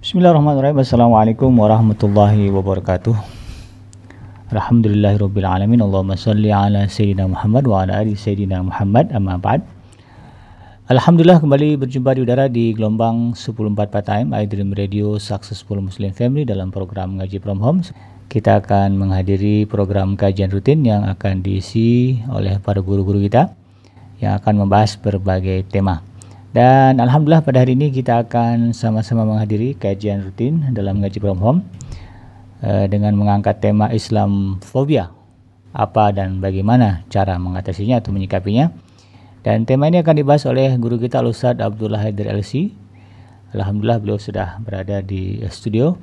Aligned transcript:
Bismillahirrahmanirrahim. 0.00 0.80
Assalamualaikum 0.80 1.52
warahmatullahi 1.60 2.48
wabarakatuh. 2.48 3.12
Alhamdulillahirabbil 4.48 5.44
alamin. 5.44 5.84
Allahumma 5.84 6.16
shalli 6.16 6.48
ala 6.48 6.88
sayyidina 6.88 7.28
Muhammad 7.28 7.68
wa 7.68 7.84
ala 7.84 8.00
ali 8.00 8.16
sayyidina 8.16 8.64
Muhammad. 8.64 9.12
Amma 9.12 9.36
ba'd. 9.36 9.60
Alhamdulillah 10.88 11.44
kembali 11.44 11.76
berjumpa 11.84 12.16
di 12.16 12.24
udara 12.24 12.48
di 12.48 12.72
gelombang 12.72 13.36
104 13.36 13.76
time 14.00 14.32
iDream 14.32 14.72
Radio 14.72 15.20
Successful 15.20 15.84
Muslim 15.84 16.16
Family 16.16 16.48
dalam 16.48 16.72
program 16.72 17.20
ngaji 17.20 17.36
from 17.36 17.60
home. 17.60 17.84
Kita 18.32 18.64
akan 18.64 18.96
menghadiri 18.96 19.68
program 19.68 20.16
kajian 20.16 20.48
rutin 20.48 20.80
yang 20.80 21.04
akan 21.04 21.44
diisi 21.44 22.24
oleh 22.32 22.56
para 22.56 22.80
guru-guru 22.80 23.20
kita 23.20 23.52
yang 24.16 24.40
akan 24.40 24.64
membahas 24.64 24.96
berbagai 24.96 25.68
tema. 25.68 26.00
Dan 26.50 26.98
Alhamdulillah 26.98 27.46
pada 27.46 27.62
hari 27.62 27.78
ini 27.78 27.94
kita 27.94 28.26
akan 28.26 28.74
sama-sama 28.74 29.22
menghadiri 29.22 29.78
kajian 29.78 30.26
rutin 30.26 30.74
dalam 30.74 30.98
ngaji 30.98 31.22
from 31.22 31.38
home 31.38 31.60
uh, 32.66 32.90
dengan 32.90 33.14
mengangkat 33.14 33.62
tema 33.62 33.86
Islam 33.94 34.58
fobia. 34.58 35.14
Apa 35.70 36.10
dan 36.10 36.42
bagaimana 36.42 37.06
cara 37.06 37.38
mengatasinya 37.38 38.02
atau 38.02 38.10
menyikapinya. 38.10 38.74
Dan 39.46 39.62
tema 39.62 39.86
ini 39.86 40.02
akan 40.02 40.14
dibahas 40.18 40.42
oleh 40.50 40.74
guru 40.74 40.98
kita 40.98 41.22
Ustaz 41.22 41.54
Abdullah 41.62 42.02
Haidir 42.02 42.26
LC. 42.26 42.74
Alhamdulillah 43.54 44.02
beliau 44.02 44.18
sudah 44.18 44.58
berada 44.58 44.98
di 45.06 45.38
studio. 45.54 45.94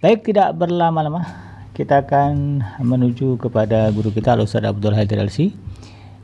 Baik 0.00 0.24
tidak 0.24 0.56
berlama-lama 0.56 1.28
kita 1.76 2.00
akan 2.00 2.64
menuju 2.80 3.36
kepada 3.36 3.92
guru 3.92 4.08
kita 4.08 4.40
Ustaz 4.40 4.64
Abdullah 4.64 5.04
Haidir 5.04 5.20
LC 5.20 5.52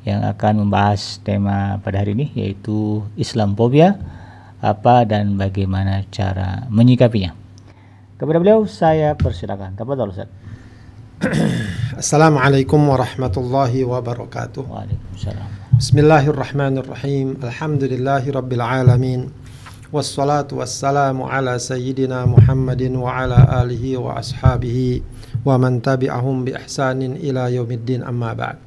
yang 0.04 0.20
akan 0.24 0.68
membahas 0.68 1.18
tema 1.24 1.80
pada 1.80 2.04
hari 2.04 2.12
ini 2.12 2.28
yaitu 2.36 3.00
Islamophobia 3.16 3.96
apa 4.60 5.04
dan 5.04 5.36
bagaimana 5.36 6.04
cara 6.08 6.64
menyikapinya. 6.72 7.36
Kepada 8.16 8.40
beliau 8.40 8.64
saya 8.64 9.12
persilakan. 9.12 9.76
Tafadhol 9.76 10.12
Ustaz. 10.14 10.30
Assalamualaikum 12.01 12.80
warahmatullahi 12.80 13.84
wabarakatuh. 13.84 14.64
Waalaikumsalam. 14.64 15.48
Bismillahirrahmanirrahim. 15.76 17.42
Alhamdulillahi 17.45 18.32
rabbil 18.32 18.64
alamin. 18.64 19.20
Wassalatu 19.92 20.59
wassalamu 20.59 21.29
ala 21.29 21.60
sayyidina 21.60 22.26
Muhammadin 22.26 22.96
wa 22.98 23.14
ala 23.14 23.46
alihi 23.62 23.95
wa 23.95 24.18
ashabihi 24.18 25.04
wa 25.46 25.54
man 25.60 25.79
tabi'ahum 25.79 26.48
bi 26.48 26.57
ihsanin 26.57 27.14
ila 27.20 27.46
yaumiddin 27.52 28.02
amma 28.02 28.34
ba'd. 28.34 28.63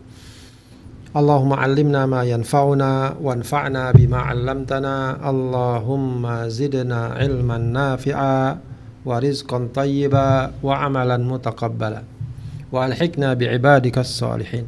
اللهم 1.12 1.53
علمنا 1.53 2.09
ما 2.09 2.25
ينفعنا 2.25 3.20
وانفعنا 3.20 3.92
بما 3.92 4.19
علمتنا 4.33 4.97
اللهم 5.31 6.23
زدنا 6.48 7.01
علما 7.20 7.59
نافعا 7.59 8.41
ورزقا 9.05 9.59
طيبا 9.75 10.31
وعملا 10.65 11.17
متقبلا 11.20 12.03
والحقنا 12.73 13.28
بعبادك 13.34 13.97
الصالحين 13.98 14.67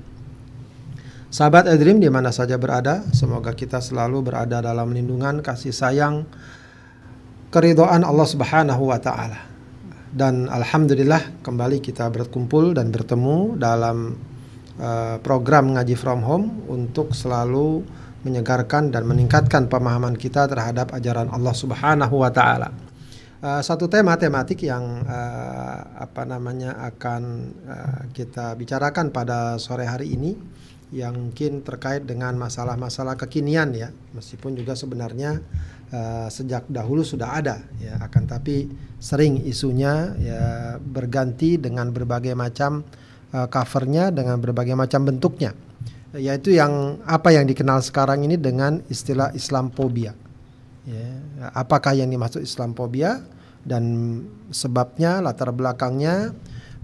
Sahabat 1.34 1.66
Edrim 1.66 1.98
di 1.98 2.06
mana 2.06 2.30
saja 2.30 2.54
berada, 2.54 3.02
semoga 3.10 3.50
kita 3.58 3.82
selalu 3.82 4.22
berada 4.22 4.62
dalam 4.62 4.94
lindungan 4.94 5.42
kasih 5.42 5.74
sayang 5.74 6.30
keridhaan 7.50 8.06
Allah 8.06 8.28
Subhanahu 8.30 8.94
wa 8.94 9.02
taala. 9.02 9.42
Dan 10.14 10.46
alhamdulillah 10.46 11.42
kembali 11.42 11.82
kita 11.82 12.06
berkumpul 12.06 12.78
dan 12.78 12.94
bertemu 12.94 13.58
dalam 13.58 14.14
Eh, 14.79 15.17
program 15.19 15.75
ngaji 15.75 15.91
from 15.99 16.23
home 16.23 16.63
untuk 16.71 17.11
selalu 17.11 17.83
menyegarkan 18.23 18.95
dan 18.95 19.03
meningkatkan 19.03 19.67
pemahaman 19.67 20.15
kita 20.15 20.47
terhadap 20.47 20.95
ajaran 20.95 21.27
Allah 21.27 21.51
Subhanahu 21.51 22.23
wa 22.23 22.31
taala. 22.31 22.71
Uh, 23.39 23.63
satu 23.63 23.87
tema 23.87 24.19
tematik 24.19 24.67
yang 24.67 25.03
uh, 25.03 25.79
apa 25.99 26.27
namanya 26.27 26.75
akan 26.91 27.23
uh, 27.67 28.01
kita 28.11 28.51
bicarakan 28.55 29.15
pada 29.15 29.55
sore 29.55 29.87
hari 29.87 30.11
ini 30.15 30.35
yang 30.91 31.15
mungkin 31.15 31.63
terkait 31.63 32.03
dengan 32.03 32.35
masalah-masalah 32.35 33.15
kekinian 33.15 33.71
ya 33.71 33.95
meskipun 34.11 34.59
juga 34.59 34.75
sebenarnya 34.75 35.39
uh, 35.91 36.27
sejak 36.27 36.67
dahulu 36.67 36.99
sudah 36.99 37.39
ada 37.39 37.63
ya 37.79 37.95
akan 38.03 38.27
tapi 38.27 38.67
sering 38.99 39.39
isunya 39.47 40.19
ya 40.19 40.43
berganti 40.75 41.55
dengan 41.55 41.95
berbagai 41.95 42.35
macam 42.35 42.83
covernya 43.29 44.09
dengan 44.09 44.41
berbagai 44.41 44.73
macam 44.73 45.05
bentuknya 45.05 45.53
yaitu 46.17 46.57
yang 46.57 46.97
apa 47.05 47.29
yang 47.29 47.45
dikenal 47.45 47.85
sekarang 47.85 48.25
ini 48.25 48.33
dengan 48.33 48.81
istilah 48.89 49.29
Islamophobia. 49.37 50.17
Ya, 50.89 51.09
apakah 51.53 51.93
yang 51.93 52.09
dimaksud 52.09 52.41
Islamophobia 52.41 53.21
dan 53.61 53.83
sebabnya 54.49 55.21
latar 55.21 55.53
belakangnya 55.53 56.33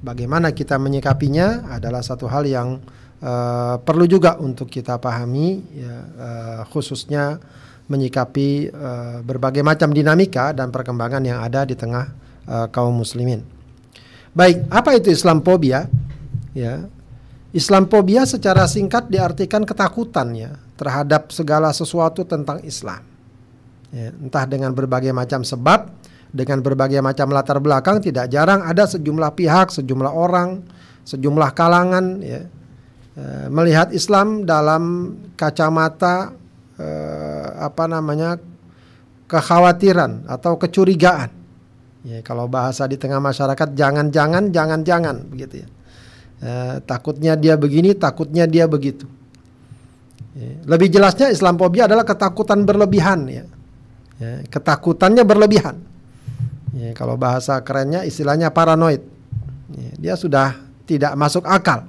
bagaimana 0.05 0.53
kita 0.53 0.77
menyikapinya 0.77 1.73
adalah 1.73 2.05
satu 2.05 2.29
hal 2.29 2.45
yang 2.45 2.77
uh, 3.25 3.81
perlu 3.81 4.05
juga 4.05 4.37
untuk 4.37 4.69
kita 4.69 5.01
pahami 5.01 5.65
ya, 5.73 5.95
uh, 5.97 6.61
khususnya 6.69 7.41
menyikapi 7.89 8.69
uh, 8.69 9.25
berbagai 9.25 9.65
macam 9.65 9.89
dinamika 9.89 10.53
dan 10.53 10.69
perkembangan 10.69 11.25
yang 11.25 11.41
ada 11.41 11.65
di 11.65 11.73
tengah 11.73 12.13
uh, 12.45 12.67
kaum 12.69 12.93
muslimin. 12.93 13.41
Baik, 14.37 14.69
apa 14.69 14.93
itu 14.93 15.09
Islamophobia? 15.09 15.89
Ya. 16.55 16.87
Islamophobia 17.55 18.27
secara 18.27 18.67
singkat 18.67 19.07
diartikan 19.07 19.63
ketakutan 19.63 20.35
ya 20.35 20.51
terhadap 20.75 21.31
segala 21.31 21.71
sesuatu 21.71 22.27
tentang 22.27 22.59
Islam. 22.67 22.99
Ya, 23.95 24.11
entah 24.11 24.43
dengan 24.43 24.75
berbagai 24.75 25.15
macam 25.15 25.39
sebab 25.47 25.87
dengan 26.35 26.59
berbagai 26.59 26.99
macam 26.99 27.31
latar 27.31 27.63
belakang 27.63 28.03
tidak 28.03 28.27
jarang 28.27 28.59
ada 28.59 28.83
sejumlah 28.83 29.31
pihak 29.39 29.71
sejumlah 29.71 30.11
orang 30.11 30.67
sejumlah 31.07 31.55
kalangan 31.55 32.19
ya 32.19 32.43
eh, 33.15 33.47
melihat 33.47 33.95
Islam 33.95 34.43
dalam 34.43 35.15
kacamata 35.39 36.35
eh, 36.75 37.47
apa 37.55 37.87
namanya 37.87 38.35
kekhawatiran 39.31 40.27
atau 40.27 40.59
kecurigaan. 40.59 41.31
Ya 42.03 42.19
kalau 42.19 42.51
bahasa 42.51 42.83
di 42.85 42.99
tengah 42.99 43.23
masyarakat 43.23 43.73
jangan-jangan 43.79 44.51
jangan-jangan 44.51 45.31
begitu 45.31 45.63
ya 45.63 45.67
Eh, 46.43 46.75
takutnya 46.83 47.39
dia 47.39 47.55
begini, 47.55 47.95
takutnya 47.95 48.43
dia 48.43 48.67
begitu. 48.67 49.07
Ya, 50.35 50.51
lebih 50.67 50.91
jelasnya 50.91 51.31
Islamophobia 51.31 51.87
adalah 51.87 52.03
ketakutan 52.03 52.67
berlebihan 52.67 53.23
ya. 53.31 53.43
ya 54.19 54.43
ketakutannya 54.51 55.23
berlebihan. 55.23 55.79
Ya, 56.75 56.91
kalau 56.91 57.15
bahasa 57.15 57.55
kerennya 57.63 58.03
istilahnya 58.03 58.51
paranoid. 58.51 58.99
Ya, 59.71 59.91
dia 59.95 60.13
sudah 60.19 60.59
tidak 60.83 61.15
masuk 61.15 61.47
akal. 61.47 61.87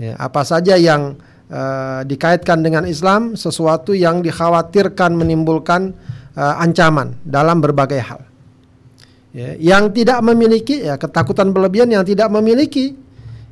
Ya, 0.00 0.16
apa 0.16 0.48
saja 0.48 0.80
yang 0.80 1.20
uh, 1.52 2.00
dikaitkan 2.08 2.64
dengan 2.64 2.88
Islam 2.88 3.36
sesuatu 3.36 3.92
yang 3.92 4.24
dikhawatirkan 4.24 5.12
menimbulkan 5.12 5.92
uh, 6.40 6.56
ancaman 6.56 7.20
dalam 7.20 7.60
berbagai 7.60 8.00
hal. 8.00 8.24
Ya, 9.36 9.60
yang 9.60 9.92
tidak 9.92 10.24
memiliki 10.24 10.88
ya 10.88 10.96
ketakutan 10.96 11.52
berlebihan 11.52 11.92
yang 11.92 12.00
tidak 12.00 12.32
memiliki 12.32 12.96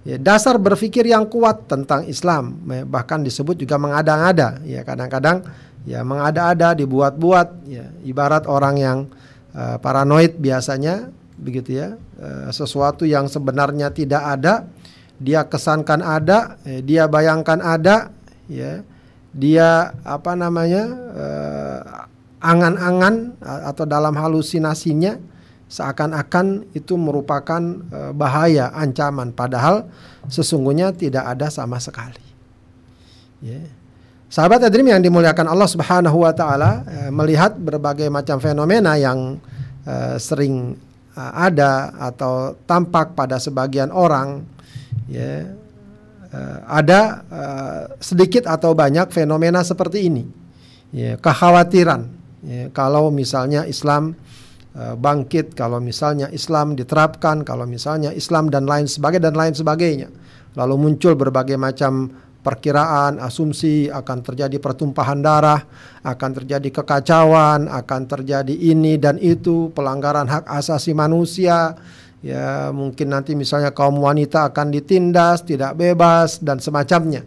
ya, 0.07 0.17
dasar 0.23 0.57
berpikir 0.57 1.03
yang 1.11 1.27
kuat 1.27 1.67
tentang 1.67 2.07
Islam 2.07 2.63
ya, 2.71 2.87
bahkan 2.87 3.27
disebut 3.27 3.59
juga 3.59 3.77
mengada-ngada. 3.77 4.63
Ya 4.63 4.87
kadang-kadang 4.87 5.43
ya 5.83 6.07
mengada-ada 6.07 6.79
dibuat-buat 6.79 7.67
ya 7.67 7.91
ibarat 8.07 8.47
orang 8.47 8.75
yang 8.79 8.99
uh, 9.55 9.77
paranoid 9.83 10.39
biasanya 10.39 11.11
begitu 11.37 11.79
ya 11.79 11.89
uh, 12.19 12.49
sesuatu 12.55 13.07
yang 13.07 13.31
sebenarnya 13.31 13.91
tidak 13.95 14.23
ada 14.23 14.67
dia 15.17 15.47
kesankan 15.47 16.03
ada 16.03 16.59
ya, 16.67 16.79
dia 16.83 17.03
bayangkan 17.07 17.63
ada 17.63 18.11
ya 18.51 18.83
dia 19.37 19.93
apa 20.03 20.33
namanya 20.35 20.85
uh, 21.13 21.81
angan-angan 22.41 23.37
atau 23.43 23.85
dalam 23.89 24.13
halusinasinya 24.13 25.17
seakan-akan 25.67 26.71
itu 26.79 26.95
merupakan 26.95 27.59
uh, 27.91 28.15
bahaya, 28.15 28.71
ancaman, 28.71 29.35
padahal 29.35 29.91
sesungguhnya 30.31 30.95
tidak 30.95 31.27
ada 31.27 31.51
sama 31.51 31.83
sekali. 31.83 32.23
Yeah. 33.43 33.67
Sahabat 34.31 34.63
Adrim 34.63 34.91
yang 34.91 35.03
dimuliakan 35.03 35.47
Allah 35.47 35.71
Subhanahu 35.71 36.23
wa 36.23 36.33
taala 36.35 36.83
uh, 36.87 37.11
melihat 37.11 37.59
berbagai 37.59 38.07
macam 38.11 38.39
fenomena 38.39 38.95
yang 38.95 39.43
uh, 39.87 40.17
sering 40.19 40.79
ada 41.17 41.97
atau 41.97 42.53
tampak 42.69 43.17
pada 43.17 43.41
sebagian 43.41 43.89
orang 43.89 44.45
ya 45.09 45.49
ada 46.69 47.25
sedikit 48.05 48.45
atau 48.45 48.77
banyak 48.77 49.09
fenomena 49.09 49.65
seperti 49.65 50.13
ini. 50.13 50.29
Ya, 50.93 51.17
kekhawatiran 51.17 52.13
ya, 52.45 52.69
kalau 52.77 53.09
misalnya 53.09 53.65
Islam 53.65 54.13
bangkit 54.77 55.57
kalau 55.57 55.81
misalnya 55.81 56.29
Islam 56.29 56.77
diterapkan, 56.77 57.41
kalau 57.49 57.65
misalnya 57.65 58.13
Islam 58.13 58.53
dan 58.53 58.69
lain 58.69 58.85
sebagainya 58.85 59.33
dan 59.33 59.37
lain 59.37 59.55
sebagainya. 59.57 60.09
Lalu 60.57 60.75
muncul 60.77 61.17
berbagai 61.17 61.57
macam 61.57 62.13
perkiraan, 62.47 63.19
asumsi 63.19 63.91
akan 63.91 64.23
terjadi 64.23 64.63
pertumpahan 64.63 65.19
darah, 65.19 65.67
akan 66.07 66.31
terjadi 66.39 66.69
kekacauan, 66.71 67.67
akan 67.67 68.01
terjadi 68.07 68.55
ini 68.55 68.95
dan 69.03 69.19
itu, 69.19 69.75
pelanggaran 69.75 70.31
hak 70.31 70.47
asasi 70.47 70.95
manusia, 70.95 71.75
ya 72.23 72.71
mungkin 72.71 73.11
nanti 73.11 73.35
misalnya 73.35 73.75
kaum 73.75 73.99
wanita 73.99 74.55
akan 74.55 74.71
ditindas, 74.71 75.43
tidak 75.43 75.75
bebas 75.75 76.39
dan 76.39 76.63
semacamnya. 76.63 77.27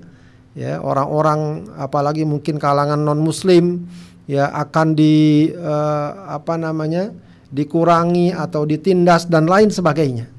Ya, 0.55 0.79
orang-orang 0.79 1.67
apalagi 1.77 2.23
mungkin 2.25 2.57
kalangan 2.57 2.99
non 2.99 3.21
muslim 3.21 3.85
ya 4.25 4.49
akan 4.49 4.95
di 4.95 5.47
uh, 5.51 6.31
apa 6.31 6.55
namanya? 6.55 7.11
Dikurangi 7.49 8.33
atau 8.33 8.63
ditindas 8.65 9.25
dan 9.25 9.49
lain 9.49 9.73
sebagainya. 9.73 10.29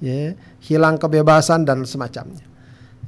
Ya, 0.00 0.32
hilang 0.64 0.96
kebebasan 0.96 1.68
dan 1.68 1.84
semacamnya. 1.84 2.46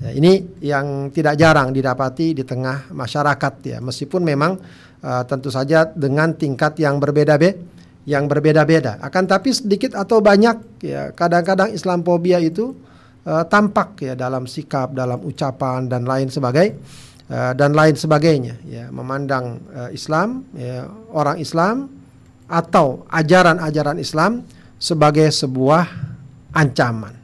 Ya, 0.03 0.11
ini 0.13 0.45
yang 0.61 1.09
tidak 1.15 1.41
jarang 1.41 1.73
didapati 1.73 2.37
di 2.37 2.45
tengah 2.45 2.91
masyarakat 2.93 3.53
ya, 3.65 3.79
meskipun 3.81 4.21
memang 4.21 4.61
uh, 5.01 5.23
tentu 5.25 5.49
saja 5.49 5.89
dengan 5.89 6.37
tingkat 6.37 6.77
yang 6.83 7.01
berbeda-beda, 7.01 7.57
yang 8.05 8.27
berbeda-beda. 8.27 8.99
Akan 9.01 9.25
tapi 9.25 9.55
sedikit 9.55 9.95
atau 9.95 10.19
banyak 10.19 10.85
ya, 10.85 11.15
kadang-kadang 11.17 11.71
Islamophobia 11.71 12.43
itu 12.43 12.77
uh, 13.25 13.47
tampak 13.47 14.05
ya 14.05 14.19
dalam 14.19 14.45
sikap, 14.45 14.93
dalam 14.93 15.23
ucapan 15.23 15.87
dan 15.87 16.05
lain 16.05 16.29
sebagainya 16.29 16.77
uh, 17.31 17.53
dan 17.55 17.73
lain 17.73 17.95
sebagainya 17.95 18.59
ya, 18.67 18.91
memandang 18.91 19.65
uh, 19.71 19.89
Islam, 19.95 20.45
ya, 20.53 20.91
orang 21.15 21.39
Islam 21.39 22.02
atau 22.53 23.09
ajaran-ajaran 23.09 23.97
Islam 23.97 24.45
sebagai 24.77 25.33
sebuah 25.33 25.89
ancaman. 26.53 27.17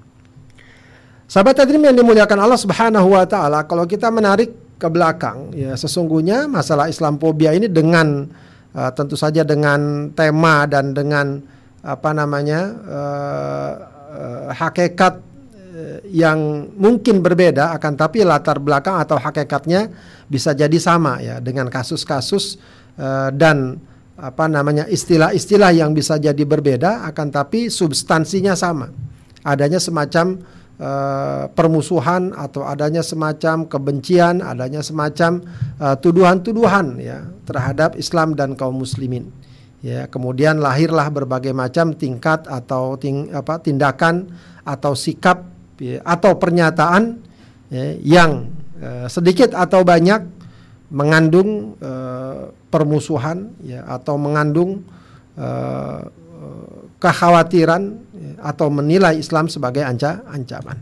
Sahabat 1.29 1.61
hadirin 1.61 1.93
yang 1.93 1.99
dimuliakan 2.01 2.41
Allah 2.41 2.57
Subhanahu 2.57 3.13
wa 3.13 3.29
taala, 3.29 3.69
kalau 3.69 3.85
kita 3.85 4.09
menarik 4.09 4.49
ke 4.81 4.89
belakang 4.89 5.53
ya 5.53 5.75
sesungguhnya 5.77 6.49
masalah 6.49 6.89
Islamophobia 6.89 7.53
ini 7.53 7.69
dengan 7.69 8.31
uh, 8.73 8.91
tentu 8.95 9.19
saja 9.19 9.43
dengan 9.45 10.09
tema 10.15 10.65
dan 10.71 10.95
dengan 10.95 11.43
apa 11.83 12.11
namanya 12.15 12.61
uh, 12.87 13.73
uh, 14.09 14.49
hakikat 14.57 15.29
yang 16.11 16.71
mungkin 16.75 17.23
berbeda 17.23 17.71
akan 17.79 17.93
tapi 17.95 18.27
latar 18.27 18.59
belakang 18.59 18.99
atau 18.99 19.15
hakikatnya 19.15 19.93
bisa 20.27 20.51
jadi 20.51 20.75
sama 20.81 21.23
ya 21.23 21.39
dengan 21.39 21.71
kasus-kasus 21.71 22.59
uh, 22.99 23.31
dan 23.31 23.79
apa 24.19 24.51
namanya 24.51 24.91
istilah-istilah 24.91 25.71
yang 25.71 25.95
bisa 25.95 26.19
jadi 26.19 26.43
berbeda 26.43 27.07
akan 27.07 27.31
tapi 27.31 27.71
substansinya 27.71 28.59
sama 28.59 28.91
adanya 29.47 29.79
semacam 29.79 30.43
uh, 30.81 31.51
permusuhan 31.53 32.33
atau 32.35 32.65
adanya 32.65 33.01
semacam 33.01 33.65
kebencian, 33.65 34.41
adanya 34.43 34.81
semacam 34.81 35.43
uh, 35.79 35.97
tuduhan-tuduhan 35.99 36.99
ya 37.01 37.25
terhadap 37.45 37.99
Islam 37.99 38.35
dan 38.37 38.55
kaum 38.59 38.79
muslimin. 38.79 39.31
Ya, 39.79 40.11
kemudian 40.11 40.59
lahirlah 40.59 41.07
berbagai 41.07 41.55
macam 41.55 41.95
tingkat 41.95 42.51
atau 42.51 42.99
ting, 42.99 43.31
apa 43.31 43.63
tindakan 43.63 44.27
atau 44.67 44.99
sikap 44.99 45.47
ya, 45.79 46.03
atau 46.03 46.35
pernyataan 46.35 47.23
ya, 47.71 47.95
yang 48.03 48.51
uh, 48.83 49.07
sedikit 49.07 49.55
atau 49.55 49.87
banyak 49.87 50.38
mengandung 50.89 51.77
uh, 51.85 52.49
permusuhan 52.73 53.53
ya 53.61 53.85
atau 53.85 54.17
mengandung 54.17 54.85
uh, 55.37 56.03
kekhawatiran 56.99 57.83
ya, 58.15 58.33
atau 58.43 58.69
menilai 58.73 59.21
Islam 59.21 59.47
sebagai 59.47 59.87
anca 59.87 60.25
ancaman. 60.27 60.79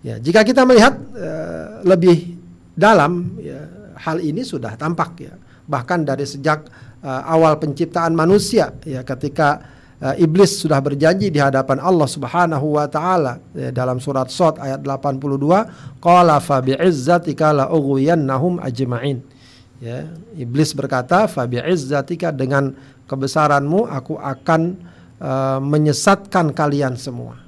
Ya, 0.00 0.16
jika 0.22 0.46
kita 0.46 0.62
melihat 0.62 0.94
uh, 1.18 1.82
lebih 1.82 2.38
dalam 2.72 3.36
ya, 3.42 3.66
hal 3.98 4.22
ini 4.22 4.46
sudah 4.46 4.78
tampak 4.78 5.10
ya. 5.18 5.34
Bahkan 5.66 6.06
dari 6.06 6.22
sejak 6.22 6.70
uh, 7.02 7.22
awal 7.26 7.58
penciptaan 7.58 8.14
manusia 8.14 8.70
ya 8.86 9.02
ketika 9.02 9.75
iblis 10.20 10.60
sudah 10.60 10.76
berjanji 10.84 11.32
di 11.32 11.40
hadapan 11.40 11.80
Allah 11.80 12.04
Subhanahu 12.04 12.76
wa 12.76 12.84
taala 12.84 13.40
ya, 13.56 13.72
dalam 13.72 13.96
surat 13.96 14.28
Sot 14.28 14.60
ayat 14.60 14.84
82 14.84 16.00
qala 16.04 16.36
fa 16.40 16.60
bi'izzatika 16.60 17.56
la 17.56 17.64
ughwiyannahum 17.72 18.60
ajma'in. 18.60 19.24
Ya, 19.80 20.08
iblis 20.36 20.76
berkata 20.76 21.28
fa 21.28 21.48
bi'izzatika 21.48 22.32
dengan 22.32 22.76
kebesaranmu 23.08 23.88
aku 23.88 24.20
akan 24.20 24.76
uh, 25.20 25.60
menyesatkan 25.64 26.52
kalian 26.52 26.96
semua. 27.00 27.40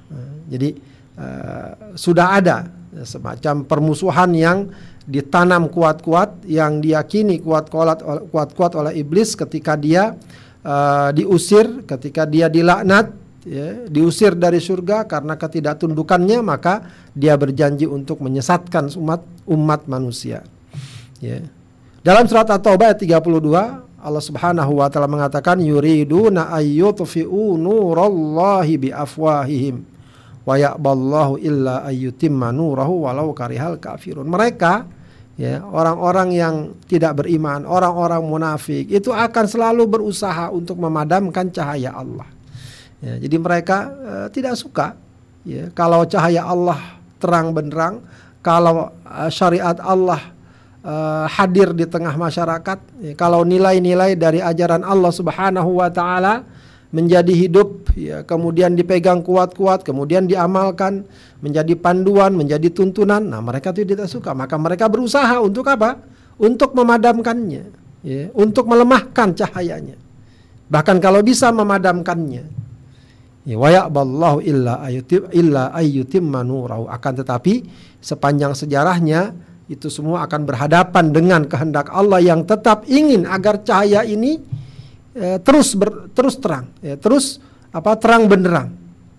Jadi 0.49 0.73
uh, 1.21 1.93
sudah 1.93 2.41
ada 2.41 2.65
semacam 3.05 3.61
permusuhan 3.69 4.33
yang 4.33 4.73
ditanam 5.09 5.69
kuat-kuat 5.69 6.45
yang 6.45 6.81
diyakini 6.81 7.41
kuat-kuat 7.41 8.01
kuat-kuat 8.29 8.71
oleh 8.77 9.01
iblis 9.01 9.33
ketika 9.33 9.73
dia 9.73 10.13
uh, 10.63 11.09
diusir, 11.15 11.83
ketika 11.85 12.25
dia 12.27 12.47
dilaknat, 12.47 13.13
ya, 13.47 13.87
diusir 13.87 14.35
dari 14.35 14.59
surga 14.59 15.07
karena 15.07 15.35
ketidaktundukannya 15.39 16.39
maka 16.43 16.85
dia 17.15 17.35
berjanji 17.35 17.87
untuk 17.87 18.19
menyesatkan 18.23 18.91
umat 18.99 19.21
umat 19.47 19.81
manusia. 19.87 20.43
Ya. 21.19 21.43
Dalam 21.99 22.25
surat 22.31 22.47
At-Taubah 22.47 22.95
ayat 22.95 23.03
32 23.03 23.89
Allah 23.99 24.23
Subhanahu 24.23 24.79
wa 24.79 24.87
taala 24.87 25.11
mengatakan 25.11 25.59
yuriduna 25.59 26.47
ayyutfi'u 26.55 27.59
nurallahi 27.59 28.79
biafwahihim 28.87 29.83
wa 30.47 30.55
ya'ballahu 30.55 31.35
illa 31.43 31.83
ayyutimma 31.83 32.55
nurahu 32.55 33.03
walau 33.03 33.35
karihal 33.35 33.75
kafirun. 33.75 34.23
Mereka 34.23 34.87
ya, 35.39 35.63
orang-orang 35.63 36.35
yang 36.35 36.55
tidak 36.91 37.23
beriman, 37.23 37.63
orang-orang 37.63 38.19
munafik 38.27 38.91
itu 38.91 39.15
akan 39.15 39.45
selalu 39.47 39.87
berusaha 39.87 40.51
untuk 40.51 40.75
memadamkan 40.75 41.47
cahaya 41.47 41.95
Allah. 41.95 42.27
Ya, 42.99 43.15
jadi 43.23 43.39
mereka 43.39 43.77
uh, 43.87 44.27
tidak 44.27 44.59
suka 44.59 44.99
ya 45.47 45.71
kalau 45.71 46.03
cahaya 46.03 46.43
Allah 46.43 46.99
terang 47.23 47.55
benderang, 47.55 48.03
kalau 48.43 48.91
uh, 49.07 49.31
syariat 49.31 49.79
Allah 49.79 50.19
uh, 50.83 51.23
hadir 51.31 51.71
di 51.71 51.87
tengah 51.87 52.11
masyarakat. 52.19 52.79
Ya, 52.99 53.13
kalau 53.15 53.47
nilai-nilai 53.47 54.19
dari 54.19 54.43
ajaran 54.43 54.83
Allah 54.83 55.11
Subhanahu 55.15 55.79
wa 55.79 55.87
taala 55.87 56.43
menjadi 56.89 57.29
hidup 57.29 57.93
ya 57.93 58.25
kemudian 58.25 58.73
dipegang 58.73 59.21
kuat-kuat 59.21 59.85
kemudian 59.85 60.25
diamalkan 60.25 61.05
menjadi 61.39 61.77
panduan 61.77 62.33
menjadi 62.33 62.67
tuntunan. 62.73 63.21
Nah 63.21 63.39
mereka 63.39 63.69
itu 63.71 63.85
tidak 63.85 64.09
suka. 64.09 64.33
Maka 64.33 64.57
mereka 64.57 64.89
berusaha 64.89 65.37
untuk 65.39 65.69
apa? 65.69 66.01
Untuk 66.39 66.73
memadamkannya 66.73 67.63
ya 68.03 68.31
untuk 68.35 68.67
melemahkan 68.67 69.35
cahayanya. 69.35 69.97
Bahkan 70.69 70.97
kalau 71.01 71.19
bisa 71.25 71.49
memadamkannya. 71.49 72.43
Ya 73.47 73.55
illa 74.45 74.73
ayyutim 74.85 75.31
illa 75.33 75.73
ayyutim 75.73 76.29
akan 76.29 77.13
tetapi 77.23 77.65
sepanjang 77.97 78.53
sejarahnya 78.53 79.33
itu 79.69 79.89
semua 79.89 80.25
akan 80.25 80.45
berhadapan 80.45 81.05
dengan 81.09 81.41
kehendak 81.45 81.89
Allah 81.89 82.21
yang 82.21 82.45
tetap 82.45 82.85
ingin 82.85 83.25
agar 83.25 83.61
cahaya 83.65 84.05
ini 84.05 84.37
eh, 85.15 85.37
terus 85.41 85.73
ber, 85.73 86.11
terus 86.13 86.35
terang, 86.37 86.69
ya, 86.81 86.97
terus 86.97 87.39
apa 87.69 87.95
terang 87.97 88.25
benderang, 88.25 88.73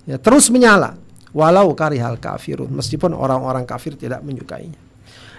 ya, 0.07 0.19
terus 0.19 0.51
menyala 0.51 0.99
walau 1.31 1.71
karihal 1.75 2.19
kafirun 2.19 2.71
meskipun 2.75 3.15
orang-orang 3.15 3.63
kafir 3.67 3.95
tidak 3.95 4.23
menyukainya. 4.27 4.91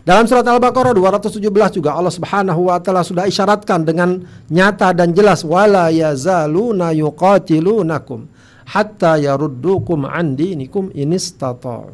Dalam 0.01 0.25
surat 0.25 0.41
Al-Baqarah 0.41 0.97
217 0.97 1.77
juga 1.77 1.93
Allah 1.93 2.09
Subhanahu 2.09 2.73
wa 2.73 2.81
taala 2.81 3.05
sudah 3.05 3.29
isyaratkan 3.29 3.85
dengan 3.85 4.25
nyata 4.49 4.97
dan 4.97 5.13
jelas 5.13 5.45
wala 5.45 5.93
yazaluna 5.93 6.89
yuqatilunakum 6.89 8.25
hatta 8.65 9.21
yaruddukum 9.21 10.09
an 10.09 10.33
dinikum 10.33 10.89
inistata. 10.97 11.93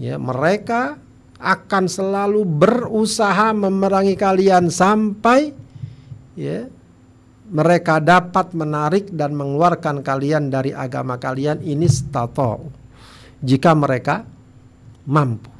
Ya, 0.00 0.16
mereka 0.16 0.96
akan 1.36 1.92
selalu 1.92 2.40
berusaha 2.48 3.52
memerangi 3.52 4.16
kalian 4.16 4.72
sampai 4.72 5.52
ya 6.32 6.72
mereka 7.50 7.98
dapat 7.98 8.54
menarik 8.54 9.10
dan 9.10 9.34
mengeluarkan 9.34 10.06
kalian 10.06 10.48
dari 10.48 10.70
agama 10.70 11.18
kalian 11.18 11.58
ini 11.66 11.90
stato 11.90 12.70
jika 13.42 13.74
mereka 13.74 14.22
mampu. 15.10 15.50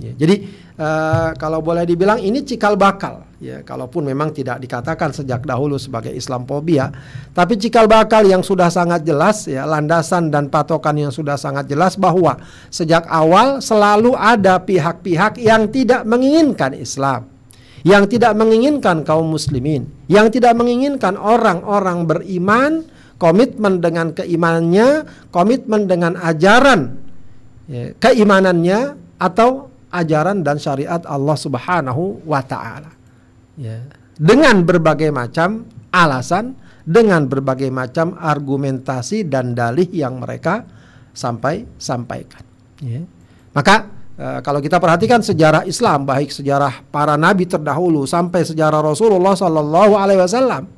Ya, 0.00 0.16
jadi 0.16 0.48
uh, 0.80 1.30
kalau 1.36 1.60
boleh 1.60 1.84
dibilang 1.84 2.18
ini 2.18 2.42
cikal 2.42 2.74
bakal. 2.74 3.28
Ya 3.42 3.58
kalaupun 3.66 4.06
memang 4.06 4.30
tidak 4.30 4.62
dikatakan 4.62 5.10
sejak 5.10 5.42
dahulu 5.42 5.74
sebagai 5.74 6.14
Islamophobia 6.14 6.94
tapi 7.34 7.58
cikal 7.58 7.90
bakal 7.90 8.22
yang 8.22 8.38
sudah 8.38 8.70
sangat 8.70 9.02
jelas 9.02 9.50
ya 9.50 9.66
landasan 9.66 10.30
dan 10.30 10.46
patokan 10.46 10.94
yang 10.94 11.10
sudah 11.10 11.34
sangat 11.34 11.66
jelas 11.66 11.98
bahwa 11.98 12.38
sejak 12.70 13.02
awal 13.10 13.58
selalu 13.58 14.14
ada 14.14 14.62
pihak-pihak 14.62 15.42
yang 15.42 15.66
tidak 15.74 16.06
menginginkan 16.06 16.70
Islam 16.70 17.31
yang 17.82 18.06
tidak 18.06 18.34
menginginkan 18.38 19.02
kaum 19.02 19.30
muslimin 19.30 19.90
yang 20.06 20.30
tidak 20.30 20.54
menginginkan 20.54 21.18
orang-orang 21.18 22.06
beriman 22.06 22.86
komitmen 23.18 23.82
dengan 23.82 24.14
keimanannya 24.14 25.06
komitmen 25.30 25.86
dengan 25.86 26.18
ajaran 26.18 26.98
ya, 27.66 27.94
keimanannya 27.98 28.98
atau 29.18 29.72
ajaran 29.92 30.40
dan 30.40 30.56
syariat 30.56 31.04
Allah 31.04 31.36
Subhanahu 31.36 32.24
wa 32.24 32.40
taala. 32.40 32.90
Ya. 33.60 33.84
Dengan 34.16 34.64
berbagai 34.64 35.12
macam 35.12 35.68
alasan, 35.92 36.56
dengan 36.82 37.28
berbagai 37.28 37.68
macam 37.68 38.16
argumentasi 38.16 39.28
dan 39.28 39.52
dalih 39.52 39.86
yang 39.92 40.18
mereka 40.18 40.64
sampai 41.12 41.68
sampaikan. 41.76 42.42
Ya. 42.80 43.04
Maka 43.52 44.01
e, 44.22 44.26
kalau 44.46 44.62
kita 44.62 44.78
perhatikan 44.78 45.18
sejarah 45.18 45.66
Islam, 45.66 46.06
baik 46.06 46.30
sejarah 46.30 46.86
para 46.94 47.18
nabi 47.18 47.50
terdahulu 47.50 48.06
sampai 48.06 48.46
sejarah 48.46 48.78
Rasulullah 48.78 49.34
Sallallahu 49.34 49.98
Alaihi 49.98 50.22
Wasallam, 50.22 50.70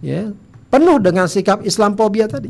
ya, 0.00 0.32
penuh 0.72 0.96
dengan 0.96 1.28
sikap 1.28 1.60
Islamophobia 1.60 2.24
tadi. 2.24 2.48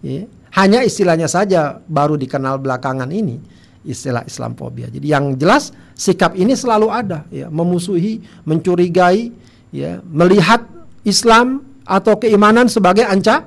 Ya. 0.00 0.24
Hanya 0.56 0.86
istilahnya 0.86 1.26
saja 1.26 1.82
baru 1.84 2.16
dikenal 2.16 2.62
belakangan 2.62 3.10
ini 3.12 3.36
istilah 3.84 4.24
Islamophobia. 4.24 4.88
Jadi 4.88 5.04
yang 5.04 5.36
jelas 5.36 5.76
sikap 5.92 6.32
ini 6.34 6.56
selalu 6.56 6.88
ada, 6.88 7.28
ya, 7.28 7.52
memusuhi, 7.52 8.24
mencurigai, 8.48 9.28
ya, 9.70 10.00
melihat 10.08 10.64
Islam 11.04 11.60
atau 11.84 12.16
keimanan 12.16 12.66
sebagai 12.66 13.04
anca, 13.04 13.44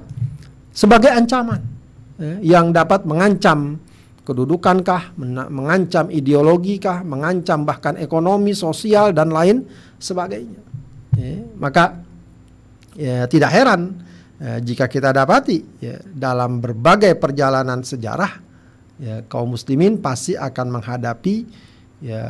sebagai 0.70 1.10
ancaman 1.10 1.58
ya, 2.22 2.60
yang 2.60 2.70
dapat 2.70 3.02
mengancam 3.10 3.82
kedudukankah, 4.28 5.16
mengancam 5.48 6.12
ideologikah, 6.12 7.08
mengancam 7.08 7.64
bahkan 7.64 7.96
ekonomi, 7.96 8.52
sosial 8.52 9.16
dan 9.16 9.32
lain 9.32 9.64
sebagainya. 9.96 10.60
Ya, 11.16 11.48
maka 11.56 12.04
ya, 12.92 13.24
tidak 13.32 13.56
heran 13.56 14.04
ya, 14.36 14.60
jika 14.60 14.92
kita 14.92 15.16
dapati 15.16 15.80
ya, 15.80 16.04
dalam 16.04 16.60
berbagai 16.60 17.16
perjalanan 17.16 17.88
sejarah 17.88 18.44
ya, 19.00 19.24
kaum 19.32 19.56
muslimin 19.56 20.04
pasti 20.04 20.36
akan 20.36 20.78
menghadapi 20.78 21.36
ya, 22.04 22.22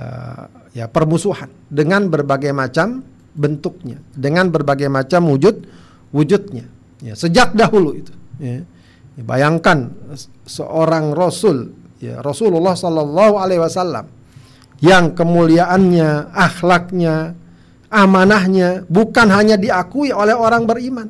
ya 0.71 0.85
permusuhan 0.85 1.49
dengan 1.67 2.07
berbagai 2.13 2.53
macam 2.53 3.01
bentuknya, 3.33 3.97
dengan 4.13 4.53
berbagai 4.53 4.87
macam 4.87 5.33
wujud 5.33 5.65
wujudnya. 6.13 6.69
Ya, 7.01 7.17
sejak 7.17 7.57
dahulu 7.57 7.97
itu. 7.97 8.13
Ya. 8.37 8.61
Ya, 9.17 9.23
bayangkan 9.25 9.97
seorang 10.45 11.17
rasul, 11.17 11.73
ya, 12.01 12.21
Rasulullah 12.21 12.73
Sallallahu 12.73 13.35
Alaihi 13.37 13.61
Wasallam, 13.61 14.05
yang 14.81 15.13
kemuliaannya, 15.17 16.33
akhlaknya, 16.33 17.33
amanahnya 17.89 18.85
bukan 18.85 19.27
hanya 19.31 19.55
diakui 19.57 20.13
oleh 20.13 20.35
orang 20.35 20.67
beriman, 20.67 21.07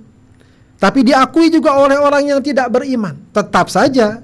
tapi 0.78 1.04
diakui 1.04 1.50
juga 1.50 1.76
oleh 1.76 1.98
orang 1.98 2.38
yang 2.38 2.40
tidak 2.40 2.70
beriman. 2.70 3.18
Tetap 3.34 3.68
saja 3.68 4.22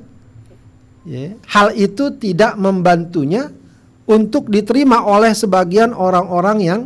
ya, 1.03 1.35
hal 1.49 1.73
itu 1.75 2.13
tidak 2.15 2.55
membantunya 2.55 3.51
untuk 4.03 4.51
diterima 4.51 5.03
oleh 5.03 5.31
sebagian 5.31 5.95
orang-orang 5.95 6.57
yang 6.59 6.81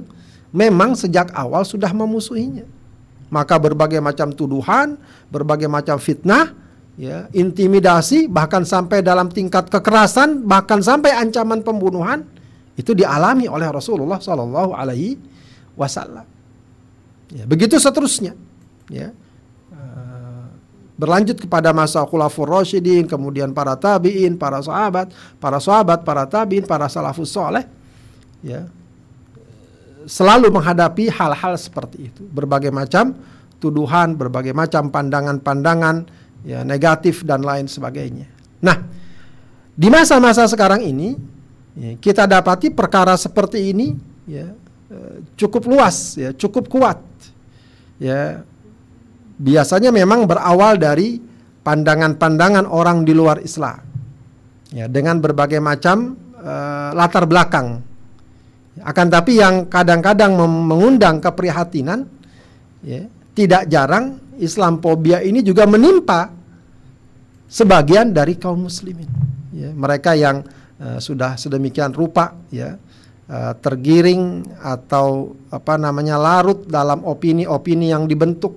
memang 0.53 0.93
sejak 0.93 1.33
awal 1.33 1.65
sudah 1.65 1.89
memusuhinya. 1.91 2.65
Maka 3.27 3.59
berbagai 3.59 3.99
macam 3.99 4.31
tuduhan, 4.31 4.95
berbagai 5.27 5.67
macam 5.67 5.99
fitnah, 5.99 6.55
ya, 6.97 7.29
intimidasi, 7.31 8.27
bahkan 8.27 8.65
sampai 8.67 9.05
dalam 9.05 9.29
tingkat 9.31 9.69
kekerasan, 9.71 10.43
bahkan 10.43 10.81
sampai 10.83 11.13
ancaman 11.13 11.63
pembunuhan 11.63 12.25
itu 12.73 12.91
dialami 12.97 13.47
oleh 13.47 13.69
Rasulullah 13.69 14.17
Shallallahu 14.17 14.73
Alaihi 14.75 15.15
Wasallam. 15.77 16.25
Ya, 17.31 17.45
begitu 17.47 17.77
seterusnya. 17.77 18.33
Ya 18.91 19.13
berlanjut 20.97 21.37
kepada 21.37 21.69
masa 21.71 22.01
khulafur 22.09 22.49
rasyidin, 22.49 23.05
kemudian 23.05 23.53
para 23.53 23.77
tabi'in, 23.77 24.33
para 24.33 24.59
sahabat, 24.65 25.13
para 25.37 25.61
sahabat, 25.61 26.01
para 26.01 26.25
tabi'in, 26.25 26.65
para 26.65 26.89
salafus 26.89 27.29
soleh, 27.29 27.69
ya, 28.41 28.65
selalu 30.09 30.49
menghadapi 30.49 31.13
hal-hal 31.13 31.53
seperti 31.53 32.09
itu. 32.09 32.25
Berbagai 32.25 32.73
macam 32.73 33.13
tuduhan, 33.61 34.17
berbagai 34.17 34.57
macam 34.57 34.89
pandangan-pandangan 34.89 36.09
ya, 36.47 36.63
negatif 36.63 37.27
dan 37.27 37.43
lain 37.43 37.67
sebagainya. 37.67 38.31
Nah, 38.63 38.87
di 39.75 39.91
masa-masa 39.91 40.47
sekarang 40.47 40.79
ini, 40.87 41.19
ya, 41.75 41.91
kita 41.99 42.23
dapati 42.23 42.71
perkara 42.71 43.19
seperti 43.19 43.75
ini 43.75 43.91
ya, 44.23 44.55
eh, 44.87 45.15
cukup 45.35 45.67
luas, 45.67 46.15
ya, 46.15 46.31
cukup 46.31 46.71
kuat. 46.71 47.03
Ya, 47.99 48.47
biasanya 49.35 49.91
memang 49.91 50.23
berawal 50.23 50.79
dari 50.79 51.19
pandangan-pandangan 51.67 52.63
orang 52.63 53.03
di 53.03 53.11
luar 53.11 53.43
Islam. 53.43 53.83
Ya, 54.71 54.87
dengan 54.91 55.23
berbagai 55.23 55.63
macam 55.63 56.19
uh, 56.35 56.91
latar 56.91 57.23
belakang. 57.23 57.79
Akan 58.83 59.07
tapi 59.07 59.39
yang 59.39 59.65
kadang-kadang 59.71 60.35
mengundang 60.37 61.23
keprihatinan 61.23 62.03
ya, 62.83 63.07
tidak 63.31 63.71
jarang 63.71 64.19
Islamophobia 64.37 65.25
ini 65.25 65.41
juga 65.41 65.65
menimpa 65.65 66.36
sebagian 67.47 68.11
dari 68.11 68.35
kaum 68.35 68.67
muslimin. 68.67 69.07
Ya, 69.55 69.73
mereka 69.73 70.13
yang 70.13 70.45
uh, 70.77 70.99
sudah 71.01 71.33
sedemikian 71.39 71.95
rupa 71.95 72.37
ya 72.53 72.77
uh, 73.31 73.53
tergiring 73.57 74.45
atau 74.61 75.33
apa 75.49 75.79
namanya 75.81 76.19
larut 76.19 76.67
dalam 76.69 77.01
opini-opini 77.01 77.89
yang 77.89 78.05
dibentuk 78.05 78.53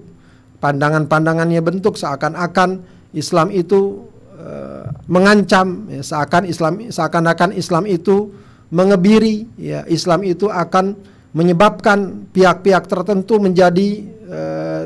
pandangan-pandangannya 0.60 1.60
bentuk 1.64 1.96
seakan-akan 1.96 2.84
Islam 3.16 3.48
itu 3.48 4.04
uh, 4.36 4.92
mengancam 5.08 5.88
ya, 5.88 6.04
seakan 6.04 6.44
Islam 6.44 6.92
seakan-akan 6.92 7.56
Islam 7.56 7.88
itu 7.88 8.28
mengebiri 8.70 9.48
ya 9.56 9.82
Islam 9.88 10.22
itu 10.22 10.46
akan 10.52 10.94
menyebabkan 11.30 12.28
pihak-pihak 12.34 12.90
tertentu 12.90 13.38
menjadi 13.40 13.88
uh, 14.28 14.82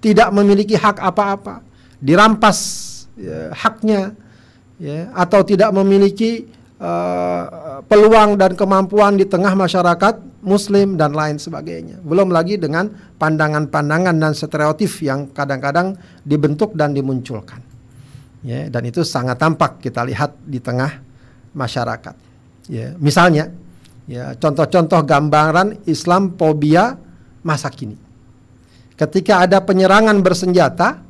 tidak 0.00 0.28
memiliki 0.32 0.78
hak 0.78 1.02
apa-apa 1.02 1.60
dirampas 2.00 2.93
ya, 3.18 3.50
haknya 3.54 4.14
ya 4.78 5.10
atau 5.14 5.40
tidak 5.46 5.70
memiliki 5.70 6.50
uh, 6.82 7.80
peluang 7.86 8.36
dan 8.38 8.58
kemampuan 8.58 9.14
di 9.18 9.26
tengah 9.26 9.54
masyarakat 9.54 10.20
muslim 10.44 11.00
dan 11.00 11.16
lain 11.16 11.40
sebagainya. 11.40 12.04
Belum 12.04 12.28
lagi 12.28 12.60
dengan 12.60 12.92
pandangan-pandangan 13.16 14.14
dan 14.14 14.32
stereotip 14.36 14.92
yang 15.00 15.32
kadang-kadang 15.32 15.96
dibentuk 16.22 16.76
dan 16.76 16.92
dimunculkan. 16.92 17.64
Ya, 18.44 18.68
dan 18.68 18.84
itu 18.84 19.00
sangat 19.00 19.40
tampak 19.40 19.80
kita 19.80 20.04
lihat 20.04 20.36
di 20.44 20.60
tengah 20.60 21.00
masyarakat. 21.56 22.12
Ya, 22.68 22.92
misalnya 23.00 23.48
ya 24.04 24.36
contoh-contoh 24.36 25.00
gambaran 25.00 25.88
Islam 25.88 26.36
fobia 26.36 27.00
masa 27.40 27.72
kini. 27.72 27.96
Ketika 28.94 29.48
ada 29.48 29.64
penyerangan 29.64 30.20
bersenjata 30.20 31.00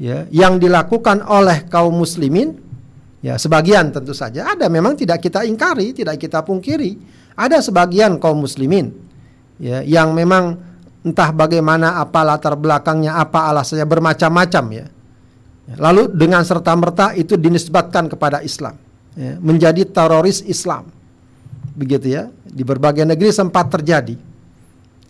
ya 0.00 0.24
yang 0.32 0.56
dilakukan 0.56 1.20
oleh 1.28 1.68
kaum 1.68 1.92
muslimin 1.92 2.70
Ya, 3.20 3.36
sebagian 3.36 3.92
tentu 3.92 4.16
saja 4.16 4.56
ada 4.56 4.64
memang 4.72 4.96
tidak 4.96 5.20
kita 5.20 5.44
ingkari, 5.44 5.92
tidak 5.92 6.16
kita 6.16 6.40
pungkiri. 6.40 6.96
Ada 7.36 7.60
sebagian 7.60 8.16
kaum 8.16 8.40
muslimin 8.40 8.96
ya 9.60 9.84
yang 9.84 10.16
memang 10.16 10.56
entah 11.04 11.28
bagaimana 11.28 12.00
apa 12.00 12.24
latar 12.24 12.56
belakangnya, 12.56 13.20
apa 13.20 13.52
alasannya 13.52 13.84
bermacam-macam 13.84 14.64
ya. 14.72 14.86
Lalu 15.76 16.16
dengan 16.16 16.42
serta-merta 16.42 17.14
itu 17.14 17.36
dinisbatkan 17.38 18.10
kepada 18.10 18.40
Islam, 18.42 18.74
ya, 19.14 19.36
menjadi 19.38 19.84
teroris 19.86 20.42
Islam. 20.48 20.88
Begitu 21.76 22.16
ya, 22.16 22.32
di 22.42 22.64
berbagai 22.64 23.04
negeri 23.04 23.30
sempat 23.30 23.68
terjadi. 23.68 24.16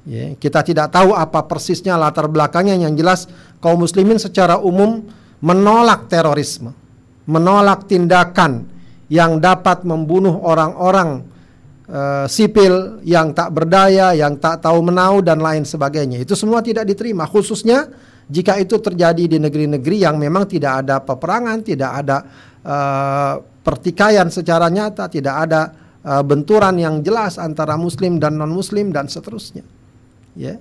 Ya, 0.09 0.33
kita 0.33 0.65
tidak 0.65 0.97
tahu 0.97 1.13
apa 1.13 1.45
persisnya 1.45 1.93
latar 1.95 2.25
belakangnya 2.25 2.89
yang 2.89 2.97
jelas 2.97 3.29
kaum 3.61 3.85
muslimin 3.85 4.17
secara 4.17 4.57
umum 4.57 5.05
menolak 5.45 6.09
terorisme 6.09 6.73
menolak 7.31 7.87
tindakan 7.87 8.67
yang 9.07 9.39
dapat 9.39 9.87
membunuh 9.87 10.43
orang-orang 10.43 11.23
uh, 11.87 12.27
sipil 12.27 13.03
yang 13.07 13.31
tak 13.31 13.55
berdaya, 13.55 14.15
yang 14.15 14.39
tak 14.39 14.63
tahu 14.67 14.83
menau 14.83 15.23
dan 15.23 15.39
lain 15.39 15.63
sebagainya. 15.63 16.19
Itu 16.19 16.35
semua 16.35 16.59
tidak 16.63 16.91
diterima, 16.91 17.27
khususnya 17.31 17.87
jika 18.31 18.59
itu 18.59 18.79
terjadi 18.79 19.27
di 19.27 19.39
negeri-negeri 19.39 20.07
yang 20.07 20.19
memang 20.19 20.47
tidak 20.47 20.87
ada 20.87 21.03
peperangan, 21.03 21.59
tidak 21.63 21.91
ada 21.91 22.17
uh, 22.67 23.35
pertikaian 23.63 24.31
secara 24.31 24.71
nyata, 24.71 25.11
tidak 25.11 25.35
ada 25.47 25.61
uh, 26.07 26.23
benturan 26.23 26.79
yang 26.79 27.03
jelas 27.03 27.39
antara 27.39 27.75
muslim 27.75 28.23
dan 28.23 28.39
non-muslim 28.39 28.95
dan 28.95 29.11
seterusnya. 29.11 29.80
Ya. 30.35 30.59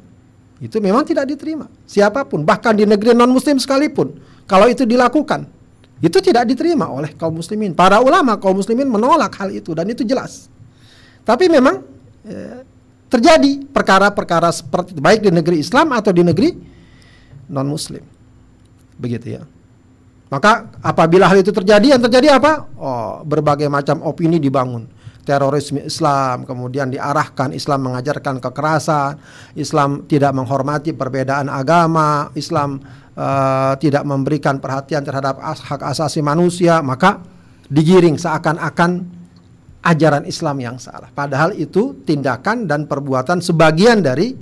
Itu 0.59 0.83
memang 0.83 1.07
tidak 1.07 1.29
diterima. 1.29 1.71
Siapa 1.87 2.27
pun, 2.27 2.43
bahkan 2.43 2.75
di 2.75 2.83
negeri 2.83 3.15
non-muslim 3.15 3.55
sekalipun, 3.57 4.19
kalau 4.43 4.67
itu 4.67 4.83
dilakukan, 4.83 5.47
itu 5.99 6.17
tidak 6.23 6.47
diterima 6.47 6.87
oleh 6.87 7.15
kaum 7.15 7.35
muslimin. 7.35 7.75
Para 7.75 7.99
ulama 7.99 8.39
kaum 8.39 8.59
muslimin 8.59 8.87
menolak 8.87 9.35
hal 9.39 9.51
itu 9.51 9.75
dan 9.75 9.87
itu 9.87 10.03
jelas. 10.07 10.47
Tapi 11.27 11.51
memang 11.51 11.83
eh, 12.23 12.63
terjadi 13.11 13.67
perkara-perkara 13.67 14.47
seperti 14.51 14.95
itu 14.95 15.01
baik 15.03 15.21
di 15.27 15.31
negeri 15.31 15.59
Islam 15.59 15.91
atau 15.91 16.11
di 16.15 16.23
negeri 16.23 16.55
non 17.51 17.67
muslim. 17.67 18.03
Begitu 18.95 19.39
ya. 19.39 19.43
Maka 20.29 20.69
apabila 20.85 21.25
hal 21.25 21.41
itu 21.41 21.49
terjadi 21.49 21.97
yang 21.97 22.01
terjadi 22.05 22.37
apa? 22.37 22.69
Oh, 22.77 23.25
berbagai 23.25 23.65
macam 23.67 24.05
opini 24.05 24.37
dibangun. 24.37 24.85
Terorisme 25.29 25.85
Islam, 25.85 26.41
kemudian 26.49 26.89
diarahkan 26.89 27.53
Islam 27.53 27.85
mengajarkan 27.85 28.41
kekerasan, 28.41 29.21
Islam 29.53 30.09
tidak 30.09 30.33
menghormati 30.33 30.97
perbedaan 30.97 31.53
agama, 31.53 32.33
Islam 32.33 32.81
uh, 33.13 33.77
tidak 33.77 34.01
memberikan 34.09 34.57
perhatian 34.57 35.05
terhadap 35.05 35.37
hak 35.37 35.85
asasi 35.85 36.25
manusia, 36.25 36.81
maka 36.81 37.21
digiring 37.69 38.17
seakan-akan 38.17 39.05
ajaran 39.85 40.25
Islam 40.25 40.57
yang 40.57 40.77
salah. 40.81 41.13
Padahal 41.13 41.53
itu 41.53 42.01
tindakan 42.01 42.65
dan 42.65 42.89
perbuatan 42.89 43.37
sebagian 43.45 44.01
dari 44.01 44.33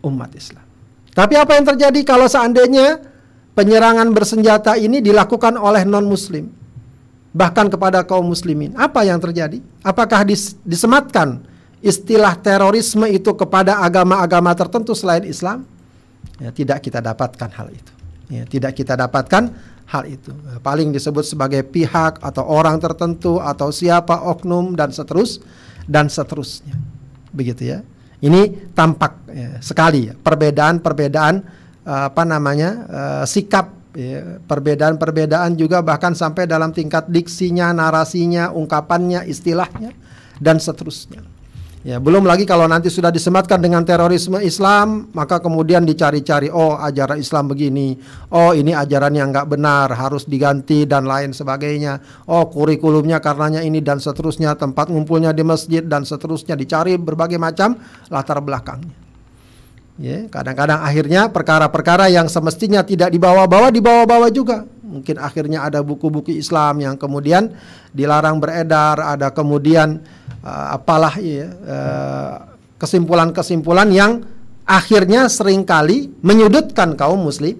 umat 0.00 0.32
Islam. 0.32 0.64
Tapi 1.12 1.36
apa 1.36 1.60
yang 1.60 1.64
terjadi 1.76 2.00
kalau 2.08 2.24
seandainya 2.24 3.04
penyerangan 3.52 4.08
bersenjata 4.16 4.80
ini 4.80 5.04
dilakukan 5.04 5.60
oleh 5.60 5.84
non-muslim? 5.84 6.65
Bahkan 7.36 7.68
kepada 7.68 8.00
kaum 8.00 8.24
muslimin. 8.24 8.72
Apa 8.80 9.04
yang 9.04 9.20
terjadi? 9.20 9.60
Apakah 9.84 10.24
dis 10.24 10.56
disematkan 10.64 11.44
istilah 11.84 12.32
terorisme 12.40 13.04
itu 13.12 13.28
kepada 13.36 13.84
agama-agama 13.84 14.56
tertentu 14.56 14.96
selain 14.96 15.28
Islam? 15.28 15.68
Ya, 16.40 16.48
tidak 16.48 16.80
kita 16.80 17.04
dapatkan 17.04 17.52
hal 17.52 17.68
itu. 17.68 17.92
Ya, 18.32 18.48
tidak 18.48 18.72
kita 18.72 18.96
dapatkan 18.96 19.52
hal 19.84 20.02
itu. 20.08 20.32
Paling 20.64 20.96
disebut 20.96 21.28
sebagai 21.28 21.60
pihak 21.60 22.24
atau 22.24 22.42
orang 22.48 22.80
tertentu 22.80 23.38
atau 23.38 23.68
siapa 23.68 24.24
oknum 24.24 24.72
dan 24.72 24.88
seterus 24.90 25.44
dan 25.84 26.08
seterusnya. 26.08 26.74
Begitu 27.36 27.76
ya. 27.76 27.78
Ini 28.16 28.72
tampak 28.72 29.12
ya, 29.28 29.60
sekali 29.60 30.08
perbedaan-perbedaan 30.08 31.34
uh, 31.84 32.08
apa 32.08 32.24
namanya 32.24 32.70
uh, 32.88 33.24
sikap 33.28 33.75
Ya, 33.75 33.75
perbedaan-perbedaan 34.44 35.56
juga 35.56 35.80
bahkan 35.80 36.12
sampai 36.12 36.44
dalam 36.44 36.70
tingkat 36.70 37.08
diksinya, 37.08 37.72
narasinya, 37.72 38.52
ungkapannya, 38.52 39.24
istilahnya 39.24 39.96
dan 40.38 40.60
seterusnya. 40.60 41.24
Ya, 41.86 42.02
belum 42.02 42.26
lagi 42.26 42.42
kalau 42.42 42.66
nanti 42.66 42.90
sudah 42.90 43.14
disematkan 43.14 43.62
dengan 43.62 43.86
terorisme 43.86 44.42
Islam, 44.42 45.06
maka 45.14 45.38
kemudian 45.38 45.86
dicari-cari, 45.86 46.50
oh 46.50 46.74
ajaran 46.74 47.14
Islam 47.14 47.46
begini, 47.46 47.94
oh 48.34 48.50
ini 48.50 48.74
ajaran 48.74 49.14
yang 49.14 49.30
nggak 49.30 49.46
benar, 49.54 49.94
harus 49.94 50.26
diganti 50.26 50.82
dan 50.82 51.06
lain 51.06 51.30
sebagainya. 51.30 52.26
Oh 52.26 52.50
kurikulumnya 52.50 53.22
karenanya 53.22 53.62
ini 53.62 53.78
dan 53.86 54.02
seterusnya, 54.02 54.58
tempat 54.58 54.90
ngumpulnya 54.90 55.30
di 55.30 55.46
masjid 55.46 55.86
dan 55.86 56.02
seterusnya, 56.02 56.58
dicari 56.58 56.98
berbagai 56.98 57.38
macam 57.38 57.78
latar 58.10 58.42
belakangnya. 58.42 59.05
Ya, 59.96 60.28
kadang-kadang 60.28 60.84
akhirnya 60.84 61.32
perkara-perkara 61.32 62.12
yang 62.12 62.28
semestinya 62.28 62.84
tidak 62.84 63.08
dibawa-bawa 63.08 63.72
dibawa-bawa 63.72 64.28
juga. 64.28 64.68
Mungkin 64.84 65.16
akhirnya 65.16 65.64
ada 65.64 65.80
buku-buku 65.80 66.36
Islam 66.36 66.84
yang 66.84 66.94
kemudian 67.00 67.56
dilarang 67.96 68.36
beredar, 68.36 69.00
ada 69.00 69.32
kemudian 69.32 70.04
uh, 70.44 70.76
apalah 70.76 71.16
ya 71.16 71.48
kesimpulan-kesimpulan 72.76 73.88
yang 73.88 74.20
akhirnya 74.68 75.32
sering 75.32 75.64
kali 75.64 76.12
menyudutkan 76.20 76.92
kaum 76.92 77.24
muslim 77.24 77.56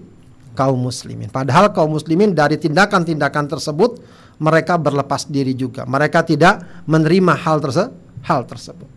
kaum 0.57 0.81
muslimin. 0.81 1.29
Padahal 1.29 1.69
kaum 1.69 1.93
muslimin 1.93 2.33
dari 2.33 2.57
tindakan-tindakan 2.57 3.45
tersebut 3.45 4.01
mereka 4.41 4.81
berlepas 4.81 5.29
diri 5.29 5.53
juga. 5.53 5.85
Mereka 5.85 6.25
tidak 6.25 6.85
menerima 6.89 7.33
hal 7.37 7.61
terse 7.61 7.85
hal 8.25 8.41
tersebut. 8.49 8.96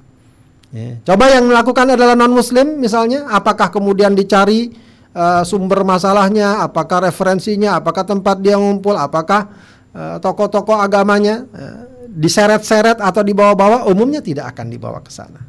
Ya. 0.70 1.02
Coba 1.02 1.26
yang 1.34 1.50
melakukan 1.50 1.98
adalah 1.98 2.14
non 2.14 2.30
muslim 2.30 2.78
misalnya, 2.78 3.26
apakah 3.26 3.74
kemudian 3.74 4.14
dicari 4.14 4.70
uh, 5.14 5.42
sumber 5.42 5.82
masalahnya, 5.82 6.62
apakah 6.62 7.10
referensinya, 7.10 7.82
apakah 7.82 8.06
tempat 8.06 8.38
dia 8.38 8.54
ngumpul, 8.54 8.94
apakah 8.94 9.50
uh, 9.90 10.16
tokoh-tokoh 10.22 10.78
agamanya 10.78 11.42
uh, 11.50 11.90
diseret-seret 12.06 13.02
atau 13.02 13.22
dibawa-bawa, 13.26 13.90
umumnya 13.90 14.22
tidak 14.22 14.54
akan 14.54 14.70
dibawa 14.70 15.02
ke 15.02 15.10
sana. 15.10 15.42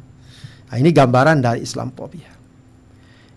Nah, 0.72 0.76
ini 0.78 0.90
gambaran 0.90 1.38
dari 1.38 1.62
Islamophobia. 1.62 2.32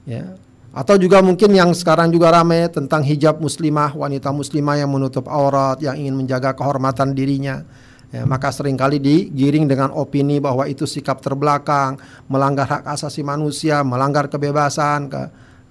Ya. 0.09 0.37
Atau 0.75 0.99
juga 0.99 1.23
mungkin 1.23 1.55
yang 1.55 1.71
sekarang 1.71 2.11
juga 2.11 2.33
ramai 2.35 2.67
tentang 2.67 2.99
hijab 3.05 3.39
muslimah, 3.39 3.95
wanita 3.95 4.33
muslimah 4.33 4.75
yang 4.75 4.91
menutup 4.91 5.29
aurat, 5.31 5.79
yang 5.79 5.95
ingin 5.95 6.17
menjaga 6.19 6.51
kehormatan 6.51 7.15
dirinya 7.15 7.63
Ya, 8.13 8.23
maka 8.23 8.53
sering 8.53 8.77
kali 8.77 9.01
digiring 9.01 9.65
dengan 9.65 9.89
opini 9.91 10.37
bahwa 10.37 10.69
itu 10.69 10.85
sikap 10.85 11.19
terbelakang, 11.19 11.97
melanggar 12.29 12.69
hak 12.69 12.83
asasi 12.85 13.25
manusia, 13.25 13.81
melanggar 13.81 14.29
kebebasan, 14.29 15.09
ke 15.09 15.21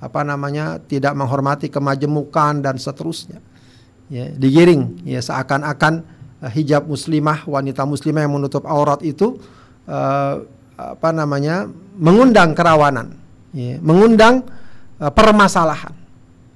apa 0.02 0.20
namanya, 0.26 0.76
tidak 0.82 1.14
menghormati 1.16 1.72
kemajemukan 1.72 2.60
dan 2.60 2.76
seterusnya. 2.76 3.40
Ya, 4.12 4.28
digiring 4.34 5.00
ya 5.08 5.22
seakan-akan 5.24 6.04
uh, 6.44 6.50
hijab 6.52 6.84
muslimah, 6.84 7.48
wanita 7.48 7.88
muslimah 7.88 8.28
yang 8.28 8.36
menutup 8.36 8.68
aurat 8.68 9.00
itu 9.00 9.40
uh, 9.88 10.44
apa 10.76 11.08
namanya, 11.14 11.70
mengundang 11.96 12.52
kerawanan, 12.52 13.16
ya, 13.56 13.80
mengundang 13.80 14.44
uh, 15.00 15.08
permasalahan. 15.08 15.96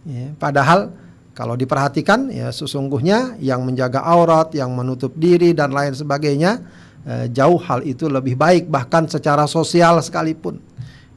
Ya, 0.05 0.37
padahal 0.37 0.93
kalau 1.39 1.55
diperhatikan 1.55 2.35
ya 2.35 2.51
sesungguhnya 2.51 3.39
yang 3.39 3.63
menjaga 3.63 4.03
aurat, 4.03 4.51
yang 4.59 4.75
menutup 4.75 5.15
diri 5.15 5.55
dan 5.55 5.71
lain 5.71 5.95
sebagainya 5.95 6.59
eh, 7.07 7.31
jauh 7.31 7.63
hal 7.63 7.87
itu 7.87 8.11
lebih 8.11 8.35
baik 8.35 8.67
bahkan 8.67 9.07
secara 9.07 9.47
sosial 9.47 10.03
sekalipun. 10.03 10.59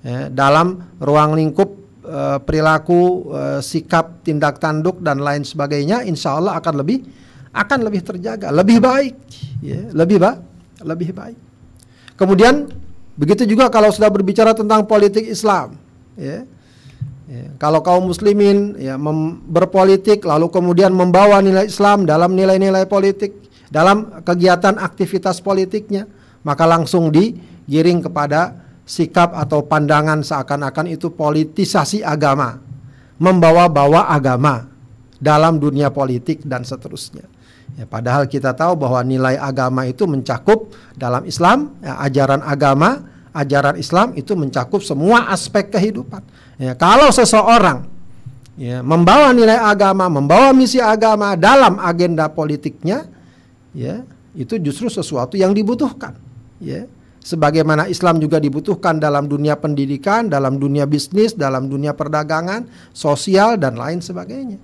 Ya, 0.05 0.29
dalam 0.29 0.77
ruang 1.01 1.33
lingkup 1.33 1.73
eh, 2.05 2.37
perilaku, 2.37 3.33
eh, 3.33 3.59
sikap, 3.65 4.21
tindak 4.21 4.61
tanduk 4.61 5.01
dan 5.01 5.25
lain 5.25 5.41
sebagainya 5.41 6.05
insya 6.05 6.37
Allah 6.37 6.53
akan 6.61 6.85
lebih 6.85 7.01
akan 7.49 7.79
lebih 7.81 8.05
terjaga, 8.05 8.53
lebih 8.53 8.77
baik, 8.77 9.17
ya, 9.65 9.89
lebih 9.89 10.21
baik, 10.21 10.39
lebih 10.85 11.09
baik. 11.17 11.39
Kemudian 12.13 12.69
begitu 13.17 13.49
juga 13.49 13.73
kalau 13.73 13.89
sudah 13.89 14.13
berbicara 14.13 14.53
tentang 14.53 14.85
politik 14.85 15.25
Islam, 15.25 15.73
ya, 16.13 16.45
Ya, 17.31 17.47
kalau 17.55 17.79
kaum 17.79 18.11
muslimin 18.11 18.75
ya 18.75 18.99
berpolitik 19.47 20.27
lalu 20.27 20.51
kemudian 20.51 20.91
membawa 20.91 21.39
nilai 21.39 21.63
Islam 21.63 22.03
dalam 22.03 22.35
nilai-nilai 22.35 22.83
politik, 22.91 23.31
dalam 23.71 24.19
kegiatan 24.27 24.75
aktivitas 24.75 25.39
politiknya, 25.39 26.11
maka 26.43 26.67
langsung 26.67 27.07
digiring 27.07 28.03
kepada 28.03 28.59
sikap 28.83 29.31
atau 29.31 29.63
pandangan 29.63 30.27
seakan-akan 30.27 30.91
itu 30.91 31.07
politisasi 31.15 32.03
agama, 32.03 32.59
membawa-bawa 33.15 34.11
agama 34.11 34.67
dalam 35.15 35.55
dunia 35.55 35.87
politik 35.87 36.43
dan 36.43 36.67
seterusnya. 36.67 37.23
Ya, 37.79 37.87
padahal 37.87 38.27
kita 38.27 38.51
tahu 38.51 38.75
bahwa 38.75 38.99
nilai 39.07 39.39
agama 39.39 39.87
itu 39.87 40.03
mencakup 40.03 40.75
dalam 40.99 41.23
Islam, 41.23 41.79
ya, 41.79 41.95
ajaran 42.03 42.43
agama, 42.43 43.07
ajaran 43.31 43.79
Islam 43.79 44.19
itu 44.19 44.35
mencakup 44.35 44.83
semua 44.83 45.31
aspek 45.31 45.71
kehidupan 45.71 46.19
Ya, 46.61 46.77
kalau 46.77 47.09
seseorang 47.09 47.89
ya, 48.53 48.85
membawa 48.85 49.33
nilai 49.33 49.57
agama, 49.57 50.05
membawa 50.05 50.53
misi 50.53 50.77
agama 50.77 51.33
dalam 51.33 51.81
agenda 51.81 52.29
politiknya, 52.29 53.09
ya 53.73 54.05
itu 54.37 54.61
justru 54.61 54.85
sesuatu 54.85 55.33
yang 55.33 55.57
dibutuhkan. 55.57 56.13
Ya, 56.61 56.85
sebagaimana 57.25 57.89
Islam 57.89 58.21
juga 58.21 58.37
dibutuhkan 58.37 59.01
dalam 59.01 59.25
dunia 59.25 59.57
pendidikan, 59.57 60.29
dalam 60.29 60.61
dunia 60.61 60.85
bisnis, 60.85 61.33
dalam 61.33 61.65
dunia 61.65 61.97
perdagangan, 61.97 62.69
sosial 62.93 63.57
dan 63.57 63.73
lain 63.73 63.97
sebagainya. 63.97 64.61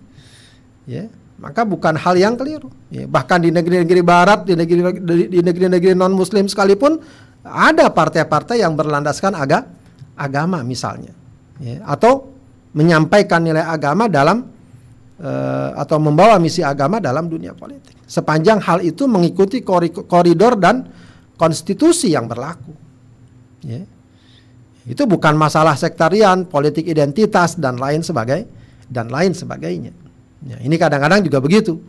Ya, 0.86 1.10
maka 1.41 1.65
bukan 1.65 1.97
hal 1.97 2.13
yang 2.13 2.38
keliru. 2.38 2.69
Ya, 2.93 3.10
bahkan 3.10 3.41
di 3.41 3.49
negeri-negeri 3.49 4.05
Barat, 4.05 4.45
di 4.45 4.53
negeri 4.53 5.01
di 5.33 5.41
negeri-negeri 5.41 5.97
non 5.97 6.13
Muslim 6.13 6.45
sekalipun 6.45 7.01
ada 7.41 7.89
partai-partai 7.89 8.62
yang 8.62 8.77
berlandaskan 8.77 9.33
aga, 9.33 9.65
agama 10.13 10.62
misalnya 10.62 11.17
ya, 11.62 11.84
atau 11.86 12.34
menyampaikan 12.78 13.41
nilai 13.41 13.65
agama 13.65 14.06
dalam 14.06 14.46
uh, 15.22 15.70
atau 15.78 15.98
membawa 15.98 16.38
misi 16.38 16.62
agama 16.62 17.02
dalam 17.02 17.26
dunia 17.26 17.58
politik. 17.58 17.98
Sepanjang 18.06 18.62
hal 18.62 18.86
itu 18.86 19.10
mengikuti 19.10 19.65
koridor 20.08 20.56
dan 20.62 20.88
konstitusi 21.36 22.13
yang 22.13 22.30
berlaku. 22.30 22.74
Ya. 23.65 23.84
Itu 24.88 25.04
bukan 25.04 25.36
masalah 25.36 25.76
sektarian, 25.76 26.48
politik 26.48 26.88
identitas 26.88 27.60
dan 27.60 27.76
lain 27.76 28.00
sebagai 28.06 28.48
dan 28.88 29.12
lain 29.12 29.36
sebagainya. 29.36 29.91
Ya, 30.48 30.58
ini 30.63 30.80
kadang-kadang 30.80 31.28
juga 31.28 31.43
begitu. 31.43 31.82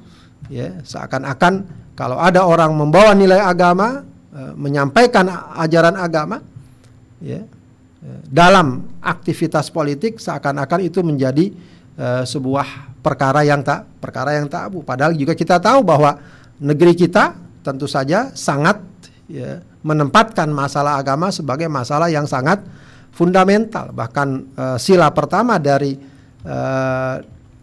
Ya, 0.51 0.83
seakan-akan 0.83 1.67
kalau 1.95 2.19
ada 2.19 2.43
orang 2.43 2.75
membawa 2.75 3.15
nilai 3.15 3.39
agama, 3.39 4.03
uh, 4.35 4.53
menyampaikan 4.59 5.31
ajaran 5.63 5.95
agama, 5.95 6.43
ya, 7.23 7.47
dalam 8.31 8.87
aktivitas 9.03 9.75
politik 9.75 10.23
seakan-akan 10.23 10.87
itu 10.87 11.03
menjadi 11.03 11.51
uh, 11.99 12.23
sebuah 12.23 12.95
perkara 13.03 13.43
yang 13.43 13.67
tak 13.67 13.91
perkara 13.99 14.39
yang 14.39 14.47
tabu. 14.47 14.87
Padahal 14.87 15.19
juga 15.19 15.35
kita 15.35 15.59
tahu 15.59 15.83
bahwa 15.83 16.15
negeri 16.63 16.95
kita 16.95 17.35
tentu 17.67 17.91
saja 17.91 18.31
sangat 18.39 18.79
ya, 19.27 19.59
menempatkan 19.83 20.47
masalah 20.51 20.99
agama 20.99 21.35
sebagai 21.35 21.67
masalah 21.67 22.07
yang 22.07 22.27
sangat 22.31 22.63
fundamental. 23.11 23.91
Bahkan 23.91 24.29
uh, 24.55 24.79
sila 24.79 25.11
pertama 25.11 25.59
dari 25.59 25.99
uh, 26.47 27.15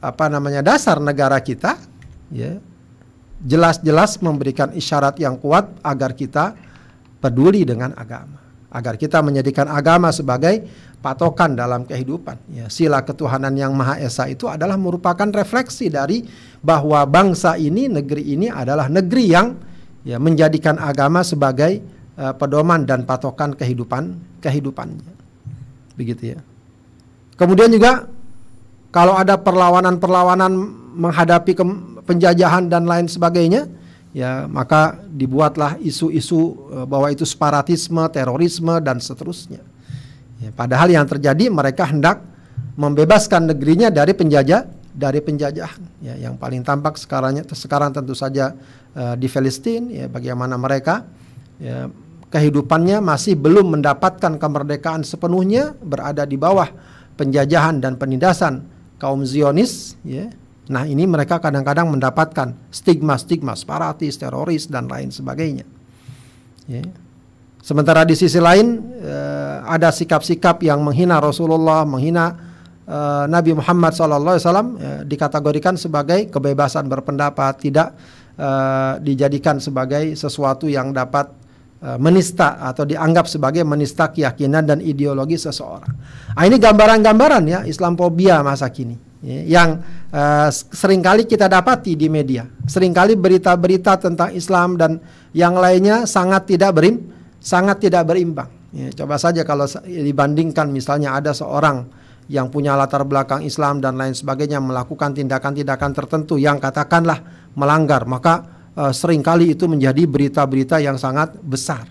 apa 0.03 0.25
namanya 0.27 0.61
dasar 0.61 0.99
negara 0.99 1.39
kita, 1.39 1.79
ya 2.29 2.59
jelas-jelas 3.39 4.19
memberikan 4.19 4.75
isyarat 4.75 5.15
yang 5.17 5.39
kuat 5.39 5.69
agar 5.79 6.11
kita 6.11 6.53
peduli 7.23 7.63
dengan 7.63 7.95
agama. 7.95 8.44
Agar 8.75 8.99
kita 8.99 9.23
menjadikan 9.23 9.71
agama 9.71 10.11
sebagai 10.11 10.67
patokan 10.99 11.55
dalam 11.55 11.87
kehidupan. 11.87 12.35
Ya, 12.51 12.67
sila 12.67 13.07
ketuhanan 13.07 13.55
yang 13.55 13.71
Maha 13.71 13.95
Esa 14.03 14.27
itu 14.27 14.51
adalah 14.51 14.75
merupakan 14.75 15.31
refleksi 15.31 15.87
dari 15.87 16.27
bahwa 16.59 16.99
bangsa 17.07 17.55
ini, 17.55 17.87
negeri 17.87 18.35
ini 18.35 18.51
adalah 18.51 18.91
negeri 18.91 19.25
yang 19.31 19.55
ya 20.03 20.19
menjadikan 20.19 20.75
agama 20.75 21.23
sebagai 21.23 21.79
uh, 22.19 22.35
pedoman 22.35 22.83
dan 22.83 23.07
patokan 23.07 23.55
kehidupan 23.55 24.19
kehidupannya. 24.43 25.15
Begitu 25.95 26.35
ya. 26.35 26.39
Kemudian 27.39 27.71
juga 27.71 28.11
kalau 28.91 29.15
ada 29.15 29.39
perlawanan-perlawanan 29.39 30.51
menghadapi 30.99 31.51
penjajahan 32.07 32.71
dan 32.71 32.87
lain 32.87 33.07
sebagainya, 33.11 33.67
ya 34.15 34.47
maka 34.47 34.95
dibuatlah 35.11 35.75
isu-isu 35.83 36.71
eh, 36.71 36.85
bahwa 36.87 37.11
itu 37.11 37.27
separatisme, 37.27 37.99
terorisme 38.07 38.79
dan 38.79 39.03
seterusnya. 39.03 39.59
Ya, 40.39 40.55
padahal 40.55 40.87
yang 40.95 41.03
terjadi 41.03 41.51
mereka 41.51 41.91
hendak 41.91 42.23
membebaskan 42.79 43.51
negerinya 43.51 43.91
dari 43.91 44.15
penjajah 44.15 44.71
dari 44.95 45.19
penjajahan. 45.19 45.83
Ya, 45.99 46.15
yang 46.15 46.39
paling 46.39 46.63
tampak 46.63 46.95
sekarang 46.95 47.43
sekarang 47.51 47.91
tentu 47.91 48.15
saja 48.15 48.55
uh, 48.95 49.19
di 49.19 49.27
Palestina 49.27 49.91
ya 49.91 50.07
bagaimana 50.07 50.55
mereka 50.55 51.03
ya, 51.59 51.91
kehidupannya 52.31 53.03
masih 53.03 53.35
belum 53.35 53.79
mendapatkan 53.79 54.39
kemerdekaan 54.39 55.03
sepenuhnya 55.03 55.75
berada 55.83 56.23
di 56.23 56.39
bawah 56.39 56.71
penjajahan 57.19 57.83
dan 57.83 57.99
penindasan 57.99 58.63
kaum 58.95 59.27
Zionis 59.27 59.99
ya 60.07 60.31
Nah 60.65 60.89
ini 60.89 61.05
mereka 61.05 61.37
kadang-kadang 61.37 61.93
mendapatkan 61.93 62.57
stigma-stigma 62.73 63.53
separatis, 63.53 64.17
teroris 64.17 64.65
dan 64.65 64.89
lain 64.89 65.13
sebagainya. 65.13 65.65
Ya. 66.65 66.81
Sementara 67.65 68.05
di 68.05 68.13
sisi 68.13 68.37
lain 68.37 68.77
eh, 69.01 69.57
ada 69.65 69.89
sikap-sikap 69.89 70.61
yang 70.61 70.85
menghina 70.85 71.17
Rasulullah, 71.17 71.81
menghina 71.81 72.33
eh, 72.85 73.25
Nabi 73.25 73.57
Muhammad 73.57 73.93
SAW 73.93 74.37
eh, 74.37 75.01
dikategorikan 75.05 75.73
sebagai 75.73 76.29
kebebasan 76.29 76.85
berpendapat, 76.85 77.61
tidak 77.61 77.97
eh, 78.37 79.01
dijadikan 79.01 79.57
sebagai 79.57 80.13
sesuatu 80.13 80.69
yang 80.69 80.93
dapat 80.93 81.29
eh, 81.81 81.97
menista 81.97 82.61
atau 82.61 82.85
dianggap 82.85 83.25
sebagai 83.25 83.65
menista 83.65 84.13
keyakinan 84.13 84.65
dan 84.65 84.77
ideologi 84.81 85.37
seseorang. 85.37 85.89
Nah, 86.37 86.43
ini 86.45 86.61
gambaran-gambaran 86.61 87.43
ya 87.49 87.59
Islamophobia 87.65 88.45
masa 88.45 88.69
kini 88.69 88.93
ya, 89.25 89.61
yang 89.61 89.69
uh, 90.11 90.49
sering 90.51 91.01
kali 91.01 91.25
kita 91.25 91.49
dapati 91.49 91.95
di 91.97 92.11
media. 92.11 92.45
Seringkali 92.65 93.15
berita-berita 93.17 93.97
tentang 94.01 94.33
Islam 94.35 94.75
dan 94.77 95.01
yang 95.31 95.55
lainnya 95.57 96.05
sangat 96.09 96.49
tidak 96.49 96.75
berim, 96.77 97.09
sangat 97.41 97.81
tidak 97.81 98.09
berimbang. 98.09 98.49
Ya, 98.75 98.91
coba 98.91 99.15
saja 99.15 99.47
kalau 99.47 99.63
dibandingkan 99.87 100.67
misalnya 100.67 101.15
ada 101.15 101.31
seorang 101.31 101.87
yang 102.27 102.49
punya 102.49 102.73
latar 102.73 103.05
belakang 103.05 103.45
Islam 103.45 103.79
dan 103.79 103.95
lain 103.95 104.17
sebagainya 104.17 104.57
melakukan 104.57 105.13
tindakan-tindakan 105.13 105.91
tertentu 105.93 106.35
yang 106.41 106.57
katakanlah 106.57 107.21
melanggar, 107.53 108.03
maka 108.09 108.67
uh, 108.75 108.91
sering 108.91 109.21
kali 109.21 109.53
itu 109.53 109.69
menjadi 109.69 110.03
berita-berita 110.09 110.81
yang 110.81 110.97
sangat 110.97 111.37
besar. 111.39 111.87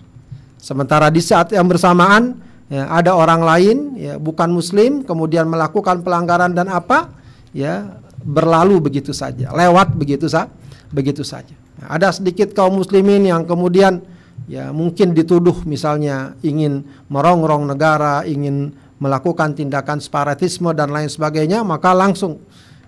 Sementara 0.59 1.07
di 1.09 1.21
saat 1.23 1.53
yang 1.55 1.65
bersamaan 1.65 2.37
ya, 2.67 2.89
ada 2.89 3.15
orang 3.15 3.41
lain 3.41 3.77
ya, 3.97 4.13
bukan 4.19 4.51
Muslim 4.51 5.05
kemudian 5.07 5.47
melakukan 5.47 6.03
pelanggaran 6.03 6.51
dan 6.53 6.67
apa 6.69 7.09
ya 7.55 8.01
berlalu 8.25 8.81
begitu 8.81 9.13
saja, 9.13 9.53
lewat 9.53 9.93
begitu 9.93 10.25
saja, 10.25 10.49
begitu 10.89 11.21
saja. 11.21 11.53
Nah, 11.77 11.93
ada 11.93 12.09
sedikit 12.09 12.51
kaum 12.57 12.81
muslimin 12.81 13.29
yang 13.29 13.45
kemudian 13.45 14.01
ya 14.49 14.73
mungkin 14.73 15.13
dituduh 15.13 15.61
misalnya 15.69 16.33
ingin 16.41 16.81
merongrong 17.07 17.69
negara, 17.69 18.25
ingin 18.25 18.73
melakukan 18.97 19.53
tindakan 19.53 20.01
separatisme 20.01 20.73
dan 20.73 20.89
lain 20.89 21.07
sebagainya, 21.07 21.61
maka 21.61 21.93
langsung 21.93 22.41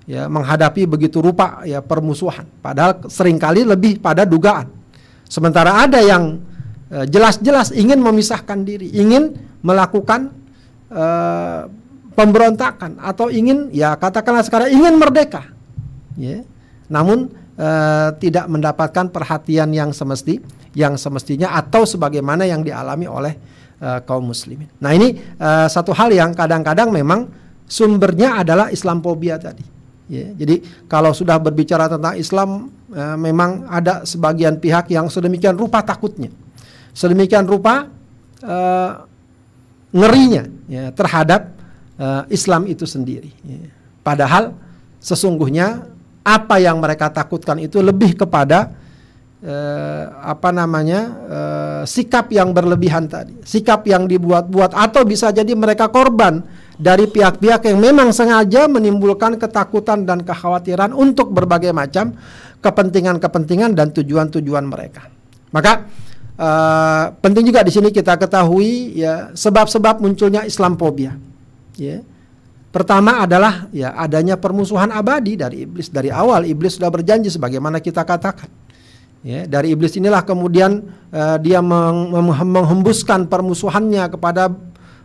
ya 0.10 0.26
menghadapi 0.26 0.90
begitu 0.90 1.22
rupa 1.22 1.62
ya 1.68 1.86
permusuhan. 1.86 2.48
Padahal 2.64 3.06
sering 3.12 3.38
kali 3.38 3.62
lebih 3.62 4.02
pada 4.02 4.26
dugaan. 4.26 4.72
Sementara 5.28 5.84
ada 5.84 6.00
yang 6.02 6.42
eh, 6.90 7.06
jelas-jelas 7.06 7.76
ingin 7.76 8.00
memisahkan 8.00 8.64
diri, 8.64 8.90
ingin 8.96 9.36
melakukan 9.60 10.32
uh, 10.94 11.66
pemberontakan 12.18 12.98
atau 12.98 13.30
ingin 13.30 13.70
ya 13.70 13.94
katakanlah 13.94 14.42
sekarang 14.42 14.74
ingin 14.74 14.98
merdeka. 14.98 15.54
Ya. 16.18 16.42
Namun 16.90 17.30
uh, 17.62 18.10
tidak 18.18 18.50
mendapatkan 18.50 19.14
perhatian 19.14 19.70
yang 19.70 19.94
semesti 19.94 20.42
yang 20.74 20.98
semestinya 20.98 21.54
atau 21.54 21.86
sebagaimana 21.86 22.50
yang 22.50 22.66
dialami 22.66 23.06
oleh 23.06 23.38
uh, 23.78 24.02
kaum 24.02 24.26
muslimin. 24.34 24.66
Nah 24.82 24.98
ini 24.98 25.14
uh, 25.38 25.70
satu 25.70 25.94
hal 25.94 26.10
yang 26.10 26.34
kadang-kadang 26.34 26.90
memang 26.90 27.30
sumbernya 27.70 28.42
adalah 28.42 28.74
Islamophobia 28.74 29.38
tadi. 29.38 29.62
Ya. 30.10 30.34
Jadi 30.34 30.88
kalau 30.90 31.14
sudah 31.14 31.38
berbicara 31.38 31.86
tentang 31.86 32.18
Islam 32.18 32.74
uh, 32.98 33.18
memang 33.20 33.70
ada 33.70 34.02
sebagian 34.10 34.58
pihak 34.58 34.90
yang 34.90 35.06
sedemikian 35.06 35.54
rupa 35.54 35.86
takutnya. 35.86 36.34
Sedemikian 36.98 37.46
rupa 37.46 37.86
uh, 38.42 39.06
ngerinya 39.94 40.50
ya 40.66 40.90
terhadap 40.90 41.57
uh, 42.00 42.24
Islam 42.32 42.70
itu 42.70 42.86
sendiri. 42.88 43.34
Padahal 44.06 44.56
sesungguhnya 45.02 45.84
apa 46.28 46.60
yang 46.60 46.80
mereka 46.80 47.08
takutkan 47.12 47.60
itu 47.60 47.80
lebih 47.80 48.20
kepada 48.20 48.76
uh, 49.44 50.04
apa 50.24 50.50
namanya 50.52 51.02
uh, 51.28 51.82
sikap 51.88 52.32
yang 52.32 52.52
berlebihan 52.52 53.08
tadi, 53.08 53.36
sikap 53.44 53.88
yang 53.88 54.08
dibuat-buat 54.08 54.76
atau 54.76 55.04
bisa 55.08 55.32
jadi 55.32 55.52
mereka 55.56 55.88
korban 55.88 56.44
dari 56.78 57.10
pihak-pihak 57.10 57.64
yang 57.68 57.80
memang 57.82 58.14
sengaja 58.14 58.70
menimbulkan 58.70 59.40
ketakutan 59.40 60.06
dan 60.06 60.22
kekhawatiran 60.22 60.94
untuk 60.94 61.34
berbagai 61.34 61.74
macam 61.74 62.14
kepentingan-kepentingan 62.62 63.74
dan 63.74 63.96
tujuan-tujuan 63.96 64.66
mereka. 64.68 65.08
Maka 65.56 65.88
uh, 66.36 67.16
penting 67.24 67.48
juga 67.48 67.64
di 67.64 67.72
sini 67.72 67.90
kita 67.90 68.20
ketahui 68.20 69.00
ya 69.00 69.32
sebab-sebab 69.32 70.04
munculnya 70.04 70.44
Islamophobia 70.44 71.27
ya. 71.80 72.04
Pertama 72.68 73.24
adalah 73.24 73.72
ya 73.72 73.96
adanya 73.96 74.38
permusuhan 74.38 74.92
abadi 74.92 75.40
dari 75.40 75.66
iblis 75.66 75.88
dari 75.90 76.12
awal 76.12 76.46
iblis 76.46 76.78
sudah 76.78 76.92
berjanji 76.92 77.32
sebagaimana 77.32 77.80
kita 77.82 78.04
katakan. 78.04 78.52
Ya, 79.26 79.50
dari 79.50 79.74
iblis 79.74 79.98
inilah 79.98 80.22
kemudian 80.22 80.86
uh, 81.10 81.42
dia 81.42 81.58
meng 81.58 82.14
menghembuskan 82.30 83.26
permusuhannya 83.26 84.06
kepada 84.14 84.54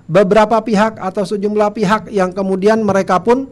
beberapa 0.05 0.61
pihak 0.61 1.01
atau 1.01 1.25
sejumlah 1.25 1.73
pihak 1.73 2.13
yang 2.13 2.29
kemudian 2.35 2.85
mereka 2.85 3.25
pun 3.25 3.49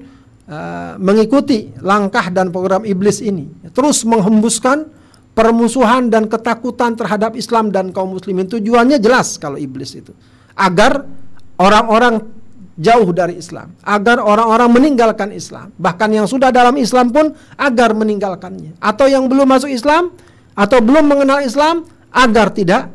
uh, 0.51 1.01
mengikuti 1.01 1.73
langkah 1.81 2.29
dan 2.29 2.53
program 2.53 2.85
iblis 2.85 3.25
ini. 3.25 3.49
Terus 3.73 4.05
menghembuskan 4.05 4.85
permusuhan 5.33 6.13
dan 6.13 6.29
ketakutan 6.29 6.93
terhadap 6.93 7.39
Islam 7.41 7.73
dan 7.73 7.89
kaum 7.95 8.13
muslimin. 8.13 8.45
Tujuannya 8.45 9.01
jelas 9.01 9.41
kalau 9.41 9.57
iblis 9.57 9.97
itu 9.97 10.13
agar 10.59 11.09
orang-orang 11.57 12.39
jauh 12.81 13.12
dari 13.12 13.37
Islam, 13.37 13.77
agar 13.85 14.25
orang-orang 14.25 14.73
meninggalkan 14.73 15.37
Islam, 15.37 15.69
bahkan 15.77 16.09
yang 16.09 16.25
sudah 16.25 16.49
dalam 16.49 16.73
Islam 16.81 17.12
pun 17.12 17.37
agar 17.61 17.93
meninggalkannya, 17.93 18.81
atau 18.81 19.05
yang 19.05 19.29
belum 19.29 19.45
masuk 19.45 19.69
Islam 19.69 20.09
atau 20.57 20.81
belum 20.81 21.05
mengenal 21.05 21.45
Islam 21.45 21.85
agar 22.09 22.49
tidak 22.57 22.88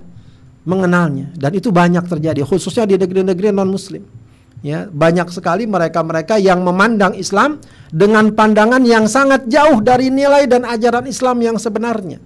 mengenalnya. 0.65 1.29
Dan 1.37 1.53
itu 1.53 1.69
banyak 1.69 2.03
terjadi, 2.09 2.41
khususnya 2.41 2.89
di 2.89 2.97
negeri-negeri 2.97 3.53
non-Muslim. 3.53 4.03
Ya, 4.65 4.89
banyak 4.89 5.29
sekali 5.29 5.69
mereka-mereka 5.69 6.41
yang 6.41 6.65
memandang 6.65 7.13
Islam 7.13 7.61
dengan 7.93 8.33
pandangan 8.33 8.81
yang 8.81 9.05
sangat 9.05 9.45
jauh 9.45 9.77
dari 9.77 10.09
nilai 10.09 10.49
dan 10.49 10.65
ajaran 10.65 11.05
Islam 11.05 11.37
yang 11.45 11.57
sebenarnya. 11.61 12.17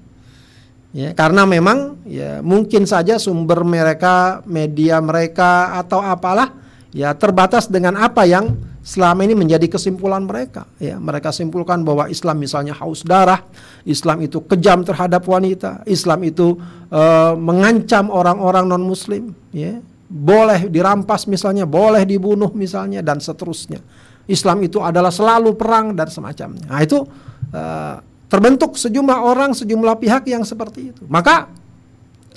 Ya, 0.95 1.11
karena 1.11 1.43
memang 1.43 1.99
ya 2.07 2.39
mungkin 2.39 2.87
saja 2.87 3.19
sumber 3.19 3.67
mereka, 3.67 4.39
media 4.47 5.03
mereka 5.03 5.75
atau 5.83 5.99
apalah 5.99 6.55
ya 6.89 7.13
terbatas 7.13 7.69
dengan 7.69 7.97
apa 7.97 8.25
yang 8.25 8.57
selama 8.79 9.21
ini 9.21 9.37
menjadi 9.37 9.69
kesimpulan 9.69 10.25
mereka. 10.25 10.65
Ya 10.81 10.97
mereka 10.97 11.29
simpulkan 11.29 11.85
bahwa 11.85 12.09
Islam 12.09 12.41
misalnya 12.41 12.73
haus 12.73 13.05
darah 13.05 13.45
Islam 13.85 14.25
itu 14.25 14.41
kejam 14.49 14.81
terhadap 14.81 15.23
wanita 15.29 15.85
Islam 15.85 16.25
itu 16.25 16.57
uh, 16.89 17.37
mengancam 17.37 18.09
orang-orang 18.09 18.65
non 18.65 18.83
muslim 18.83 19.35
ya. 19.53 19.77
Boleh 20.09 20.65
dirampas 20.65 21.29
misalnya 21.29 21.69
boleh 21.69 22.01
dibunuh 22.01 22.49
misalnya 22.57 23.05
dan 23.05 23.21
seterusnya. 23.21 23.77
Islam 24.25 24.61
itu 24.65 24.81
adalah 24.81 25.13
selalu 25.13 25.53
perang 25.53 25.93
dan 25.93 26.09
semacamnya. 26.09 26.65
Nah 26.65 26.81
itu 26.81 27.05
uh, 27.53 28.01
terbentuk 28.29 28.73
sejumlah 28.77 29.19
orang 29.21 29.53
sejumlah 29.53 30.01
pihak 30.01 30.25
yang 30.29 30.41
seperti 30.41 30.93
itu. 30.93 31.05
Maka 31.05 31.49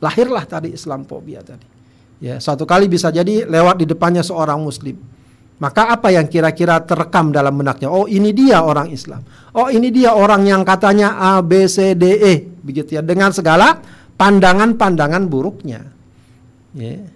lahirlah 0.04 0.44
tadi 0.44 0.76
Islam 0.76 1.08
tadi 1.08 1.71
Ya, 2.22 2.38
satu 2.38 2.62
kali 2.62 2.86
bisa 2.86 3.10
jadi 3.10 3.42
lewat 3.50 3.82
di 3.82 3.86
depannya 3.90 4.22
seorang 4.22 4.62
muslim. 4.62 4.94
Maka 5.58 5.90
apa 5.90 6.14
yang 6.14 6.30
kira-kira 6.30 6.78
terekam 6.82 7.34
dalam 7.34 7.58
benaknya? 7.58 7.90
Oh, 7.90 8.06
ini 8.06 8.30
dia 8.30 8.62
orang 8.62 8.94
Islam. 8.94 9.26
Oh, 9.54 9.66
ini 9.66 9.90
dia 9.90 10.14
orang 10.14 10.46
yang 10.46 10.62
katanya 10.62 11.18
A 11.18 11.42
B 11.42 11.66
C 11.66 11.98
D 11.98 12.06
E 12.18 12.34
begitu 12.62 12.94
ya 12.94 13.02
dengan 13.02 13.34
segala 13.34 13.82
pandangan-pandangan 14.14 15.26
buruknya. 15.26 15.82
Ya. 16.78 17.10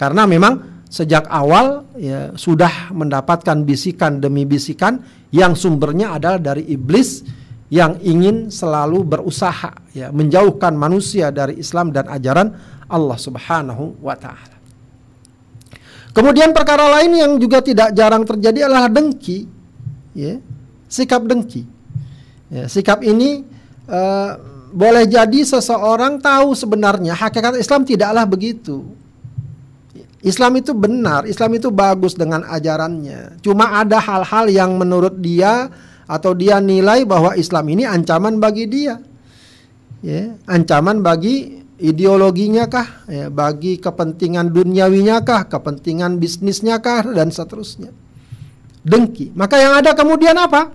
Karena 0.00 0.24
memang 0.24 0.84
sejak 0.88 1.28
awal 1.28 1.84
ya, 2.00 2.32
sudah 2.32 2.92
mendapatkan 2.96 3.60
bisikan 3.60 4.24
demi 4.24 4.48
bisikan 4.48 5.04
yang 5.32 5.52
sumbernya 5.52 6.16
adalah 6.16 6.40
dari 6.40 6.64
iblis 6.68 7.24
yang 7.72 7.96
ingin 8.04 8.52
selalu 8.52 9.02
berusaha 9.02 9.72
ya 9.96 10.12
menjauhkan 10.12 10.76
manusia 10.76 11.32
dari 11.32 11.58
Islam 11.58 11.90
dan 11.90 12.06
ajaran 12.12 12.73
Allah 12.94 13.18
Subhanahu 13.18 13.98
wa 13.98 14.14
taala. 14.14 14.54
Kemudian 16.14 16.54
perkara 16.54 16.86
lain 16.94 17.10
yang 17.18 17.32
juga 17.42 17.58
tidak 17.58 17.90
jarang 17.90 18.22
terjadi 18.22 18.70
adalah 18.70 18.86
dengki, 18.86 19.50
ya, 20.14 20.38
sikap 20.86 21.26
dengki. 21.26 21.66
Ya, 22.54 22.70
sikap 22.70 23.02
ini 23.02 23.42
uh, 23.90 24.38
boleh 24.70 25.10
jadi 25.10 25.42
seseorang 25.42 26.22
tahu 26.22 26.54
sebenarnya 26.54 27.18
hakikat 27.18 27.58
Islam 27.58 27.82
tidaklah 27.82 28.22
begitu. 28.30 28.94
Islam 30.24 30.56
itu 30.56 30.72
benar, 30.72 31.26
Islam 31.26 31.58
itu 31.58 31.68
bagus 31.74 32.14
dengan 32.14 32.46
ajarannya. 32.46 33.42
Cuma 33.42 33.76
ada 33.76 33.98
hal-hal 34.00 34.48
yang 34.48 34.72
menurut 34.78 35.18
dia 35.18 35.68
atau 36.06 36.32
dia 36.32 36.62
nilai 36.62 37.02
bahwa 37.04 37.34
Islam 37.34 37.74
ini 37.74 37.84
ancaman 37.84 38.38
bagi 38.38 38.64
dia. 38.70 39.02
Ya, 39.98 40.36
ancaman 40.46 41.02
bagi 41.02 41.63
ideologinya 41.84 42.64
kah, 42.64 43.04
ya, 43.04 43.28
bagi 43.28 43.76
kepentingan 43.76 44.48
duniawinya 44.48 45.20
kah, 45.20 45.44
kepentingan 45.44 46.16
bisnisnya 46.16 46.80
kah, 46.80 47.04
dan 47.12 47.28
seterusnya. 47.28 47.92
Dengki. 48.80 49.36
Maka 49.36 49.60
yang 49.60 49.76
ada 49.76 49.92
kemudian 49.92 50.36
apa? 50.40 50.72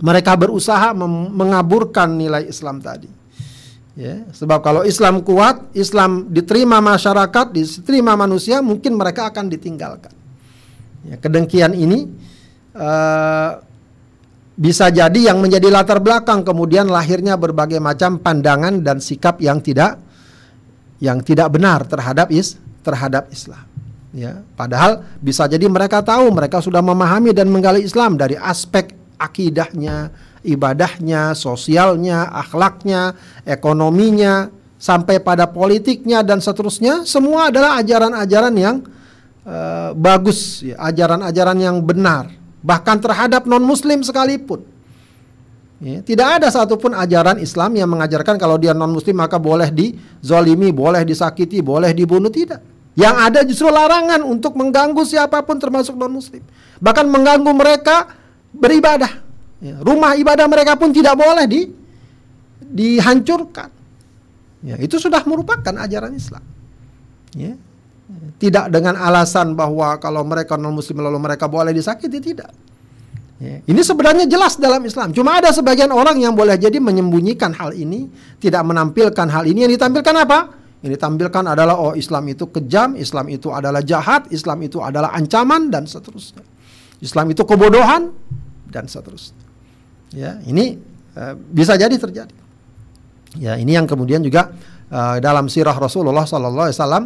Mereka 0.00 0.32
berusaha 0.36 0.92
mengaburkan 1.32 2.16
nilai 2.16 2.48
Islam 2.48 2.80
tadi. 2.80 3.08
Ya, 3.96 4.28
sebab 4.28 4.60
kalau 4.60 4.84
Islam 4.84 5.24
kuat, 5.24 5.72
Islam 5.72 6.28
diterima 6.28 6.84
masyarakat, 6.84 7.52
diterima 7.52 8.12
manusia, 8.12 8.60
mungkin 8.60 8.92
mereka 8.92 9.32
akan 9.32 9.48
ditinggalkan. 9.48 10.12
Ya, 11.08 11.16
kedengkian 11.16 11.72
ini 11.72 12.04
uh, 12.76 13.56
bisa 14.56 14.88
jadi 14.92 15.32
yang 15.32 15.40
menjadi 15.40 15.68
latar 15.68 16.00
belakang 16.00 16.44
kemudian 16.44 16.88
lahirnya 16.88 17.40
berbagai 17.40 17.80
macam 17.80 18.20
pandangan 18.20 18.84
dan 18.84 19.00
sikap 19.00 19.40
yang 19.40 19.64
tidak 19.64 20.00
yang 21.02 21.20
tidak 21.20 21.52
benar 21.52 21.84
terhadap 21.84 22.32
is 22.32 22.56
terhadap 22.80 23.28
Islam. 23.32 23.62
Ya, 24.16 24.40
padahal 24.56 25.04
bisa 25.20 25.44
jadi 25.44 25.68
mereka 25.68 26.00
tahu 26.00 26.32
mereka 26.32 26.64
sudah 26.64 26.80
memahami 26.80 27.36
dan 27.36 27.52
menggali 27.52 27.84
Islam 27.84 28.16
dari 28.16 28.32
aspek 28.40 28.96
akidahnya, 29.20 30.08
ibadahnya, 30.40 31.36
sosialnya, 31.36 32.24
akhlaknya, 32.32 33.12
ekonominya, 33.44 34.48
sampai 34.80 35.20
pada 35.20 35.44
politiknya 35.44 36.24
dan 36.24 36.40
seterusnya, 36.40 37.04
semua 37.04 37.52
adalah 37.52 37.76
ajaran-ajaran 37.80 38.54
yang 38.56 38.76
uh, 39.44 39.92
bagus, 39.92 40.64
ya, 40.64 40.80
ajaran-ajaran 40.80 41.58
yang 41.60 41.76
benar 41.84 42.32
bahkan 42.66 42.98
terhadap 42.98 43.46
non-muslim 43.46 44.02
sekalipun. 44.02 44.66
Ya, 45.76 46.00
tidak 46.00 46.40
ada 46.40 46.48
satupun 46.48 46.96
ajaran 46.96 47.36
Islam 47.36 47.76
yang 47.76 47.92
mengajarkan 47.92 48.40
kalau 48.40 48.56
dia 48.56 48.72
non-muslim 48.72 49.12
maka 49.12 49.36
boleh 49.36 49.68
dizolimi, 49.68 50.72
boleh 50.72 51.04
disakiti, 51.04 51.60
boleh 51.60 51.92
dibunuh. 51.92 52.32
Tidak. 52.32 52.60
Yang 52.96 53.16
ada 53.20 53.40
justru 53.44 53.68
larangan 53.68 54.24
untuk 54.24 54.56
mengganggu 54.56 55.04
siapa 55.04 55.44
pun 55.44 55.60
termasuk 55.60 55.92
non-muslim. 55.92 56.40
Bahkan 56.80 57.06
mengganggu 57.12 57.52
mereka 57.52 58.08
beribadah. 58.56 59.20
Ya, 59.60 59.76
rumah 59.84 60.16
ibadah 60.16 60.48
mereka 60.48 60.80
pun 60.80 60.96
tidak 60.96 61.12
boleh 61.12 61.44
di 61.44 61.68
dihancurkan. 62.64 63.68
Ya, 64.64 64.80
itu 64.80 64.96
sudah 64.96 65.20
merupakan 65.28 65.76
ajaran 65.76 66.16
Islam. 66.16 66.40
Ya, 67.36 67.52
tidak 68.40 68.72
dengan 68.72 68.96
alasan 68.96 69.52
bahwa 69.52 69.96
kalau 70.00 70.24
mereka 70.24 70.56
non 70.56 70.72
muslim 70.72 71.04
lalu 71.04 71.20
mereka 71.20 71.44
boleh 71.52 71.76
disakiti 71.76 72.32
tidak. 72.32 72.48
Ya. 73.36 73.60
Ini 73.68 73.82
sebenarnya 73.84 74.24
jelas 74.24 74.56
dalam 74.56 74.80
Islam. 74.88 75.12
Cuma 75.12 75.36
ada 75.36 75.52
sebagian 75.52 75.92
orang 75.92 76.16
yang 76.16 76.32
boleh 76.32 76.56
jadi 76.56 76.80
menyembunyikan 76.80 77.52
hal 77.52 77.76
ini, 77.76 78.08
tidak 78.40 78.64
menampilkan 78.64 79.28
hal 79.28 79.44
ini. 79.44 79.68
Yang 79.68 79.76
ditampilkan 79.76 80.14
apa? 80.24 80.38
Yang 80.80 80.96
ditampilkan 80.96 81.44
adalah 81.52 81.76
oh 81.76 81.92
Islam 81.92 82.32
itu 82.32 82.48
kejam, 82.48 82.96
Islam 82.96 83.28
itu 83.28 83.52
adalah 83.52 83.84
jahat, 83.84 84.32
Islam 84.32 84.64
itu 84.64 84.80
adalah 84.80 85.12
ancaman 85.12 85.68
dan 85.68 85.84
seterusnya. 85.84 86.40
Islam 87.04 87.28
itu 87.28 87.44
kebodohan 87.44 88.08
dan 88.72 88.88
seterusnya. 88.88 89.44
Ya, 90.16 90.40
ini 90.48 90.80
uh, 91.12 91.36
bisa 91.36 91.76
jadi 91.76 91.92
terjadi. 91.92 92.32
Ya, 93.36 93.60
ini 93.60 93.76
yang 93.76 93.84
kemudian 93.84 94.24
juga 94.24 94.56
uh, 94.88 95.20
dalam 95.20 95.52
sirah 95.52 95.76
Rasulullah 95.76 96.24
sallallahu 96.24 96.72
alaihi 96.72 96.78
wasallam 96.80 97.04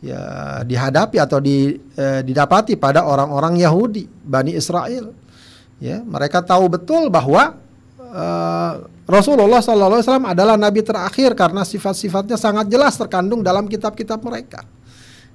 ya 0.00 0.22
dihadapi 0.64 1.20
atau 1.20 1.38
di, 1.44 1.76
eh, 1.76 2.20
didapati 2.24 2.80
pada 2.80 3.04
orang-orang 3.04 3.60
Yahudi 3.60 4.08
Bani 4.08 4.56
Israel 4.56 5.12
ya 5.80 6.04
mereka 6.04 6.44
tahu 6.44 6.68
betul 6.68 7.08
bahwa 7.08 7.56
eh, 7.98 8.72
Rasulullah 9.10 9.58
SAW 9.58 10.30
adalah 10.30 10.54
nabi 10.54 10.86
terakhir 10.86 11.34
karena 11.34 11.66
sifat-sifatnya 11.66 12.38
sangat 12.38 12.70
jelas 12.70 12.94
terkandung 12.94 13.42
dalam 13.42 13.66
kitab-kitab 13.66 14.22
mereka. 14.22 14.62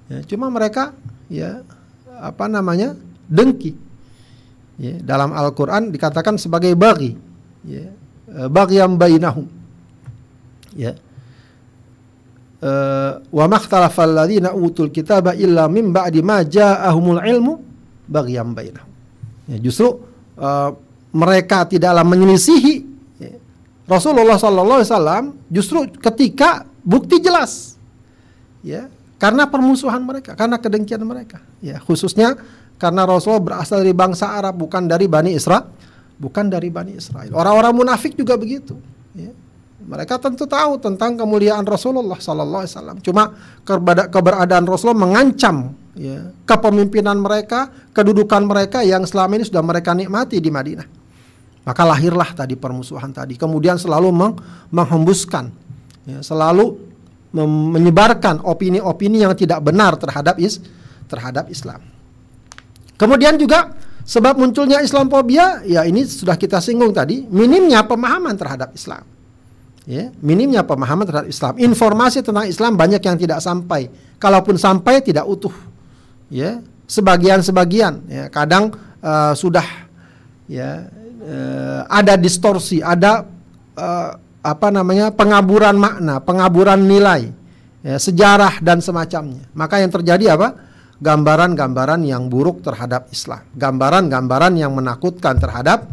Ya, 0.07 0.23
cuma 0.23 0.47
mereka 0.47 0.95
ya 1.27 1.65
apa 2.23 2.47
namanya 2.47 2.95
dengki. 3.27 3.75
Ya, 4.79 4.95
dalam 5.03 5.35
Al-Quran 5.35 5.91
dikatakan 5.91 6.39
sebagai 6.39 6.71
bagi. 6.71 7.19
Ya, 7.67 7.91
eh, 8.31 8.47
bagi 8.47 8.79
yang 8.79 8.95
bainahum. 8.95 9.47
Ya. 10.71 10.95
Eh, 12.63 13.11
wa 13.19 13.45
makhtalafal 13.51 14.15
ladzina 14.15 14.55
utul 14.55 14.87
kitaba 14.87 15.35
illa 15.35 15.67
min 15.67 15.91
ba'di 15.91 16.23
ma 16.23 16.47
ja'ahumul 16.47 17.19
ilmu 17.19 17.53
baghyan 18.07 18.55
bainahum. 18.55 18.91
Ya, 19.51 19.59
justru 19.59 19.99
uh, 20.39 20.75
mereka 21.15 21.67
tidaklah 21.67 22.03
menyelisihi. 22.03 22.95
Rasulullah 23.85 24.33
sallallahu 24.33 24.81
alaihi 24.81 24.89
wasallam 24.89 25.23
justru 25.45 25.85
ketika 26.01 26.65
bukti 26.81 27.21
jelas. 27.21 27.77
Ya, 28.65 28.89
karena 29.21 29.45
permusuhan 29.45 30.01
mereka, 30.01 30.33
karena 30.33 30.57
kedengkian 30.57 31.05
mereka. 31.05 31.37
Ya, 31.61 31.77
khususnya 31.77 32.33
karena 32.81 33.05
Rasulullah 33.05 33.45
berasal 33.61 33.85
dari 33.85 33.93
bangsa 33.93 34.33
Arab 34.33 34.57
bukan 34.57 34.89
dari 34.89 35.05
Bani 35.05 35.37
Israel, 35.37 35.69
bukan 36.17 36.49
dari 36.49 36.73
Bani 36.73 36.97
Israel. 36.97 37.29
Orang-orang 37.37 37.77
munafik 37.77 38.17
juga 38.17 38.33
begitu. 38.41 38.73
Ya. 39.13 39.29
Mereka 39.85 40.17
tentu 40.17 40.49
tahu 40.49 40.81
tentang 40.81 41.13
kemuliaan 41.13 41.61
Rasulullah 41.61 42.17
Sallallahu 42.17 42.65
Alaihi 42.65 42.73
Wasallam. 42.73 42.97
Cuma 43.05 43.37
keberadaan 44.09 44.65
Rasulullah 44.65 44.97
mengancam 44.97 45.77
ya, 45.95 46.31
kepemimpinan 46.45 47.17
mereka, 47.17 47.71
kedudukan 47.95 48.43
mereka 48.45 48.83
yang 48.83 49.07
selama 49.07 49.39
ini 49.39 49.45
sudah 49.47 49.63
mereka 49.63 49.95
nikmati 49.95 50.37
di 50.37 50.51
Madinah. 50.53 50.87
Maka 51.65 51.81
lahirlah 51.81 52.29
tadi 52.37 52.53
permusuhan 52.53 53.09
tadi. 53.09 53.33
Kemudian 53.39 53.81
selalu 53.81 54.13
meng 54.13 54.37
menghembuskan, 54.69 55.49
ya, 56.05 56.21
selalu 56.21 56.77
menyebarkan 57.35 58.45
opini-opini 58.45 59.25
yang 59.25 59.35
tidak 59.35 59.59
benar 59.59 59.99
terhadap 59.99 60.39
is 60.39 60.61
terhadap 61.09 61.51
Islam. 61.51 61.83
Kemudian 62.95 63.35
juga 63.35 63.75
sebab 64.07 64.39
munculnya 64.39 64.79
Islamophobia, 64.79 65.65
ya 65.67 65.83
ini 65.83 66.07
sudah 66.07 66.39
kita 66.39 66.63
singgung 66.63 66.95
tadi, 66.95 67.27
minimnya 67.27 67.83
pemahaman 67.83 68.39
terhadap 68.39 68.71
Islam 68.71 69.15
ya, 69.85 70.09
minimnya 70.19 70.65
pemahaman 70.65 71.05
terhadap 71.05 71.29
Islam. 71.29 71.53
Informasi 71.61 72.25
tentang 72.25 72.49
Islam 72.49 72.75
banyak 72.75 72.99
yang 72.99 73.15
tidak 73.15 73.39
sampai. 73.39 73.87
Kalaupun 74.17 74.57
sampai 74.57 74.99
tidak 75.05 75.23
utuh. 75.29 75.53
Ya, 76.29 76.61
sebagian-sebagian 76.89 78.09
ya, 78.09 78.25
kadang 78.33 78.73
uh, 79.01 79.33
sudah 79.37 79.65
ya 80.49 80.89
uh, 81.21 81.81
ada 81.85 82.17
distorsi, 82.17 82.81
ada 82.81 83.25
uh, 83.77 84.09
apa 84.45 84.67
namanya? 84.73 85.13
pengaburan 85.13 85.77
makna, 85.77 86.21
pengaburan 86.21 86.85
nilai, 86.85 87.29
ya, 87.85 87.97
sejarah 88.01 88.61
dan 88.61 88.81
semacamnya. 88.81 89.45
Maka 89.53 89.81
yang 89.81 89.93
terjadi 89.93 90.37
apa? 90.37 90.49
gambaran-gambaran 90.95 92.07
yang 92.07 92.31
buruk 92.31 92.63
terhadap 92.63 93.11
Islam, 93.11 93.43
gambaran-gambaran 93.51 94.55
yang 94.55 94.71
menakutkan 94.71 95.35
terhadap 95.35 95.91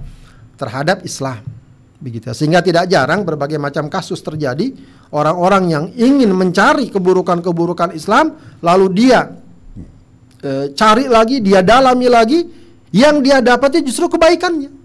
terhadap 0.55 1.03
Islam 1.03 1.43
begitu 2.03 2.35
sehingga 2.35 2.59
tidak 2.59 2.91
jarang 2.91 3.23
berbagai 3.23 3.63
macam 3.63 3.87
kasus 3.87 4.19
terjadi 4.27 4.75
orang-orang 5.15 5.65
yang 5.71 5.85
ingin 5.95 6.35
mencari 6.35 6.91
keburukan-keburukan 6.91 7.95
Islam 7.95 8.35
lalu 8.59 8.87
dia 8.91 9.42
e, 10.43 10.75
cari 10.75 11.07
lagi 11.07 11.39
dia 11.39 11.63
dalami 11.63 12.11
lagi 12.11 12.43
yang 12.91 13.23
dia 13.23 13.39
dapati 13.39 13.81
justru 13.87 14.11
kebaikannya. 14.11 14.83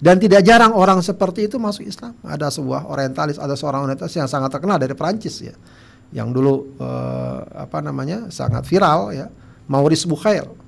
Dan 0.00 0.16
tidak 0.16 0.42
jarang 0.48 0.72
orang 0.72 1.04
seperti 1.04 1.44
itu 1.44 1.60
masuk 1.60 1.84
Islam. 1.84 2.16
Ada 2.24 2.48
sebuah 2.48 2.88
orientalis 2.88 3.36
ada 3.36 3.52
seorang 3.52 3.84
orientalis 3.84 4.16
yang 4.16 4.28
sangat 4.28 4.50
terkenal 4.50 4.80
dari 4.80 4.96
Perancis 4.96 5.38
ya. 5.44 5.54
Yang 6.10 6.28
dulu 6.34 6.54
e, 6.76 6.88
apa 7.54 7.78
namanya 7.80 8.28
sangat 8.28 8.66
viral 8.66 9.14
ya. 9.14 9.30
Maurice 9.70 10.02
Bucaille 10.02 10.60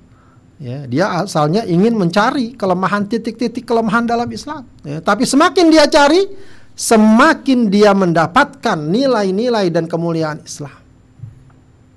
Ya, 0.63 0.87
dia 0.87 1.05
asalnya 1.19 1.67
ingin 1.67 1.97
mencari 1.97 2.55
kelemahan 2.55 3.03
titik-titik 3.03 3.67
kelemahan 3.67 4.07
dalam 4.07 4.31
Islam. 4.31 4.63
Ya, 4.85 5.03
tapi 5.03 5.27
semakin 5.27 5.67
dia 5.67 5.89
cari, 5.91 6.29
semakin 6.71 7.67
dia 7.67 7.91
mendapatkan 7.91 8.79
nilai-nilai 8.79 9.67
dan 9.73 9.91
kemuliaan 9.91 10.39
Islam. 10.45 10.77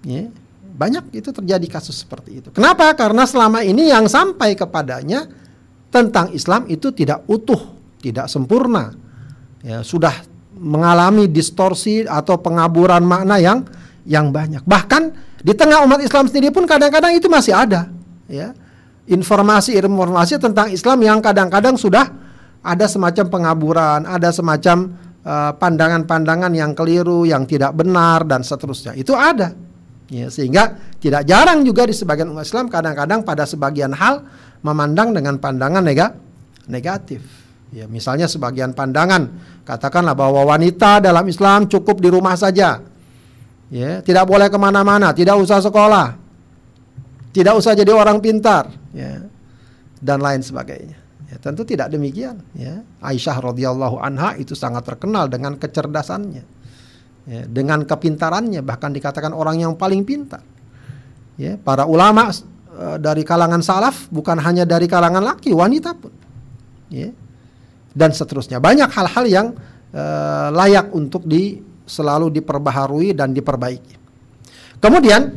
Ya, 0.02 0.34
banyak 0.76 1.16
itu 1.16 1.32
terjadi 1.32 1.66
kasus 1.72 2.04
seperti 2.04 2.44
itu. 2.44 2.48
Kenapa? 2.52 2.92
Karena 2.92 3.24
selama 3.24 3.64
ini 3.64 3.88
yang 3.88 4.04
sampai 4.06 4.52
kepadanya 4.52 5.24
tentang 5.88 6.36
Islam 6.36 6.68
itu 6.68 6.92
tidak 6.92 7.24
utuh, 7.24 7.80
tidak 8.04 8.28
sempurna. 8.28 8.92
Ya, 9.64 9.80
sudah 9.80 10.12
mengalami 10.56 11.26
distorsi 11.32 12.04
atau 12.04 12.36
pengaburan 12.36 13.02
makna 13.02 13.40
yang 13.40 13.64
yang 14.04 14.28
banyak. 14.30 14.62
Bahkan 14.62 15.02
di 15.42 15.56
tengah 15.56 15.82
umat 15.88 16.04
Islam 16.04 16.28
sendiri 16.28 16.52
pun 16.52 16.68
kadang-kadang 16.68 17.16
itu 17.16 17.26
masih 17.26 17.56
ada, 17.56 17.88
ya. 18.28 18.52
Informasi-informasi 19.06 20.42
tentang 20.42 20.68
Islam 20.74 20.98
yang 21.00 21.18
kadang-kadang 21.22 21.78
sudah 21.78 22.10
ada 22.66 22.86
semacam 22.90 23.24
pengaburan, 23.30 24.00
ada 24.02 24.34
semacam 24.34 24.98
uh, 25.22 25.54
pandangan-pandangan 25.54 26.50
yang 26.50 26.74
keliru, 26.74 27.22
yang 27.22 27.46
tidak 27.46 27.70
benar 27.78 28.26
dan 28.26 28.42
seterusnya. 28.42 28.98
Itu 28.98 29.14
ada. 29.14 29.54
Ya, 30.06 30.30
sehingga 30.30 30.78
tidak 31.02 31.26
jarang 31.26 31.66
juga 31.66 31.82
di 31.82 31.90
sebagian 31.90 32.30
umat 32.30 32.46
Islam 32.46 32.70
kadang-kadang 32.70 33.26
pada 33.26 33.42
sebagian 33.42 33.90
hal 33.90 34.22
memandang 34.62 35.10
dengan 35.10 35.34
pandangan 35.42 35.82
nega, 35.82 36.14
negatif. 36.70 37.26
Ya, 37.74 37.90
misalnya 37.90 38.30
sebagian 38.30 38.70
pandangan 38.70 39.26
katakanlah 39.66 40.14
bahwa 40.14 40.46
wanita 40.46 41.02
dalam 41.02 41.26
Islam 41.26 41.66
cukup 41.66 41.98
di 41.98 42.08
rumah 42.14 42.38
saja. 42.38 42.78
Ya 43.66 43.98
tidak 43.98 44.30
boleh 44.30 44.46
ke 44.46 44.54
mana-mana 44.54 45.10
tidak 45.10 45.42
usah 45.42 45.58
sekolah 45.58 46.14
tidak 47.34 47.58
usah 47.58 47.74
jadi 47.74 47.90
orang 47.90 48.22
pintar 48.22 48.70
ya 48.94 49.26
dan 49.98 50.22
lain 50.22 50.38
sebagainya. 50.38 51.02
Ya, 51.26 51.42
tentu 51.42 51.66
tidak 51.66 51.90
demikian 51.90 52.38
ya. 52.54 52.86
Aisyah 53.02 53.42
radhiyallahu 53.42 53.98
anha 53.98 54.38
itu 54.38 54.54
sangat 54.54 54.86
terkenal 54.86 55.26
dengan 55.26 55.58
kecerdasannya 55.58 56.55
ya, 57.26 57.42
dengan 57.44 57.82
kepintarannya 57.82 58.62
bahkan 58.62 58.94
dikatakan 58.94 59.34
orang 59.34 59.60
yang 59.60 59.74
paling 59.74 60.06
pintar 60.06 60.40
ya 61.36 61.60
para 61.60 61.84
ulama 61.84 62.32
e, 62.72 62.96
dari 63.02 63.26
kalangan 63.26 63.60
salaf 63.60 64.08
bukan 64.08 64.40
hanya 64.40 64.64
dari 64.64 64.86
kalangan 64.88 65.20
laki 65.20 65.52
wanita 65.52 65.92
pun 65.98 66.14
ya 66.88 67.10
dan 67.92 68.10
seterusnya 68.14 68.62
banyak 68.62 68.88
hal-hal 68.88 69.24
yang 69.26 69.46
e, 69.90 70.02
layak 70.54 70.88
untuk 70.94 71.26
di 71.26 71.60
selalu 71.86 72.34
diperbaharui 72.34 73.14
dan 73.14 73.30
diperbaiki. 73.30 73.94
Kemudian 74.82 75.32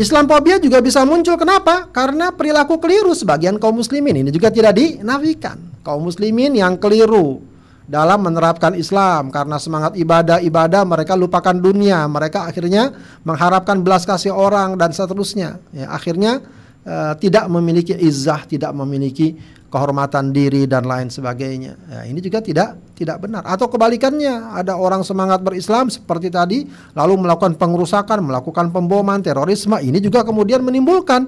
Islamophobia 0.00 0.56
juga 0.56 0.80
bisa 0.80 1.04
muncul 1.04 1.36
kenapa? 1.36 1.92
Karena 1.92 2.32
perilaku 2.32 2.80
keliru 2.80 3.12
sebagian 3.12 3.60
kaum 3.60 3.78
muslimin 3.78 4.24
ini 4.24 4.30
juga 4.32 4.48
tidak 4.48 4.80
dinafikan. 4.80 5.60
Kaum 5.84 6.08
muslimin 6.08 6.56
yang 6.56 6.80
keliru 6.80 7.44
dalam 7.90 8.22
menerapkan 8.22 8.78
Islam 8.78 9.34
karena 9.34 9.58
semangat 9.58 9.98
ibadah-ibadah 9.98 10.86
mereka 10.86 11.18
lupakan 11.18 11.58
dunia, 11.58 12.06
mereka 12.06 12.46
akhirnya 12.46 12.94
mengharapkan 13.26 13.82
belas 13.82 14.06
kasih 14.06 14.30
orang 14.30 14.78
dan 14.78 14.94
seterusnya. 14.94 15.58
Ya, 15.74 15.90
akhirnya 15.90 16.38
uh, 16.86 17.18
tidak 17.18 17.50
memiliki 17.50 17.90
izah, 17.98 18.46
tidak 18.46 18.70
memiliki 18.78 19.34
kehormatan 19.74 20.30
diri 20.30 20.70
dan 20.70 20.86
lain 20.86 21.10
sebagainya. 21.10 21.74
Ya, 21.90 22.00
ini 22.06 22.22
juga 22.22 22.38
tidak 22.38 22.78
tidak 22.94 23.26
benar. 23.26 23.42
Atau 23.42 23.66
kebalikannya, 23.66 24.54
ada 24.54 24.78
orang 24.78 25.02
semangat 25.02 25.42
berislam 25.42 25.90
seperti 25.90 26.30
tadi 26.30 26.70
lalu 26.94 27.26
melakukan 27.26 27.58
pengerusakan, 27.58 28.22
melakukan 28.22 28.70
pemboman, 28.70 29.18
terorisme, 29.18 29.74
ini 29.82 29.98
juga 29.98 30.22
kemudian 30.22 30.62
menimbulkan 30.62 31.26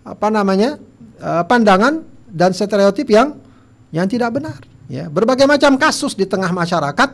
apa 0.00 0.28
namanya? 0.32 0.80
Eh, 1.20 1.44
pandangan 1.44 2.00
dan 2.32 2.56
stereotip 2.56 3.04
yang 3.12 3.36
yang 3.92 4.08
tidak 4.08 4.32
benar, 4.32 4.56
ya. 4.90 5.06
Berbagai 5.06 5.46
macam 5.46 5.78
kasus 5.78 6.18
di 6.18 6.26
tengah 6.26 6.50
masyarakat 6.50 7.08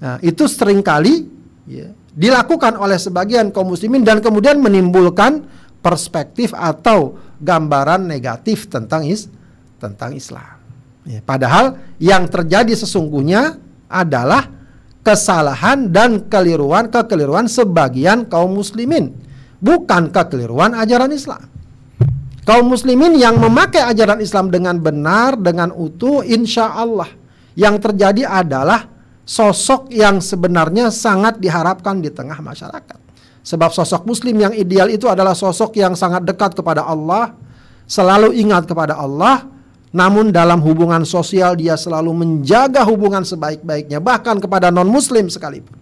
nah, 0.00 0.16
itu 0.24 0.48
sering 0.48 0.80
kali 0.80 1.28
ya, 1.68 1.92
dilakukan 2.16 2.80
oleh 2.80 2.96
sebagian 2.96 3.52
kaum 3.52 3.76
muslimin 3.76 4.02
dan 4.02 4.24
kemudian 4.24 4.56
menimbulkan 4.58 5.44
perspektif 5.84 6.56
atau 6.56 7.20
gambaran 7.40 8.08
negatif 8.08 8.72
tentang 8.72 9.04
is 9.04 9.28
tentang 9.80 10.16
Islam. 10.16 10.60
Ya, 11.08 11.20
padahal 11.24 11.80
yang 11.96 12.28
terjadi 12.28 12.76
sesungguhnya 12.76 13.56
adalah 13.88 14.48
kesalahan 15.00 15.88
dan 15.88 16.28
keliruan 16.28 16.92
kekeliruan 16.92 17.48
sebagian 17.48 18.28
kaum 18.28 18.52
muslimin, 18.52 19.16
bukan 19.58 20.12
kekeliruan 20.12 20.76
ajaran 20.76 21.10
Islam. 21.16 21.48
Kaum 22.50 22.66
muslimin 22.66 23.14
yang 23.14 23.38
memakai 23.38 23.78
ajaran 23.78 24.18
Islam 24.18 24.50
dengan 24.50 24.74
benar, 24.82 25.38
dengan 25.38 25.70
utuh, 25.70 26.26
insya 26.26 26.74
Allah 26.74 27.06
yang 27.54 27.78
terjadi 27.78 28.26
adalah 28.26 28.90
sosok 29.22 29.94
yang 29.94 30.18
sebenarnya 30.18 30.90
sangat 30.90 31.38
diharapkan 31.38 32.02
di 32.02 32.10
tengah 32.10 32.42
masyarakat. 32.42 32.98
Sebab 33.46 33.70
sosok 33.70 34.02
muslim 34.02 34.34
yang 34.34 34.50
ideal 34.50 34.90
itu 34.90 35.06
adalah 35.06 35.30
sosok 35.30 35.78
yang 35.78 35.94
sangat 35.94 36.26
dekat 36.26 36.58
kepada 36.58 36.82
Allah, 36.82 37.38
selalu 37.86 38.34
ingat 38.34 38.66
kepada 38.66 38.98
Allah, 38.98 39.46
namun 39.94 40.34
dalam 40.34 40.58
hubungan 40.58 41.06
sosial 41.06 41.54
dia 41.54 41.78
selalu 41.78 42.10
menjaga 42.10 42.82
hubungan 42.82 43.22
sebaik-baiknya 43.22 44.02
bahkan 44.02 44.42
kepada 44.42 44.74
non-muslim 44.74 45.30
sekalipun. 45.30 45.78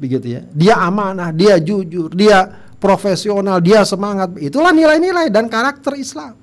Begitu 0.00 0.32
ya. 0.32 0.48
Dia 0.56 0.80
amanah, 0.80 1.28
dia 1.28 1.60
jujur, 1.60 2.08
dia 2.16 2.71
profesional, 2.82 3.62
dia 3.62 3.86
semangat. 3.86 4.34
Itulah 4.42 4.74
nilai-nilai 4.74 5.30
dan 5.30 5.46
karakter 5.46 5.94
Islam. 5.94 6.34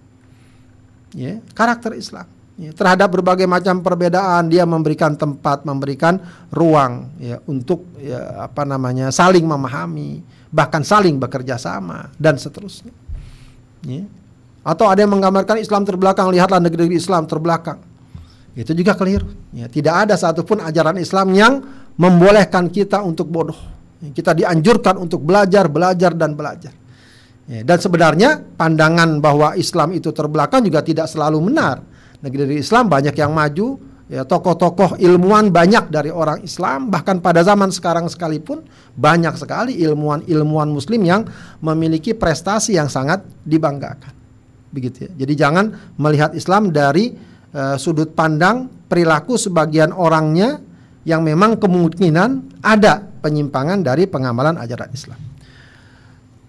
Ya, 1.11 1.43
karakter 1.51 1.99
Islam. 1.99 2.23
Ya, 2.59 2.71
terhadap 2.71 3.11
berbagai 3.11 3.47
macam 3.47 3.83
perbedaan 3.83 4.47
dia 4.47 4.63
memberikan 4.63 5.15
tempat, 5.15 5.63
memberikan 5.63 6.19
ruang 6.51 7.07
ya 7.19 7.39
untuk 7.47 7.87
ya 7.99 8.47
apa 8.47 8.63
namanya 8.67 9.11
saling 9.11 9.43
memahami, 9.43 10.19
bahkan 10.51 10.83
saling 10.83 11.19
bekerja 11.19 11.59
sama 11.59 12.11
dan 12.15 12.39
seterusnya. 12.39 12.91
Ya. 13.83 14.07
Atau 14.63 14.91
ada 14.91 14.99
yang 14.99 15.15
menggambarkan 15.15 15.59
Islam 15.63 15.87
terbelakang, 15.87 16.27
lihatlah 16.35 16.59
negeri-negeri 16.59 16.99
Islam 16.99 17.23
terbelakang. 17.27 17.79
Itu 18.59 18.75
juga 18.75 18.91
keliru. 18.91 19.31
Ya, 19.55 19.71
tidak 19.71 20.07
ada 20.07 20.19
satupun 20.19 20.59
ajaran 20.59 20.99
Islam 20.99 21.31
yang 21.31 21.63
membolehkan 21.95 22.67
kita 22.67 22.99
untuk 22.99 23.31
bodoh. 23.31 23.78
Kita 23.99 24.31
dianjurkan 24.31 24.95
untuk 24.95 25.23
belajar, 25.27 25.67
belajar, 25.67 26.15
dan 26.15 26.33
belajar. 26.33 26.71
Ya, 27.49 27.65
dan 27.65 27.77
sebenarnya 27.81 28.39
pandangan 28.55 29.19
bahwa 29.19 29.57
Islam 29.59 29.91
itu 29.91 30.13
terbelakang 30.13 30.63
juga 30.63 30.85
tidak 30.85 31.09
selalu 31.09 31.51
benar. 31.51 31.83
Negeri 32.23 32.61
Islam 32.61 32.87
banyak 32.87 33.15
yang 33.17 33.33
maju, 33.33 33.79
ya 34.09 34.25
tokoh-tokoh 34.25 34.97
ilmuwan 34.97 35.53
banyak 35.53 35.93
dari 35.93 36.09
orang 36.09 36.41
Islam 36.41 36.89
bahkan 36.89 37.21
pada 37.21 37.45
zaman 37.45 37.69
sekarang 37.69 38.09
sekalipun 38.09 38.65
banyak 38.97 39.37
sekali 39.37 39.77
ilmuwan-ilmuwan 39.85 40.65
muslim 40.65 41.05
yang 41.05 41.29
memiliki 41.61 42.17
prestasi 42.17 42.75
yang 42.75 42.89
sangat 42.89 43.21
dibanggakan 43.45 44.11
begitu 44.73 45.09
ya. 45.09 45.11
Jadi 45.25 45.33
jangan 45.37 45.65
melihat 46.01 46.33
Islam 46.33 46.73
dari 46.73 47.13
uh, 47.53 47.77
sudut 47.77 48.13
pandang 48.17 48.69
perilaku 48.89 49.37
sebagian 49.37 49.93
orangnya 49.93 50.57
yang 51.07 51.23
memang 51.23 51.55
kemungkinan 51.55 52.61
ada 52.63 53.03
penyimpangan 53.23 53.83
dari 53.83 54.07
pengamalan 54.07 54.59
ajaran 54.59 54.91
Islam. 54.91 55.19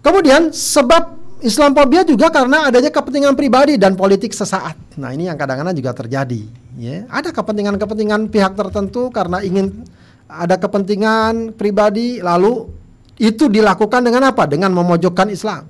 Kemudian 0.01 0.49
sebab 0.49 1.21
Islamophobia 1.41 2.05
juga 2.05 2.29
karena 2.29 2.69
adanya 2.69 2.93
kepentingan 2.93 3.33
pribadi 3.33 3.73
dan 3.73 3.97
politik 3.97 4.29
sesaat. 4.29 4.77
Nah 5.01 5.09
ini 5.09 5.25
yang 5.25 5.37
kadang-kadang 5.37 5.73
juga 5.73 5.91
terjadi. 5.97 6.45
Ya, 6.77 7.09
ada 7.09 7.33
kepentingan-kepentingan 7.33 8.29
pihak 8.29 8.53
tertentu 8.53 9.09
karena 9.09 9.41
ingin 9.41 9.83
ada 10.29 10.61
kepentingan 10.61 11.57
pribadi 11.57 12.21
lalu 12.21 12.69
itu 13.17 13.49
dilakukan 13.49 14.05
dengan 14.05 14.29
apa? 14.29 14.45
Dengan 14.45 14.69
memojokkan 14.69 15.33
Islam. 15.33 15.65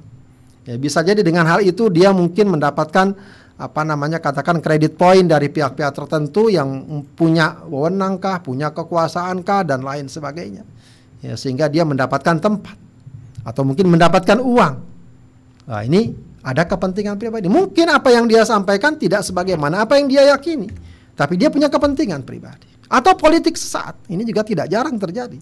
Ya, 0.68 0.76
bisa 0.76 1.02
jadi 1.02 1.24
dengan 1.24 1.48
hal 1.48 1.64
itu 1.64 1.88
dia 1.88 2.12
mungkin 2.12 2.52
mendapatkan 2.52 3.16
apa 3.62 3.86
namanya 3.86 4.18
katakan 4.18 4.58
kredit 4.58 4.98
poin 4.98 5.22
dari 5.30 5.46
pihak-pihak 5.54 5.94
tertentu 5.94 6.50
yang 6.50 6.82
punya 7.14 7.62
wewenangkah, 7.70 8.42
punya 8.42 8.74
kekuasaankah 8.74 9.70
dan 9.70 9.86
lain 9.86 10.10
sebagainya. 10.10 10.66
Ya, 11.22 11.38
sehingga 11.38 11.70
dia 11.70 11.86
mendapatkan 11.86 12.42
tempat 12.42 12.74
atau 13.46 13.62
mungkin 13.62 13.94
mendapatkan 13.94 14.42
uang. 14.42 14.74
Nah, 15.70 15.82
ini 15.86 16.18
ada 16.42 16.66
kepentingan 16.66 17.22
pribadi. 17.22 17.46
Mungkin 17.46 17.86
apa 17.94 18.10
yang 18.10 18.26
dia 18.26 18.42
sampaikan 18.42 18.98
tidak 18.98 19.22
sebagaimana 19.22 19.86
apa 19.86 20.02
yang 20.02 20.10
dia 20.10 20.34
yakini, 20.34 20.74
tapi 21.14 21.38
dia 21.38 21.54
punya 21.54 21.70
kepentingan 21.70 22.26
pribadi. 22.26 22.66
Atau 22.90 23.14
politik 23.14 23.54
sesaat. 23.54 24.10
Ini 24.10 24.26
juga 24.26 24.42
tidak 24.42 24.66
jarang 24.68 24.98
terjadi. 24.98 25.38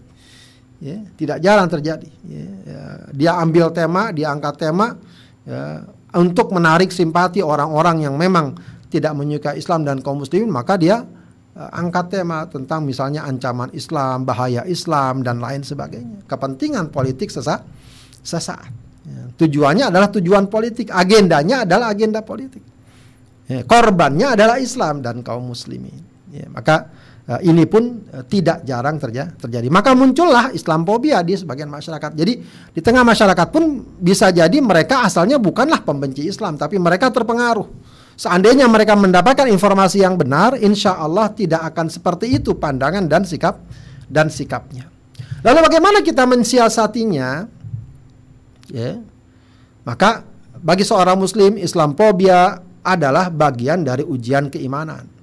Ya, 0.80 1.00
tidak 1.16 1.38
jarang 1.40 1.68
terjadi. 1.72 2.08
Ya, 2.28 2.48
ya, 2.68 2.82
dia 3.16 3.32
ambil 3.40 3.72
tema, 3.72 4.12
dia 4.12 4.28
angkat 4.28 4.60
tema 4.60 5.00
ya, 5.48 5.88
untuk 6.16 6.50
menarik 6.50 6.90
simpati 6.90 7.38
orang-orang 7.38 8.06
yang 8.08 8.14
memang 8.18 8.58
tidak 8.90 9.14
menyukai 9.14 9.58
Islam 9.58 9.86
dan 9.86 10.02
kaum 10.02 10.18
muslimin, 10.22 10.50
maka 10.50 10.74
dia 10.74 11.06
uh, 11.54 11.70
angkat 11.70 12.18
tema 12.18 12.42
tentang 12.50 12.82
misalnya 12.82 13.22
ancaman 13.22 13.70
Islam, 13.70 14.26
bahaya 14.26 14.66
Islam 14.66 15.22
dan 15.22 15.38
lain 15.38 15.62
sebagainya. 15.62 16.26
Kepentingan 16.26 16.90
politik 16.90 17.30
sesaat, 17.30 17.62
sesaat. 18.26 18.70
Ya, 19.06 19.22
tujuannya 19.38 19.88
adalah 19.88 20.10
tujuan 20.10 20.50
politik, 20.50 20.90
agendanya 20.90 21.62
adalah 21.62 21.94
agenda 21.94 22.20
politik. 22.26 22.62
Ya, 23.46 23.62
korbannya 23.62 24.34
adalah 24.34 24.58
Islam 24.58 25.02
dan 25.02 25.22
kaum 25.22 25.46
muslimin. 25.50 26.02
Ya, 26.30 26.46
maka 26.50 26.90
uh, 27.30 27.40
ini 27.46 27.62
pun 27.70 28.02
uh, 28.10 28.26
tidak 28.26 28.66
jarang 28.66 28.98
terja 28.98 29.30
terjadi. 29.38 29.70
Maka 29.70 29.94
muncullah 29.94 30.50
Islamophobia 30.50 31.22
di 31.22 31.38
sebagian 31.38 31.70
masyarakat. 31.70 32.10
Jadi 32.18 32.32
di 32.74 32.80
tengah 32.82 33.06
masyarakat 33.06 33.46
pun 33.54 33.86
bisa 34.02 34.34
jadi 34.34 34.58
mereka 34.58 35.06
asalnya 35.06 35.38
bukanlah 35.38 35.86
pembenci 35.86 36.26
Islam, 36.26 36.58
tapi 36.58 36.76
mereka 36.82 37.14
terpengaruh. 37.14 37.70
Seandainya 38.18 38.68
mereka 38.68 38.98
mendapatkan 38.98 39.48
informasi 39.48 40.04
yang 40.04 40.20
benar, 40.20 40.52
insya 40.60 40.98
Allah 40.98 41.32
tidak 41.32 41.64
akan 41.72 41.88
seperti 41.88 42.36
itu 42.36 42.52
pandangan 42.52 43.08
dan 43.08 43.24
sikap 43.24 43.64
dan 44.10 44.28
sikapnya. 44.28 44.92
Lalu 45.40 45.58
bagaimana 45.64 46.04
kita 46.04 46.28
mensiasatinya? 46.28 47.48
Ya, 48.68 49.00
maka 49.88 50.22
bagi 50.60 50.84
seorang 50.84 51.16
Muslim, 51.16 51.56
Islamophobia 51.56 52.60
adalah 52.84 53.32
bagian 53.32 53.88
dari 53.88 54.04
ujian 54.04 54.52
keimanan. 54.52 55.19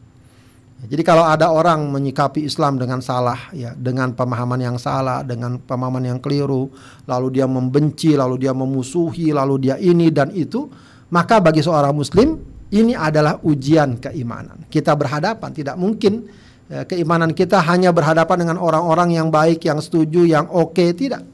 Jadi 0.78 1.02
kalau 1.02 1.26
ada 1.26 1.50
orang 1.50 1.90
menyikapi 1.90 2.46
Islam 2.46 2.78
dengan 2.78 3.02
salah, 3.02 3.50
ya, 3.50 3.74
dengan 3.74 4.14
pemahaman 4.14 4.62
yang 4.62 4.78
salah, 4.78 5.26
dengan 5.26 5.58
pemahaman 5.58 6.06
yang 6.06 6.20
keliru, 6.22 6.70
lalu 7.10 7.42
dia 7.42 7.50
membenci, 7.50 8.14
lalu 8.14 8.46
dia 8.46 8.54
memusuhi, 8.54 9.34
lalu 9.34 9.58
dia 9.58 9.82
ini 9.82 10.14
dan 10.14 10.30
itu, 10.30 10.70
maka 11.10 11.42
bagi 11.42 11.66
seorang 11.66 11.98
Muslim 11.98 12.38
ini 12.70 12.94
adalah 12.94 13.42
ujian 13.42 13.98
keimanan. 13.98 14.70
Kita 14.70 14.94
berhadapan, 14.94 15.50
tidak 15.50 15.82
mungkin 15.82 16.30
ya, 16.70 16.86
keimanan 16.86 17.34
kita 17.34 17.58
hanya 17.66 17.90
berhadapan 17.90 18.46
dengan 18.46 18.58
orang-orang 18.62 19.18
yang 19.18 19.34
baik, 19.34 19.66
yang 19.66 19.82
setuju, 19.82 20.30
yang 20.30 20.46
oke, 20.46 20.78
okay, 20.78 20.94
tidak. 20.94 21.26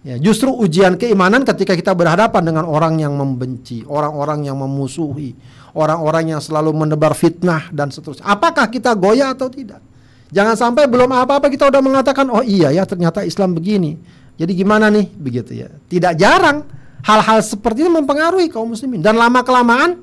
Ya, 0.00 0.16
justru 0.16 0.48
ujian 0.48 0.96
keimanan 0.96 1.44
ketika 1.44 1.76
kita 1.76 1.92
berhadapan 1.92 2.40
dengan 2.40 2.64
orang 2.64 2.96
yang 2.96 3.12
membenci, 3.20 3.84
orang-orang 3.84 4.48
yang 4.48 4.56
memusuhi, 4.56 5.36
orang-orang 5.76 6.32
yang 6.32 6.40
selalu 6.40 6.72
menebar 6.72 7.12
fitnah 7.12 7.68
dan 7.68 7.92
seterusnya. 7.92 8.24
Apakah 8.24 8.72
kita 8.72 8.96
goyah 8.96 9.36
atau 9.36 9.52
tidak? 9.52 9.84
Jangan 10.32 10.56
sampai 10.56 10.88
belum 10.88 11.12
apa-apa 11.12 11.52
kita 11.52 11.68
udah 11.68 11.82
mengatakan, 11.84 12.32
oh 12.32 12.40
iya 12.40 12.72
ya 12.72 12.88
ternyata 12.88 13.28
Islam 13.28 13.52
begini. 13.52 14.00
Jadi 14.40 14.52
gimana 14.56 14.88
nih 14.88 15.04
begitu 15.04 15.52
ya? 15.52 15.68
Tidak 15.68 16.16
jarang 16.16 16.64
hal-hal 17.04 17.44
seperti 17.44 17.84
ini 17.84 17.92
mempengaruhi 18.00 18.48
kaum 18.48 18.72
muslimin 18.72 19.04
dan 19.04 19.20
lama 19.20 19.44
kelamaan 19.44 20.00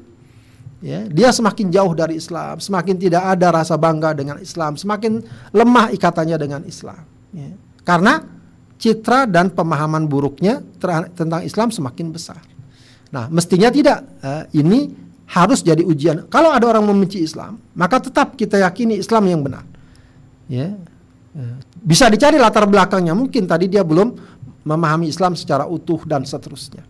ya 0.78 1.10
dia 1.10 1.34
semakin 1.34 1.74
jauh 1.74 1.98
dari 1.98 2.22
Islam, 2.22 2.62
semakin 2.62 3.02
tidak 3.02 3.24
ada 3.34 3.50
rasa 3.50 3.82
bangga 3.82 4.14
dengan 4.14 4.38
Islam, 4.38 4.78
semakin 4.78 5.26
lemah 5.58 5.90
ikatannya 5.90 6.38
dengan 6.38 6.62
Islam. 6.70 7.02
Ya. 7.34 7.50
Karena 7.82 8.37
citra 8.78 9.26
dan 9.26 9.50
pemahaman 9.50 10.06
buruknya 10.06 10.62
tentang 11.14 11.42
Islam 11.44 11.74
semakin 11.74 12.14
besar. 12.14 12.40
Nah, 13.10 13.26
mestinya 13.32 13.74
tidak. 13.74 14.06
Uh, 14.22 14.44
ini 14.54 14.94
harus 15.28 15.60
jadi 15.66 15.84
ujian. 15.84 16.30
Kalau 16.32 16.54
ada 16.54 16.64
orang 16.70 16.86
membenci 16.88 17.20
Islam, 17.26 17.60
maka 17.76 18.00
tetap 18.00 18.38
kita 18.40 18.62
yakini 18.62 19.02
Islam 19.02 19.28
yang 19.28 19.42
benar. 19.44 19.66
Ya. 20.48 20.78
Uh, 21.34 21.58
bisa 21.82 22.08
dicari 22.08 22.38
latar 22.38 22.70
belakangnya. 22.70 23.18
Mungkin 23.18 23.50
tadi 23.50 23.68
dia 23.68 23.82
belum 23.82 24.14
memahami 24.68 25.08
Islam 25.08 25.34
secara 25.34 25.66
utuh 25.66 26.04
dan 26.06 26.28
seterusnya. 26.28 26.84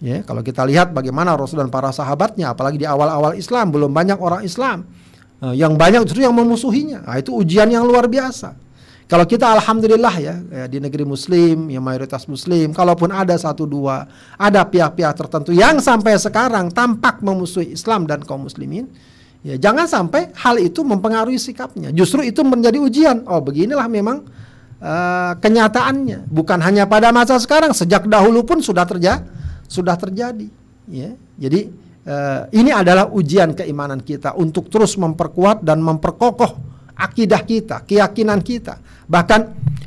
Ya, 0.00 0.24
kalau 0.24 0.40
kita 0.40 0.64
lihat 0.64 0.96
bagaimana 0.96 1.36
Rasul 1.36 1.60
dan 1.60 1.68
para 1.68 1.92
sahabatnya, 1.92 2.56
apalagi 2.56 2.80
di 2.80 2.88
awal-awal 2.88 3.36
Islam 3.36 3.68
belum 3.68 3.92
banyak 3.92 4.16
orang 4.16 4.40
Islam, 4.48 4.88
uh, 5.44 5.52
yang 5.52 5.76
banyak 5.76 6.08
justru 6.08 6.24
yang 6.24 6.32
memusuhinya. 6.32 7.04
Nah, 7.04 7.20
itu 7.20 7.36
ujian 7.36 7.68
yang 7.68 7.84
luar 7.84 8.08
biasa. 8.08 8.56
Kalau 9.10 9.26
kita 9.26 9.42
alhamdulillah 9.58 10.14
ya, 10.22 10.38
ya 10.38 10.64
di 10.70 10.78
negeri 10.78 11.02
muslim, 11.02 11.66
yang 11.66 11.82
mayoritas 11.82 12.30
muslim, 12.30 12.70
kalaupun 12.70 13.10
ada 13.10 13.34
satu 13.34 13.66
dua, 13.66 14.06
ada 14.38 14.62
pihak-pihak 14.62 15.18
tertentu 15.18 15.50
yang 15.50 15.82
sampai 15.82 16.14
sekarang 16.14 16.70
tampak 16.70 17.18
memusuhi 17.18 17.74
Islam 17.74 18.06
dan 18.06 18.22
kaum 18.22 18.46
muslimin, 18.46 18.86
ya 19.42 19.58
jangan 19.58 19.90
sampai 19.90 20.30
hal 20.38 20.62
itu 20.62 20.86
mempengaruhi 20.86 21.42
sikapnya. 21.42 21.90
Justru 21.90 22.22
itu 22.22 22.46
menjadi 22.46 22.78
ujian. 22.78 23.26
Oh, 23.26 23.42
beginilah 23.42 23.90
memang 23.90 24.30
uh, 24.78 25.34
kenyataannya. 25.42 26.30
Bukan 26.30 26.62
hanya 26.62 26.86
pada 26.86 27.10
masa 27.10 27.34
sekarang, 27.42 27.74
sejak 27.74 28.06
dahulu 28.06 28.46
pun 28.46 28.62
sudah 28.62 28.86
terjadi, 28.86 29.26
sudah 29.66 29.98
terjadi, 29.98 30.46
ya. 30.86 31.18
Jadi 31.34 31.66
uh, 32.06 32.46
ini 32.54 32.70
adalah 32.70 33.10
ujian 33.10 33.58
keimanan 33.58 34.06
kita 34.06 34.38
untuk 34.38 34.70
terus 34.70 34.94
memperkuat 34.94 35.66
dan 35.66 35.82
memperkokoh 35.82 36.78
akidah 37.00 37.40
kita, 37.40 37.76
keyakinan 37.88 38.44
kita. 38.44 38.76
Bahkan 39.08 39.40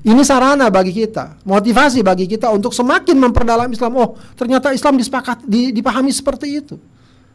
ini 0.04 0.20
sarana 0.26 0.68
bagi 0.68 0.92
kita, 0.92 1.40
motivasi 1.48 2.04
bagi 2.04 2.28
kita 2.28 2.52
untuk 2.52 2.74
semakin 2.76 3.16
memperdalam 3.16 3.70
Islam. 3.72 3.94
Oh, 3.96 4.10
ternyata 4.36 4.74
Islam 4.74 5.00
disepakati, 5.00 5.72
dipahami 5.72 6.12
seperti 6.12 6.60
itu. 6.60 6.76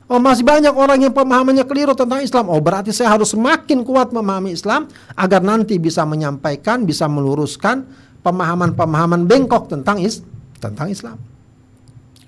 Oh, 0.08 0.20
masih 0.20 0.44
banyak 0.44 0.72
orang 0.72 1.04
yang 1.04 1.12
pemahamannya 1.12 1.64
keliru 1.68 1.92
tentang 1.92 2.20
Islam. 2.24 2.48
Oh, 2.48 2.60
berarti 2.60 2.92
saya 2.92 3.12
harus 3.12 3.32
semakin 3.32 3.84
kuat 3.84 4.12
memahami 4.12 4.56
Islam 4.56 4.88
agar 5.16 5.40
nanti 5.44 5.76
bisa 5.76 6.04
menyampaikan, 6.04 6.84
bisa 6.84 7.08
meluruskan 7.08 7.84
pemahaman-pemahaman 8.24 9.24
bengkok 9.24 9.72
tentang 9.72 10.00
is 10.00 10.24
tentang 10.60 10.92
Islam. 10.92 11.16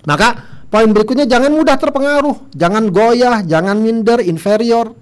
Maka 0.05 0.41
poin 0.69 0.89
berikutnya 0.89 1.29
jangan 1.29 1.53
mudah 1.53 1.77
terpengaruh, 1.77 2.53
jangan 2.53 2.89
goyah, 2.89 3.45
jangan 3.45 3.77
minder, 3.77 4.21
inferior. 4.25 4.97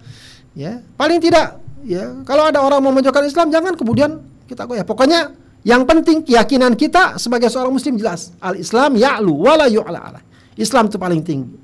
Ya, 0.52 0.84
paling 1.00 1.24
tidak 1.24 1.69
ya 1.84 2.24
kalau 2.28 2.50
ada 2.50 2.60
orang 2.60 2.82
memojokkan 2.84 3.24
Islam 3.28 3.52
jangan 3.54 3.76
kemudian 3.76 4.24
kita 4.50 4.66
goyah. 4.66 4.84
Pokoknya 4.84 5.32
yang 5.62 5.84
penting 5.84 6.24
keyakinan 6.24 6.74
kita 6.74 7.20
sebagai 7.20 7.52
seorang 7.52 7.76
muslim 7.76 8.00
jelas. 8.00 8.34
Al-Islam 8.40 8.96
ya'lu 8.96 9.34
wala 9.36 9.68
yu'la 9.68 10.00
ala. 10.00 10.20
Islam 10.56 10.88
itu 10.88 10.98
paling 11.00 11.22
tinggi 11.24 11.56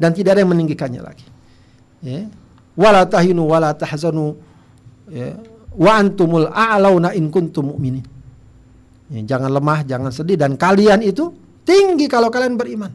dan 0.00 0.10
tidak 0.10 0.36
ada 0.36 0.40
yang 0.42 0.52
meninggikannya 0.52 1.02
lagi. 1.04 1.26
Ya. 2.02 2.26
Wala 2.74 3.04
tahinu 3.04 3.46
wala 3.46 3.76
tahzanu 3.76 4.34
ya. 5.06 5.36
wa 5.76 5.92
antumul 6.00 6.48
a'launa 6.50 7.14
in 7.14 7.30
kuntum 7.30 7.76
mu'minin. 7.76 8.04
Ya, 9.12 9.36
jangan 9.36 9.52
lemah, 9.52 9.84
jangan 9.84 10.08
sedih 10.08 10.40
dan 10.40 10.56
kalian 10.56 11.04
itu 11.04 11.36
tinggi 11.68 12.08
kalau 12.08 12.32
kalian 12.32 12.56
beriman. 12.56 12.88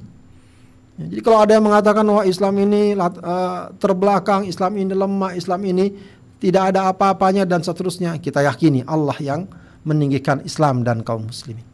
Ya, 0.98 1.06
jadi 1.14 1.22
kalau 1.22 1.46
ada 1.46 1.54
yang 1.54 1.66
mengatakan 1.70 2.02
wah 2.10 2.26
Islam 2.26 2.58
ini 2.58 2.98
uh, 2.98 3.70
terbelakang, 3.78 4.50
Islam 4.50 4.82
ini 4.82 4.98
lemah, 4.98 5.38
Islam 5.38 5.62
ini 5.62 6.17
tidak 6.38 6.74
ada 6.74 6.94
apa-apanya 6.94 7.44
dan 7.50 7.66
seterusnya. 7.66 8.18
Kita 8.22 8.46
yakini 8.46 8.86
Allah 8.86 9.18
yang 9.18 9.50
meninggikan 9.82 10.46
Islam 10.46 10.86
dan 10.86 11.02
kaum 11.02 11.26
muslimin. 11.26 11.66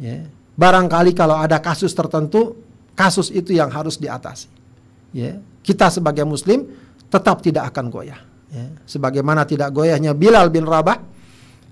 Ya. 0.00 0.26
Barangkali 0.56 1.12
kalau 1.12 1.36
ada 1.36 1.60
kasus 1.60 1.92
tertentu, 1.92 2.56
kasus 2.98 3.28
itu 3.30 3.54
yang 3.54 3.70
harus 3.70 4.00
diatasi. 4.00 4.48
Ya. 5.14 5.38
Kita 5.62 5.92
sebagai 5.92 6.26
muslim 6.26 6.66
tetap 7.06 7.44
tidak 7.46 7.70
akan 7.74 7.86
goyah. 7.92 8.20
Ya. 8.50 8.66
Sebagaimana 8.88 9.46
tidak 9.46 9.70
goyahnya 9.70 10.16
Bilal 10.18 10.50
bin 10.50 10.66
Rabah, 10.66 10.98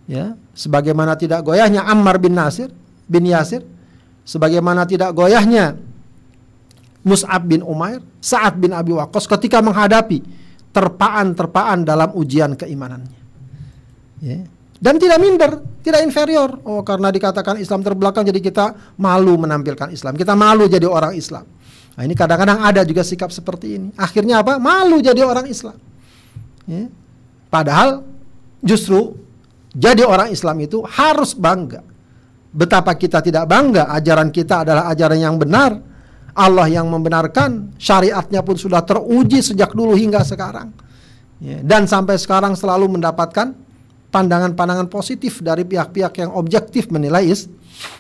ya. 0.07 0.39
sebagaimana 0.55 1.19
tidak 1.19 1.43
goyahnya 1.43 1.83
Ammar 1.83 2.23
bin 2.23 2.39
Nasir 2.39 2.71
bin 3.11 3.27
Yasir, 3.27 3.67
sebagaimana 4.23 4.87
tidak 4.87 5.11
goyahnya 5.17 5.75
Mus'ab 7.05 7.45
bin 7.45 7.61
Umair, 7.61 8.01
Sa'ad 8.23 8.57
bin 8.57 8.73
Abi 8.73 8.97
Waqqas 8.97 9.29
ketika 9.29 9.61
menghadapi 9.61 10.44
terpaan-terpaan 10.75 11.87
dalam 11.87 12.11
ujian 12.19 12.59
keimanannya. 12.59 13.21
Ya. 14.19 14.43
Dan 14.75 14.99
tidak 14.99 15.23
minder, 15.23 15.63
tidak 15.81 16.03
inferior. 16.03 16.61
Oh, 16.67 16.83
karena 16.83 17.09
dikatakan 17.15 17.57
Islam 17.63 17.81
terbelakang 17.87 18.27
jadi 18.27 18.43
kita 18.43 18.99
malu 18.99 19.39
menampilkan 19.39 19.95
Islam. 19.95 20.19
Kita 20.19 20.35
malu 20.35 20.67
jadi 20.67 20.85
orang 20.85 21.15
Islam. 21.15 21.47
Nah, 21.95 22.03
ini 22.03 22.13
kadang-kadang 22.19 22.59
ada 22.59 22.83
juga 22.83 23.07
sikap 23.07 23.31
seperti 23.31 23.79
ini. 23.79 23.89
Akhirnya 23.95 24.43
apa? 24.43 24.59
Malu 24.59 24.99
jadi 24.99 25.23
orang 25.23 25.47
Islam. 25.47 25.79
Ya. 26.67 26.91
Padahal 27.49 28.03
justru 28.59 29.15
jadi 29.71 30.03
orang 30.03 30.35
Islam 30.35 30.59
itu 30.59 30.83
harus 30.83 31.39
bangga. 31.39 31.87
Betapa 32.51 32.99
kita 32.99 33.23
tidak 33.23 33.47
bangga, 33.47 33.91
ajaran 33.95 34.35
kita 34.35 34.67
adalah 34.67 34.91
ajaran 34.91 35.19
yang 35.23 35.39
benar 35.39 35.94
Allah 36.35 36.67
yang 36.67 36.91
membenarkan, 36.91 37.79
syariatnya 37.79 38.43
pun 38.43 38.59
sudah 38.59 38.83
teruji 38.83 39.39
sejak 39.39 39.71
dulu 39.71 39.95
hingga 39.95 40.27
sekarang. 40.27 40.75
Ya, 41.39 41.63
dan 41.63 41.87
sampai 41.87 42.19
sekarang 42.19 42.59
selalu 42.59 42.99
mendapatkan 42.99 43.55
pandangan-pandangan 44.11 44.91
positif 44.91 45.43
dari 45.43 45.63
pihak-pihak 45.63 46.15
yang 46.19 46.31
objektif 46.35 46.91
menilai, 46.91 47.31
is, 47.31 47.47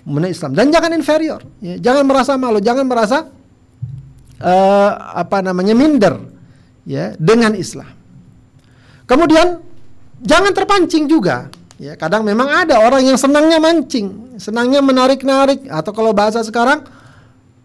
menilai 0.02 0.34
Islam. 0.34 0.50
Dan 0.54 0.74
jangan 0.74 0.90
inferior, 0.94 1.42
ya, 1.62 1.78
jangan 1.78 2.04
merasa 2.06 2.34
malu, 2.34 2.58
jangan 2.58 2.86
merasa 2.86 3.30
uh, 4.42 4.90
apa 5.14 5.38
namanya 5.42 5.74
minder 5.74 6.18
ya 6.82 7.14
dengan 7.18 7.54
Islam. 7.54 7.90
Kemudian 9.06 9.62
jangan 10.22 10.50
terpancing 10.50 11.06
juga. 11.06 11.50
Ya, 11.74 11.98
kadang 11.98 12.22
memang 12.22 12.46
ada 12.46 12.78
orang 12.78 13.02
yang 13.02 13.18
senangnya 13.18 13.58
mancing, 13.58 14.38
senangnya 14.38 14.78
menarik-narik 14.78 15.66
atau 15.66 15.90
kalau 15.90 16.14
bahasa 16.14 16.38
sekarang 16.46 16.86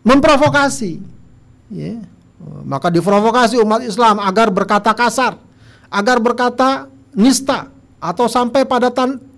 memprovokasi. 0.10 0.98
Ya. 1.70 2.02
Maka 2.66 2.90
diprovokasi 2.90 3.62
umat 3.62 3.86
Islam 3.86 4.18
agar 4.18 4.50
berkata 4.50 4.90
kasar, 4.98 5.38
agar 5.94 6.18
berkata 6.18 6.90
nista 7.14 7.70
atau 8.02 8.26
sampai 8.26 8.66
pada 8.66 8.90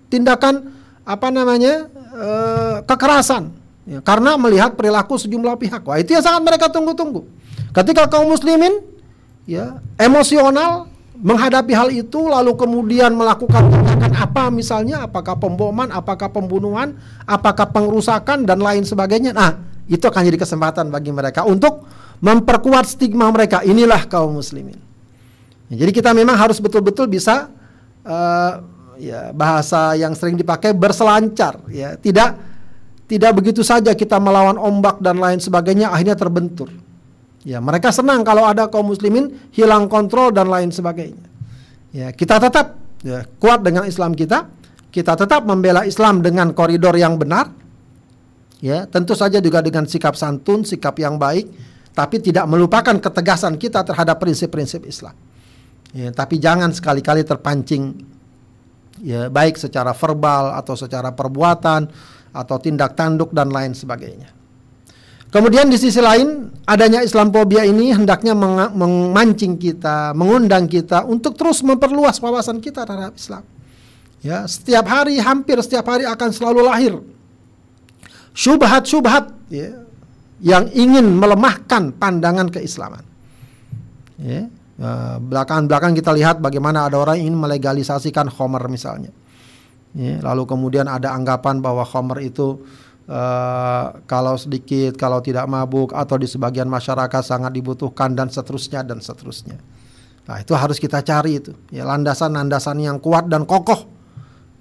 tindakan 0.07 0.69
apa 1.01 1.28
namanya 1.34 1.89
e, 2.13 2.30
kekerasan 2.86 3.49
ya, 3.89 3.99
karena 4.05 4.38
melihat 4.38 4.78
perilaku 4.78 5.17
sejumlah 5.17 5.57
pihak. 5.57 5.82
Wah 5.82 5.97
itu 5.97 6.13
yang 6.13 6.22
sangat 6.22 6.45
mereka 6.45 6.69
tunggu-tunggu. 6.69 7.26
Ketika 7.74 8.05
kaum 8.05 8.30
muslimin 8.30 8.86
ya 9.49 9.82
emosional 9.97 10.86
menghadapi 11.17 11.74
hal 11.74 11.89
itu 11.89 12.22
lalu 12.30 12.53
kemudian 12.53 13.17
melakukan 13.17 13.65
tindakan 13.65 14.13
apa 14.13 14.43
misalnya 14.53 15.09
apakah 15.09 15.41
pemboman, 15.41 15.89
apakah 15.89 16.30
pembunuhan, 16.30 16.93
apakah 17.26 17.65
pengrusakan 17.74 18.45
dan 18.45 18.61
lain 18.61 18.86
sebagainya. 18.86 19.34
Nah, 19.34 19.70
itu 19.92 20.08
akan 20.08 20.24
jadi 20.24 20.39
kesempatan 20.39 20.88
bagi 20.88 21.12
mereka 21.12 21.44
untuk 21.44 21.84
memperkuat 22.24 22.88
stigma 22.88 23.28
mereka. 23.28 23.60
Inilah 23.68 24.08
kaum 24.08 24.39
muslimin. 24.39 24.80
Ya, 25.68 25.84
jadi 25.84 25.92
kita 25.92 26.16
memang 26.16 26.39
harus 26.39 26.64
betul-betul 26.64 27.12
bisa 27.12 27.52
uh, 28.08 28.64
ya 28.96 29.36
bahasa 29.36 30.00
yang 30.00 30.16
sering 30.16 30.39
dipakai 30.39 30.72
berselancar 30.72 31.60
ya, 31.68 32.00
tidak 32.00 32.39
tidak 33.12 33.32
begitu 33.36 33.60
saja 33.60 33.92
kita 33.92 34.16
melawan 34.24 34.56
ombak 34.56 35.04
dan 35.04 35.20
lain 35.20 35.44
sebagainya 35.44 35.92
akhirnya 35.92 36.16
terbentur. 36.16 36.72
Ya, 37.42 37.58
mereka 37.58 37.89
senang 37.89 38.22
kalau 38.22 38.46
ada 38.46 38.70
kaum 38.70 38.94
muslimin 38.94 39.34
hilang 39.52 39.89
kontrol 39.89 40.30
dan 40.32 40.48
lain 40.48 40.70
sebagainya. 40.70 41.26
Ya, 41.92 42.14
kita 42.14 42.39
tetap 42.39 42.80
ya, 43.02 43.26
kuat 43.42 43.66
dengan 43.66 43.84
Islam 43.84 44.16
kita, 44.16 44.48
kita 44.94 45.18
tetap 45.18 45.44
membela 45.44 45.84
Islam 45.84 46.22
dengan 46.22 46.54
koridor 46.54 46.96
yang 46.96 47.18
benar. 47.18 47.61
Ya, 48.62 48.86
tentu 48.86 49.18
saja 49.18 49.41
juga 49.41 49.66
dengan 49.66 49.89
sikap 49.89 50.14
santun, 50.14 50.62
sikap 50.62 50.93
yang 51.01 51.18
baik, 51.18 51.49
tapi 51.97 52.22
tidak 52.22 52.45
melupakan 52.45 52.93
ketegasan 52.93 53.57
kita 53.57 53.82
terhadap 53.82 54.22
prinsip-prinsip 54.22 54.86
Islam. 54.86 55.18
Ya, 55.91 56.14
tapi 56.14 56.38
jangan 56.38 56.70
sekali-kali 56.72 57.26
terpancing 57.26 58.05
ya 59.01 59.28
baik 59.34 59.57
secara 59.57 59.97
verbal 59.97 60.53
atau 60.55 60.78
secara 60.78 61.09
perbuatan 61.09 61.89
atau 62.32 62.55
tindak 62.62 62.93
tanduk 62.93 63.34
dan 63.34 63.49
lain 63.49 63.74
sebagainya. 63.74 64.30
Kemudian 65.32 65.72
di 65.72 65.80
sisi 65.80 66.03
lain 66.03 66.51
adanya 66.68 67.01
Islamophobia 67.01 67.64
ini 67.64 67.95
hendaknya 67.95 68.36
memancing 68.76 69.55
kita, 69.55 70.12
mengundang 70.12 70.68
kita 70.68 71.07
untuk 71.07 71.39
terus 71.39 71.64
memperluas 71.64 72.20
wawasan 72.20 72.59
kita 72.59 72.84
terhadap 72.84 73.16
Islam. 73.16 73.43
Ya, 74.22 74.45
setiap 74.45 74.86
hari 74.86 75.18
hampir 75.18 75.57
setiap 75.66 75.88
hari 75.88 76.05
akan 76.05 76.30
selalu 76.30 76.62
lahir 76.62 76.93
syubhat-syubhat 78.36 79.32
ya, 79.51 79.84
yang 80.41 80.67
ingin 80.73 81.17
melemahkan 81.17 81.95
pandangan 81.95 82.49
keislaman. 82.49 83.03
Ya, 84.21 84.47
eh, 84.77 85.15
belakangan-belakangan 85.17 85.95
kita 85.97 86.11
lihat 86.13 86.36
bagaimana 86.41 86.89
ada 86.89 86.97
orang 87.01 87.21
ingin 87.21 87.38
melegalisasikan 87.38 88.29
Homer 88.29 88.65
misalnya. 88.69 89.13
Ya, 89.91 90.23
lalu 90.23 90.47
kemudian 90.47 90.88
ada 90.88 91.11
anggapan 91.11 91.59
bahwa 91.59 91.84
Homer 91.84 92.23
itu 92.23 92.61
Uh, 93.11 93.97
kalau 94.07 94.38
sedikit, 94.39 94.95
kalau 94.95 95.19
tidak 95.19 95.43
mabuk 95.43 95.91
atau 95.91 96.15
di 96.15 96.29
sebagian 96.29 96.69
masyarakat 96.69 97.19
sangat 97.25 97.51
dibutuhkan 97.51 98.13
dan 98.13 98.32
seterusnya 98.32 98.88
dan 98.88 99.03
seterusnya. 99.03 99.59
Nah 100.29 100.38
itu 100.39 100.53
harus 100.55 100.79
kita 100.79 101.01
cari 101.03 101.43
itu 101.43 101.51
ya 101.73 101.84
landasan-landasan 101.84 102.77
yang 102.79 103.03
kuat 103.03 103.27
dan 103.27 103.43
kokoh 103.43 103.84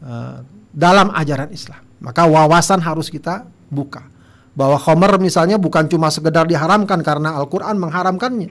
uh, 0.02 0.42
dalam 0.72 1.14
ajaran 1.14 1.52
Islam. 1.52 1.78
Maka 2.00 2.26
wawasan 2.26 2.80
harus 2.82 3.12
kita 3.12 3.44
buka 3.70 4.04
bahwa 4.52 4.76
Homer 4.76 5.16
misalnya 5.22 5.56
bukan 5.56 5.86
cuma 5.86 6.10
sekedar 6.10 6.44
diharamkan 6.44 7.00
karena 7.00 7.38
Al-Quran 7.38 7.78
mengharamkannya. 7.78 8.50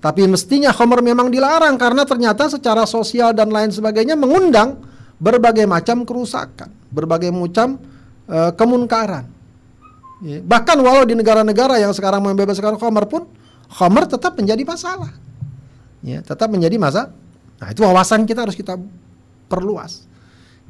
Tapi 0.00 0.24
mestinya 0.24 0.72
Homer 0.72 1.04
memang 1.04 1.28
dilarang 1.28 1.76
karena 1.76 2.08
ternyata 2.08 2.48
secara 2.48 2.88
sosial 2.88 3.36
dan 3.36 3.52
lain 3.52 3.68
sebagainya 3.68 4.16
mengundang 4.16 4.80
berbagai 5.20 5.68
macam 5.68 6.08
kerusakan, 6.08 6.72
berbagai 6.88 7.28
macam 7.28 7.76
uh, 8.24 8.48
kemunkaran. 8.56 9.28
Ya. 10.24 10.40
Bahkan 10.40 10.76
walau 10.80 11.04
di 11.04 11.12
negara-negara 11.12 11.76
yang 11.76 11.92
sekarang 11.92 12.24
membebaskan 12.24 12.80
khamar 12.80 13.04
pun 13.04 13.28
khamar 13.68 14.08
tetap 14.08 14.40
menjadi 14.40 14.64
masalah. 14.64 15.12
Ya, 16.00 16.24
tetap 16.24 16.48
menjadi 16.48 16.80
masalah. 16.80 17.12
Nah, 17.60 17.68
itu 17.68 17.84
wawasan 17.84 18.24
kita 18.24 18.48
harus 18.48 18.56
kita 18.56 18.80
perluas. 19.52 20.08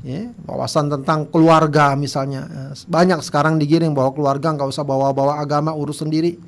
Ya, 0.01 0.33
wawasan 0.49 0.89
tentang 0.89 1.29
keluarga 1.29 1.93
misalnya. 1.93 2.49
Eh, 2.49 2.73
banyak 2.89 3.21
sekarang 3.21 3.61
digiring 3.61 3.93
bahwa 3.93 4.17
keluarga 4.17 4.49
nggak 4.57 4.73
usah 4.73 4.81
bawa-bawa 4.81 5.37
agama 5.37 5.77
urus 5.77 6.01
sendiri. 6.01 6.41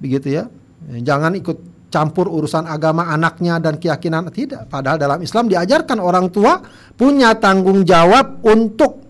Begitu 0.00 0.32
ya. 0.32 0.44
ya. 0.88 1.12
Jangan 1.12 1.36
ikut 1.36 1.76
campur 1.92 2.28
urusan 2.28 2.64
agama 2.64 3.08
anaknya 3.12 3.60
dan 3.60 3.76
keyakinan 3.76 4.32
tidak. 4.32 4.68
Padahal 4.72 4.96
dalam 4.96 5.20
Islam 5.20 5.48
diajarkan 5.48 6.00
orang 6.00 6.32
tua 6.32 6.60
punya 6.96 7.36
tanggung 7.36 7.84
jawab 7.84 8.40
untuk 8.44 9.06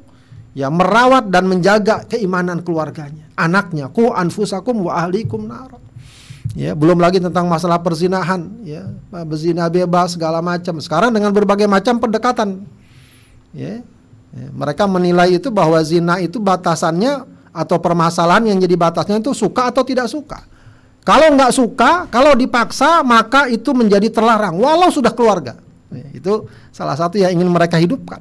ya 0.57 0.67
merawat 0.67 1.29
dan 1.29 1.47
menjaga 1.47 2.09
keimanan 2.09 2.65
keluarganya, 2.65 3.29
anaknya, 3.37 3.93
ku 3.93 4.11
anfusakum 4.11 4.89
wa 4.89 5.05
ahlikum 5.05 5.47
nar. 5.47 5.79
Ya, 6.57 6.73
belum 6.73 6.97
lagi 6.97 7.21
tentang 7.21 7.53
masalah 7.53 7.85
perzinahan, 7.85 8.65
ya, 8.65 8.89
berzina 9.29 9.69
bebas 9.69 10.17
segala 10.17 10.41
macam. 10.41 10.81
Sekarang 10.81 11.13
dengan 11.13 11.29
berbagai 11.29 11.69
macam 11.69 12.01
pendekatan. 12.01 12.65
Ya, 13.57 13.81
ya, 14.37 14.47
mereka 14.53 14.85
menilai 14.85 15.41
itu 15.41 15.49
bahwa 15.49 15.81
zina 15.81 16.21
itu 16.21 16.37
batasannya 16.37 17.25
atau 17.57 17.81
permasalahan 17.81 18.53
yang 18.53 18.61
jadi 18.61 18.77
batasnya 18.77 19.17
itu 19.25 19.33
suka 19.33 19.73
atau 19.73 19.81
tidak 19.81 20.13
suka. 20.13 20.45
Kalau 21.01 21.33
nggak 21.33 21.53
suka, 21.57 22.05
kalau 22.13 22.37
dipaksa 22.37 23.01
maka 23.01 23.49
itu 23.49 23.73
menjadi 23.73 24.13
terlarang 24.13 24.61
walau 24.61 24.93
sudah 24.93 25.17
keluarga. 25.17 25.57
Ya, 25.89 26.05
itu 26.13 26.45
salah 26.69 27.01
satu 27.01 27.17
yang 27.17 27.33
ingin 27.33 27.49
mereka 27.49 27.81
hidupkan. 27.81 28.21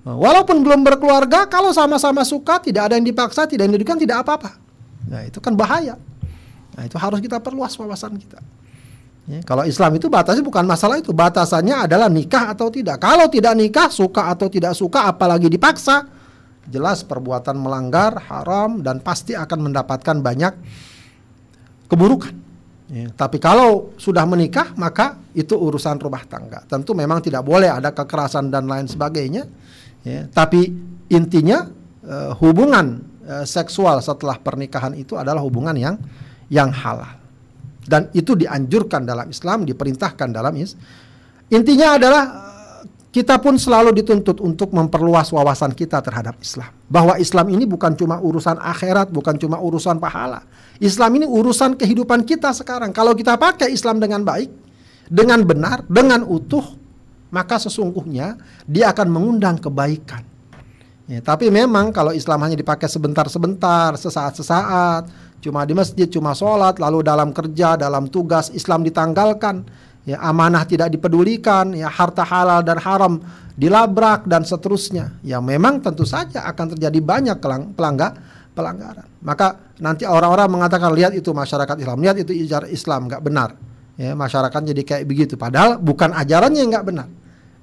Walaupun 0.00 0.64
belum 0.64 0.80
berkeluarga, 0.80 1.44
kalau 1.44 1.76
sama-sama 1.76 2.24
suka, 2.24 2.56
tidak 2.56 2.88
ada 2.88 2.94
yang 2.96 3.04
dipaksa, 3.04 3.44
tidak 3.44 3.68
yang 3.68 3.76
didikan, 3.76 4.00
tidak 4.00 4.24
apa-apa. 4.24 4.56
Nah 5.06 5.28
itu 5.28 5.38
kan 5.44 5.52
bahaya. 5.52 6.00
Nah 6.72 6.82
itu 6.88 6.96
harus 6.96 7.20
kita 7.20 7.36
perluas 7.36 7.76
wawasan 7.76 8.16
kita. 8.16 8.40
Ya, 9.30 9.40
kalau 9.46 9.62
Islam 9.62 9.94
itu 9.94 10.10
batasnya 10.10 10.42
bukan 10.42 10.66
masalah 10.66 10.98
itu, 10.98 11.14
batasannya 11.14 11.86
adalah 11.86 12.10
nikah 12.10 12.50
atau 12.50 12.66
tidak. 12.66 12.98
Kalau 12.98 13.30
tidak 13.30 13.54
nikah, 13.54 13.86
suka 13.86 14.26
atau 14.26 14.50
tidak 14.50 14.74
suka, 14.74 15.06
apalagi 15.06 15.46
dipaksa, 15.46 16.02
jelas 16.66 17.06
perbuatan 17.06 17.54
melanggar, 17.54 18.18
haram, 18.26 18.82
dan 18.82 18.98
pasti 18.98 19.38
akan 19.38 19.70
mendapatkan 19.70 20.18
banyak 20.18 20.50
keburukan. 21.86 22.34
Ya, 22.90 23.06
tapi 23.14 23.38
kalau 23.38 23.94
sudah 24.02 24.26
menikah, 24.26 24.74
maka 24.74 25.14
itu 25.30 25.54
urusan 25.54 26.02
rumah 26.02 26.26
tangga. 26.26 26.66
Tentu 26.66 26.90
memang 26.98 27.22
tidak 27.22 27.46
boleh 27.46 27.70
ada 27.70 27.94
kekerasan 27.94 28.50
dan 28.50 28.66
lain 28.66 28.90
sebagainya. 28.90 29.46
Ya, 30.02 30.26
tapi 30.26 30.74
intinya 31.06 31.70
uh, 32.02 32.34
hubungan 32.42 32.98
uh, 33.30 33.46
seksual 33.46 34.02
setelah 34.02 34.42
pernikahan 34.42 34.98
itu 34.98 35.14
adalah 35.14 35.38
hubungan 35.38 35.78
yang 35.78 36.02
yang 36.50 36.74
halal. 36.74 37.19
Dan 37.80 38.12
itu 38.12 38.36
dianjurkan 38.36 39.08
dalam 39.08 39.28
Islam, 39.32 39.64
diperintahkan 39.64 40.28
dalam 40.30 40.52
is. 40.60 40.76
Intinya 41.50 41.96
adalah 41.98 42.22
kita 43.10 43.42
pun 43.42 43.58
selalu 43.58 43.90
dituntut 43.90 44.38
untuk 44.38 44.70
memperluas 44.70 45.34
wawasan 45.34 45.74
kita 45.74 45.98
terhadap 45.98 46.38
Islam. 46.38 46.70
Bahwa 46.86 47.18
Islam 47.18 47.50
ini 47.50 47.66
bukan 47.66 47.98
cuma 47.98 48.22
urusan 48.22 48.54
akhirat, 48.62 49.10
bukan 49.10 49.34
cuma 49.34 49.58
urusan 49.58 49.98
pahala. 49.98 50.46
Islam 50.78 51.18
ini 51.18 51.26
urusan 51.26 51.74
kehidupan 51.74 52.22
kita 52.22 52.54
sekarang. 52.54 52.94
Kalau 52.94 53.12
kita 53.18 53.34
pakai 53.34 53.74
Islam 53.74 53.98
dengan 53.98 54.22
baik, 54.22 54.50
dengan 55.10 55.42
benar, 55.42 55.82
dengan 55.90 56.22
utuh, 56.22 56.62
maka 57.34 57.58
sesungguhnya 57.58 58.38
dia 58.70 58.94
akan 58.94 59.10
mengundang 59.10 59.58
kebaikan. 59.58 60.22
Ya, 61.10 61.18
tapi 61.18 61.50
memang 61.50 61.90
kalau 61.90 62.14
Islam 62.14 62.38
hanya 62.46 62.54
dipakai 62.54 62.86
sebentar-sebentar, 62.86 63.98
sesaat-sesaat, 63.98 65.29
cuma 65.40 65.66
di 65.66 65.74
masjid, 65.74 66.06
cuma 66.06 66.36
sholat, 66.36 66.78
lalu 66.78 67.04
dalam 67.04 67.34
kerja, 67.34 67.74
dalam 67.74 68.08
tugas 68.12 68.52
Islam 68.52 68.84
ditanggalkan, 68.86 69.66
ya 70.06 70.20
amanah 70.20 70.64
tidak 70.64 70.92
dipedulikan, 70.92 71.74
ya 71.74 71.88
harta 71.88 72.24
halal 72.24 72.60
dan 72.64 72.78
haram 72.80 73.20
dilabrak 73.56 74.24
dan 74.28 74.46
seterusnya. 74.46 75.16
Ya 75.20 75.42
memang 75.42 75.80
tentu 75.80 76.06
saja 76.08 76.46
akan 76.48 76.76
terjadi 76.76 77.00
banyak 77.00 77.36
pelanggar 77.74 78.16
pelanggaran. 78.52 79.08
Maka 79.24 79.76
nanti 79.80 80.04
orang-orang 80.04 80.48
mengatakan 80.48 80.92
lihat 80.92 81.12
itu 81.16 81.32
masyarakat 81.32 81.80
Islam, 81.80 81.98
lihat 82.00 82.16
itu 82.20 82.32
ijar 82.36 82.68
Islam 82.68 83.08
nggak 83.08 83.22
benar. 83.24 83.56
Ya, 84.00 84.16
masyarakat 84.16 84.60
jadi 84.72 84.80
kayak 84.80 85.04
begitu. 85.04 85.34
Padahal 85.36 85.76
bukan 85.76 86.16
ajarannya 86.16 86.60
yang 86.64 86.72
nggak 86.72 86.88
benar 86.88 87.08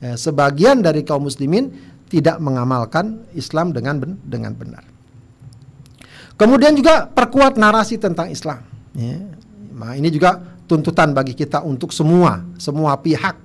ya, 0.02 0.14
sebagian 0.18 0.82
dari 0.86 1.02
kaum 1.02 1.26
muslimin 1.26 1.74
tidak 2.08 2.40
mengamalkan 2.40 3.28
Islam 3.36 3.76
dengan 3.76 4.00
ben 4.00 4.12
dengan 4.24 4.56
benar. 4.56 4.84
Kemudian 6.38 6.78
juga 6.78 7.10
perkuat 7.10 7.58
narasi 7.58 7.98
tentang 7.98 8.30
Islam. 8.30 8.62
Ya. 8.94 9.18
Nah, 9.74 9.98
ini 9.98 10.14
juga 10.14 10.38
tuntutan 10.70 11.14
bagi 11.14 11.34
kita 11.34 11.66
untuk 11.66 11.90
semua, 11.90 12.46
semua 12.62 12.94
pihak, 12.98 13.36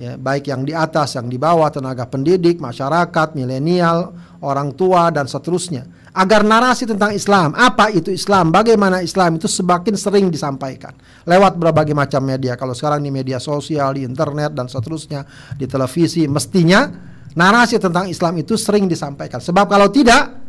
ya, 0.00 0.16
baik 0.16 0.48
yang 0.48 0.64
di 0.64 0.72
atas, 0.72 1.20
yang 1.20 1.28
di 1.28 1.36
bawah, 1.36 1.68
tenaga 1.68 2.08
pendidik, 2.08 2.56
masyarakat, 2.56 3.36
milenial, 3.36 4.16
orang 4.40 4.72
tua 4.72 5.12
dan 5.12 5.28
seterusnya 5.28 6.00
agar 6.10 6.42
narasi 6.42 6.90
tentang 6.90 7.14
Islam, 7.14 7.54
apa 7.54 7.86
itu 7.94 8.10
Islam, 8.10 8.50
bagaimana 8.50 8.98
Islam 8.98 9.38
itu 9.38 9.46
semakin 9.46 9.94
sering 9.94 10.26
disampaikan 10.26 10.90
lewat 11.22 11.54
berbagai 11.54 11.94
macam 11.94 12.26
media. 12.26 12.58
Kalau 12.58 12.74
sekarang 12.74 12.98
di 13.04 13.14
media 13.14 13.38
sosial, 13.38 13.94
di 13.94 14.02
internet 14.02 14.50
dan 14.50 14.66
seterusnya, 14.66 15.22
di 15.54 15.70
televisi, 15.70 16.26
mestinya 16.26 16.90
narasi 17.38 17.78
tentang 17.78 18.10
Islam 18.10 18.42
itu 18.42 18.58
sering 18.58 18.90
disampaikan. 18.90 19.38
Sebab 19.38 19.70
kalau 19.70 19.86
tidak, 19.86 20.39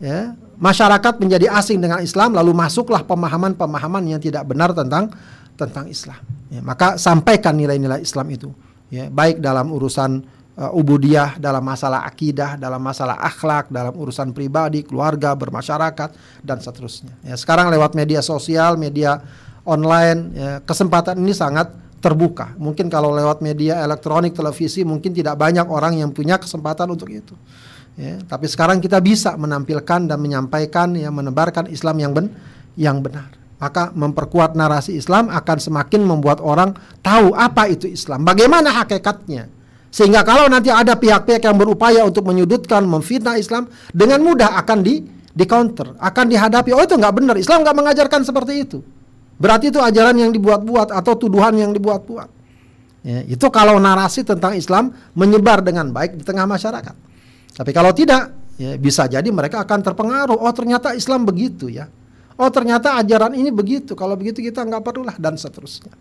ya, 0.00 0.34
masyarakat 0.56 1.14
menjadi 1.20 1.46
asing 1.52 1.78
dengan 1.78 2.00
Islam 2.00 2.34
lalu 2.34 2.56
masuklah 2.56 3.04
pemahaman-pemahaman 3.04 4.02
yang 4.16 4.20
tidak 4.20 4.48
benar 4.48 4.72
tentang 4.72 5.12
tentang 5.54 5.86
Islam. 5.86 6.18
Ya, 6.50 6.64
maka 6.64 6.96
sampaikan 6.96 7.54
nilai-nilai 7.54 8.02
Islam 8.02 8.26
itu. 8.32 8.50
ya, 8.90 9.06
baik 9.06 9.38
dalam 9.38 9.70
urusan 9.70 10.24
uh, 10.58 10.72
ubudiyah, 10.74 11.38
dalam 11.38 11.62
masalah 11.62 12.02
akidah, 12.08 12.58
dalam 12.58 12.82
masalah 12.82 13.22
akhlak, 13.22 13.70
dalam 13.70 13.94
urusan 13.94 14.34
pribadi, 14.34 14.82
keluarga, 14.82 15.36
bermasyarakat 15.38 16.10
dan 16.42 16.58
seterusnya. 16.58 17.14
Ya, 17.22 17.38
sekarang 17.38 17.70
lewat 17.70 17.94
media 17.94 18.18
sosial, 18.18 18.74
media 18.74 19.22
online, 19.62 20.20
ya, 20.34 20.50
kesempatan 20.64 21.22
ini 21.22 21.30
sangat 21.30 21.70
terbuka. 22.00 22.56
Mungkin 22.56 22.88
kalau 22.88 23.12
lewat 23.12 23.44
media 23.44 23.84
elektronik, 23.84 24.32
televisi, 24.32 24.82
mungkin 24.82 25.12
tidak 25.12 25.36
banyak 25.36 25.68
orang 25.68 26.00
yang 26.00 26.10
punya 26.10 26.40
kesempatan 26.40 26.88
untuk 26.88 27.12
itu. 27.12 27.36
Ya, 27.98 28.16
tapi 28.24 28.46
sekarang 28.46 28.78
kita 28.78 29.02
bisa 29.02 29.34
menampilkan 29.34 30.08
dan 30.08 30.18
menyampaikan, 30.18 30.94
ya, 30.94 31.10
menebarkan 31.10 31.68
Islam 31.68 31.96
yang 32.00 32.12
ben, 32.16 32.26
yang 32.78 33.02
benar. 33.02 33.28
Maka 33.60 33.92
memperkuat 33.92 34.56
narasi 34.56 34.96
Islam 34.96 35.28
akan 35.28 35.58
semakin 35.60 36.00
membuat 36.00 36.40
orang 36.40 36.72
tahu 37.04 37.36
apa 37.36 37.68
itu 37.68 37.84
Islam, 37.90 38.24
bagaimana 38.24 38.72
hakikatnya. 38.72 39.52
Sehingga 39.90 40.22
kalau 40.22 40.46
nanti 40.46 40.70
ada 40.70 40.96
pihak-pihak 40.96 41.44
yang 41.44 41.58
berupaya 41.58 42.06
untuk 42.06 42.24
menyudutkan, 42.24 42.86
memfitnah 42.86 43.36
Islam, 43.36 43.68
dengan 43.92 44.22
mudah 44.22 44.56
akan 44.64 44.80
di 44.80 45.02
di 45.30 45.44
counter, 45.44 45.92
akan 45.98 46.24
dihadapi. 46.30 46.70
Oh 46.72 46.80
itu 46.80 46.96
nggak 46.96 47.14
benar, 47.20 47.34
Islam 47.36 47.66
nggak 47.66 47.76
mengajarkan 47.76 48.22
seperti 48.24 48.64
itu. 48.64 48.78
Berarti 49.36 49.72
itu 49.72 49.80
ajaran 49.80 50.16
yang 50.16 50.30
dibuat-buat 50.30 50.94
atau 50.94 51.12
tuduhan 51.16 51.56
yang 51.56 51.72
dibuat-buat. 51.72 52.28
Ya, 53.00 53.24
itu 53.24 53.46
kalau 53.48 53.80
narasi 53.80 54.20
tentang 54.20 54.52
Islam 54.52 54.92
menyebar 55.16 55.64
dengan 55.64 55.88
baik 55.88 56.20
di 56.20 56.24
tengah 56.24 56.44
masyarakat. 56.44 57.09
Tapi 57.56 57.70
kalau 57.74 57.90
tidak, 57.92 58.54
ya, 58.60 58.76
bisa 58.76 59.08
jadi 59.08 59.26
mereka 59.28 59.64
akan 59.64 59.80
terpengaruh. 59.80 60.38
Oh 60.38 60.52
ternyata 60.52 60.92
Islam 60.92 61.24
begitu 61.24 61.66
ya. 61.68 61.88
Oh 62.40 62.48
ternyata 62.48 62.96
ajaran 62.96 63.36
ini 63.36 63.52
begitu. 63.52 63.92
Kalau 63.92 64.16
begitu 64.16 64.40
kita 64.40 64.64
nggak 64.64 64.80
perlulah 64.80 65.16
dan 65.20 65.36
seterusnya. 65.36 65.92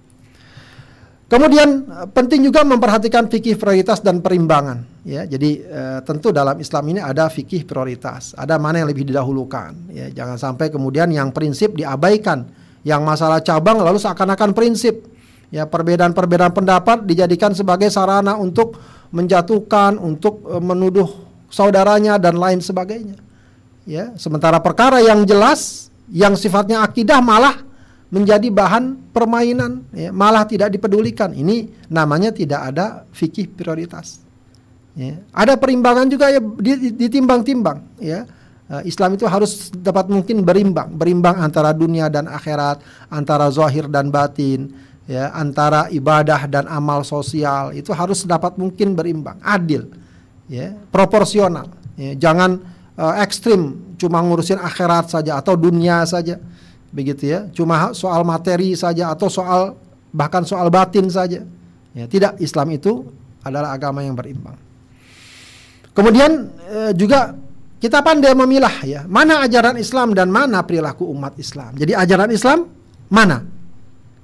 Kemudian 1.29 1.69
eh, 1.85 2.07
penting 2.09 2.41
juga 2.41 2.65
memperhatikan 2.65 3.29
fikih 3.29 3.55
prioritas 3.55 4.01
dan 4.01 4.19
perimbangan. 4.19 4.99
Ya, 5.07 5.23
jadi 5.23 5.51
e, 5.63 5.81
tentu 6.03 6.29
dalam 6.29 6.59
Islam 6.59 6.83
ini 6.91 6.99
ada 6.99 7.31
fikih 7.31 7.63
prioritas. 7.63 8.35
Ada 8.35 8.59
mana 8.59 8.83
yang 8.83 8.91
lebih 8.91 9.07
didahulukan. 9.09 9.89
Ya, 9.89 10.11
jangan 10.11 10.35
sampai 10.35 10.69
kemudian 10.69 11.07
yang 11.09 11.31
prinsip 11.31 11.73
diabaikan, 11.73 12.45
yang 12.83 13.01
masalah 13.01 13.39
cabang 13.39 13.79
lalu 13.79 13.97
seakan-akan 13.97 14.51
prinsip. 14.51 15.07
Ya, 15.49 15.65
perbedaan-perbedaan 15.65 16.53
pendapat 16.53 17.07
dijadikan 17.09 17.55
sebagai 17.57 17.89
sarana 17.89 18.37
untuk 18.37 18.77
menjatuhkan, 19.09 19.97
untuk 19.97 20.45
e, 20.45 20.59
menuduh 20.61 21.09
saudaranya 21.49 22.15
dan 22.15 22.37
lain 22.37 22.63
sebagainya. 22.63 23.17
Ya, 23.89 24.13
sementara 24.21 24.61
perkara 24.61 25.01
yang 25.01 25.25
jelas 25.25 25.89
yang 26.13 26.37
sifatnya 26.37 26.85
akidah 26.85 27.21
malah 27.21 27.65
menjadi 28.09 28.49
bahan 28.49 29.13
permainan, 29.13 29.85
ya, 29.93 30.09
malah 30.09 30.45
tidak 30.45 30.73
dipedulikan. 30.73 31.33
Ini 31.33 31.89
namanya 31.89 32.33
tidak 32.33 32.73
ada 32.73 33.05
fikih 33.13 33.49
prioritas. 33.53 34.21
Ya. 34.97 35.21
Ada 35.29 35.57
perimbangan 35.57 36.09
juga 36.09 36.33
ya 36.33 36.41
ditimbang-timbang. 36.93 37.85
Ya. 38.01 38.25
Eh, 38.69 38.89
Islam 38.89 39.17
itu 39.17 39.25
harus 39.25 39.73
dapat 39.73 40.09
mungkin 40.09 40.45
berimbang, 40.45 40.93
berimbang 40.93 41.41
antara 41.41 41.73
dunia 41.73 42.05
dan 42.09 42.29
akhirat, 42.29 42.81
antara 43.09 43.49
zahir 43.49 43.89
dan 43.89 44.13
batin, 44.13 44.69
ya, 45.09 45.33
antara 45.33 45.89
ibadah 45.89 46.45
dan 46.45 46.69
amal 46.69 47.01
sosial 47.01 47.73
itu 47.73 47.89
harus 47.89 48.21
dapat 48.29 48.53
mungkin 48.61 48.93
berimbang, 48.93 49.41
adil, 49.41 49.89
ya, 50.49 50.75
proporsional. 50.89 51.69
Ya. 51.95 52.17
Jangan 52.17 52.59
uh, 52.97 53.15
ekstrim, 53.23 53.95
cuma 53.95 54.19
ngurusin 54.19 54.59
akhirat 54.59 55.13
saja 55.13 55.39
atau 55.39 55.55
dunia 55.55 56.03
saja 56.03 56.41
begitu 56.89 57.29
ya. 57.29 57.39
Cuma 57.53 57.93
soal 57.93 58.25
materi 58.25 58.73
saja 58.73 59.13
atau 59.13 59.29
soal 59.29 59.77
bahkan 60.09 60.43
soal 60.43 60.67
batin 60.73 61.07
saja. 61.07 61.45
Ya 61.93 62.05
tidak 62.09 62.41
Islam 62.41 62.73
itu 62.73 63.05
adalah 63.45 63.73
agama 63.73 64.01
yang 64.03 64.17
berimbang. 64.17 64.57
Kemudian 65.93 66.49
eh, 66.69 66.91
juga 66.93 67.33
kita 67.79 68.03
pandai 68.03 68.35
memilah 68.35 68.75
ya. 68.83 69.01
Mana 69.07 69.41
ajaran 69.45 69.79
Islam 69.79 70.11
dan 70.11 70.29
mana 70.29 70.61
perilaku 70.65 71.07
umat 71.15 71.39
Islam? 71.39 71.73
Jadi 71.79 71.95
ajaran 71.95 72.29
Islam 72.29 72.67
mana? 73.09 73.41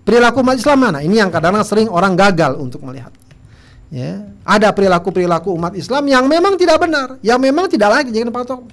Perilaku 0.05 0.45
umat 0.45 0.55
Islam 0.59 0.77
mana? 0.91 0.99
Ini 1.01 1.25
yang 1.25 1.29
kadang-kadang 1.33 1.65
sering 1.65 1.89
orang 1.89 2.13
gagal 2.13 2.61
untuk 2.61 2.85
melihat 2.85 3.09
ya 3.93 4.25
ada 4.41 4.73
perilaku 4.73 5.13
perilaku 5.13 5.53
umat 5.53 5.77
Islam 5.77 6.05
yang 6.09 6.25
memang 6.25 6.57
tidak 6.57 6.81
benar 6.81 7.21
yang 7.21 7.37
memang 7.37 7.69
tidak 7.69 7.89
lagi 8.01 8.09
jadi 8.09 8.27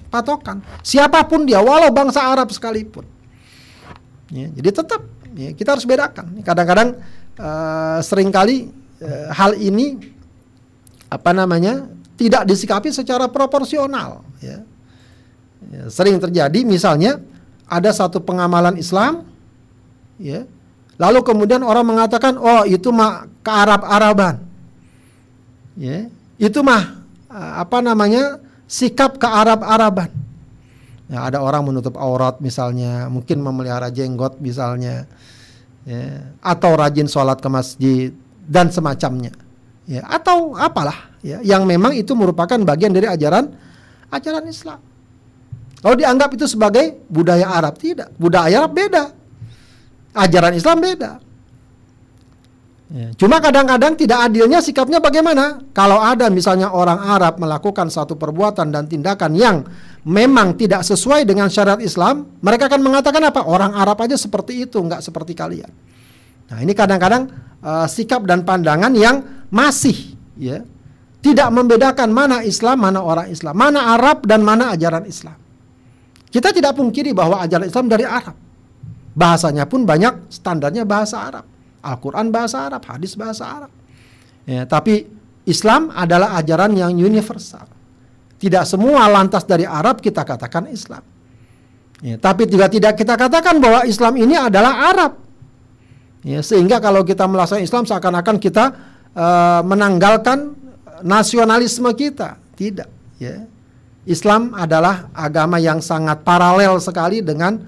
patokan 0.09 0.61
siapa 0.81 1.21
pun 1.25 1.45
dia 1.45 1.61
walau 1.61 1.93
bangsa 1.93 2.25
Arab 2.25 2.49
sekalipun 2.49 3.05
Ya, 4.33 4.49
jadi 4.49 4.69
tetap 4.73 5.01
ya, 5.37 5.53
kita 5.53 5.77
harus 5.77 5.85
bedakan. 5.85 6.41
Kadang-kadang 6.41 6.97
uh, 7.37 8.01
sering 8.01 8.33
kali 8.33 8.73
uh, 8.97 9.29
hal 9.29 9.53
ini 9.53 10.01
apa 11.05 11.29
namanya 11.37 11.85
tidak 12.17 12.49
disikapi 12.49 12.89
secara 12.89 13.29
proporsional. 13.29 14.25
Ya. 14.41 14.65
Ya, 15.69 15.87
sering 15.93 16.17
terjadi 16.17 16.65
misalnya 16.65 17.21
ada 17.69 17.93
satu 17.93 18.19
pengamalan 18.19 18.75
Islam, 18.75 19.23
ya, 20.17 20.49
lalu 20.97 21.23
kemudian 21.23 21.61
orang 21.61 21.87
mengatakan 21.87 22.35
oh 22.35 22.65
itu 22.65 22.89
mah 22.89 23.29
ke 23.45 23.51
Arab 23.53 23.85
Araban, 23.85 24.43
ya, 25.77 26.09
itu 26.37 26.59
mah 26.61 27.01
apa 27.33 27.81
namanya 27.81 28.37
sikap 28.69 29.17
ke 29.17 29.27
Arab 29.27 29.65
Araban. 29.65 30.11
Ya, 31.11 31.29
ada 31.29 31.43
orang 31.43 31.67
menutup 31.67 31.99
aurat 31.99 32.39
misalnya, 32.41 33.05
mungkin 33.11 33.43
memelihara 33.43 33.93
jenggot 33.93 34.39
misalnya, 34.41 35.05
ya, 35.85 36.33
atau 36.41 36.73
rajin 36.73 37.05
sholat 37.05 37.37
ke 37.37 37.49
masjid 37.51 38.09
dan 38.47 38.73
semacamnya, 38.73 39.35
ya, 39.85 40.01
atau 40.09 40.57
apalah, 40.57 41.13
ya, 41.21 41.43
yang 41.43 41.67
memang 41.69 41.93
itu 41.93 42.15
merupakan 42.17 42.57
bagian 42.65 42.95
dari 42.95 43.05
ajaran 43.05 43.51
ajaran 44.09 44.47
Islam. 44.47 44.79
Kalau 45.83 45.95
dianggap 45.99 46.31
itu 46.33 46.47
sebagai 46.47 47.03
budaya 47.11 47.51
Arab, 47.51 47.75
tidak. 47.75 48.09
Budaya 48.15 48.63
Arab 48.63 48.71
beda, 48.71 49.11
ajaran 50.15 50.55
Islam 50.55 50.79
beda. 50.79 51.19
Ya. 52.93 53.09
Cuma 53.17 53.41
kadang-kadang 53.41 53.97
tidak 53.97 54.29
adilnya 54.29 54.61
sikapnya 54.61 55.01
bagaimana? 55.01 55.65
Kalau 55.73 55.97
ada 55.97 56.29
misalnya 56.29 56.69
orang 56.69 57.01
Arab 57.01 57.41
melakukan 57.41 57.89
satu 57.89 58.13
perbuatan 58.13 58.69
dan 58.69 58.85
tindakan 58.85 59.33
yang 59.33 59.65
memang 60.05 60.53
tidak 60.53 60.85
sesuai 60.85 61.25
dengan 61.25 61.49
syariat 61.49 61.81
Islam, 61.81 62.37
mereka 62.45 62.69
akan 62.69 62.85
mengatakan 62.85 63.25
apa? 63.25 63.49
Orang 63.49 63.73
Arab 63.73 63.97
aja 64.05 64.13
seperti 64.13 64.69
itu, 64.69 64.77
nggak 64.77 65.01
seperti 65.01 65.33
kalian. 65.33 65.73
Nah 66.53 66.61
ini 66.61 66.77
kadang-kadang 66.77 67.33
uh, 67.65 67.89
sikap 67.89 68.29
dan 68.29 68.45
pandangan 68.45 68.93
yang 68.93 69.25
masih 69.49 70.13
ya 70.37 70.61
tidak 71.25 71.49
membedakan 71.49 72.13
mana 72.13 72.45
Islam, 72.45 72.77
mana 72.77 73.01
orang 73.01 73.25
Islam, 73.33 73.57
mana 73.57 73.97
Arab 73.97 74.29
dan 74.29 74.45
mana 74.45 74.69
ajaran 74.69 75.09
Islam. 75.09 75.41
Kita 76.29 76.53
tidak 76.53 76.77
pungkiri 76.77 77.09
bahwa 77.09 77.41
ajaran 77.41 77.65
Islam 77.65 77.89
dari 77.89 78.05
Arab. 78.05 78.37
Bahasanya 79.17 79.65
pun 79.65 79.81
banyak 79.81 80.29
standarnya 80.29 80.85
bahasa 80.85 81.25
Arab. 81.25 81.52
Al-Quran 81.83 82.31
bahasa 82.31 82.71
Arab, 82.71 82.87
hadis 82.87 83.19
bahasa 83.19 83.43
Arab. 83.43 83.71
Ya, 84.47 84.63
tapi 84.63 85.03
Islam 85.43 85.91
adalah 85.91 86.39
ajaran 86.39 86.71
yang 86.71 86.95
universal. 86.95 87.67
Tidak 88.39 88.63
semua 88.63 89.07
lantas 89.11 89.43
dari 89.43 89.67
Arab 89.67 89.99
kita 89.99 90.23
katakan 90.23 90.71
Islam. 90.71 91.03
Ya, 91.99 92.15
tapi 92.19 92.47
juga 92.47 92.71
tidak 92.71 92.95
kita 92.99 93.19
katakan 93.19 93.59
bahwa 93.59 93.83
Islam 93.83 94.15
ini 94.19 94.35
adalah 94.35 94.91
Arab. 94.95 95.11
Ya, 96.23 96.39
sehingga 96.39 96.79
kalau 96.79 97.03
kita 97.03 97.27
melaksanakan 97.27 97.67
Islam 97.67 97.83
seakan-akan 97.83 98.35
kita 98.39 98.65
uh, 99.11 99.61
menanggalkan 99.67 100.55
nasionalisme 101.03 101.91
kita. 101.95 102.39
Tidak. 102.55 103.19
Ya. 103.19 103.43
Islam 104.07 104.55
adalah 104.55 105.11
agama 105.15 105.59
yang 105.59 105.79
sangat 105.79 106.23
paralel 106.23 106.79
sekali 106.79 107.23
dengan 107.23 107.59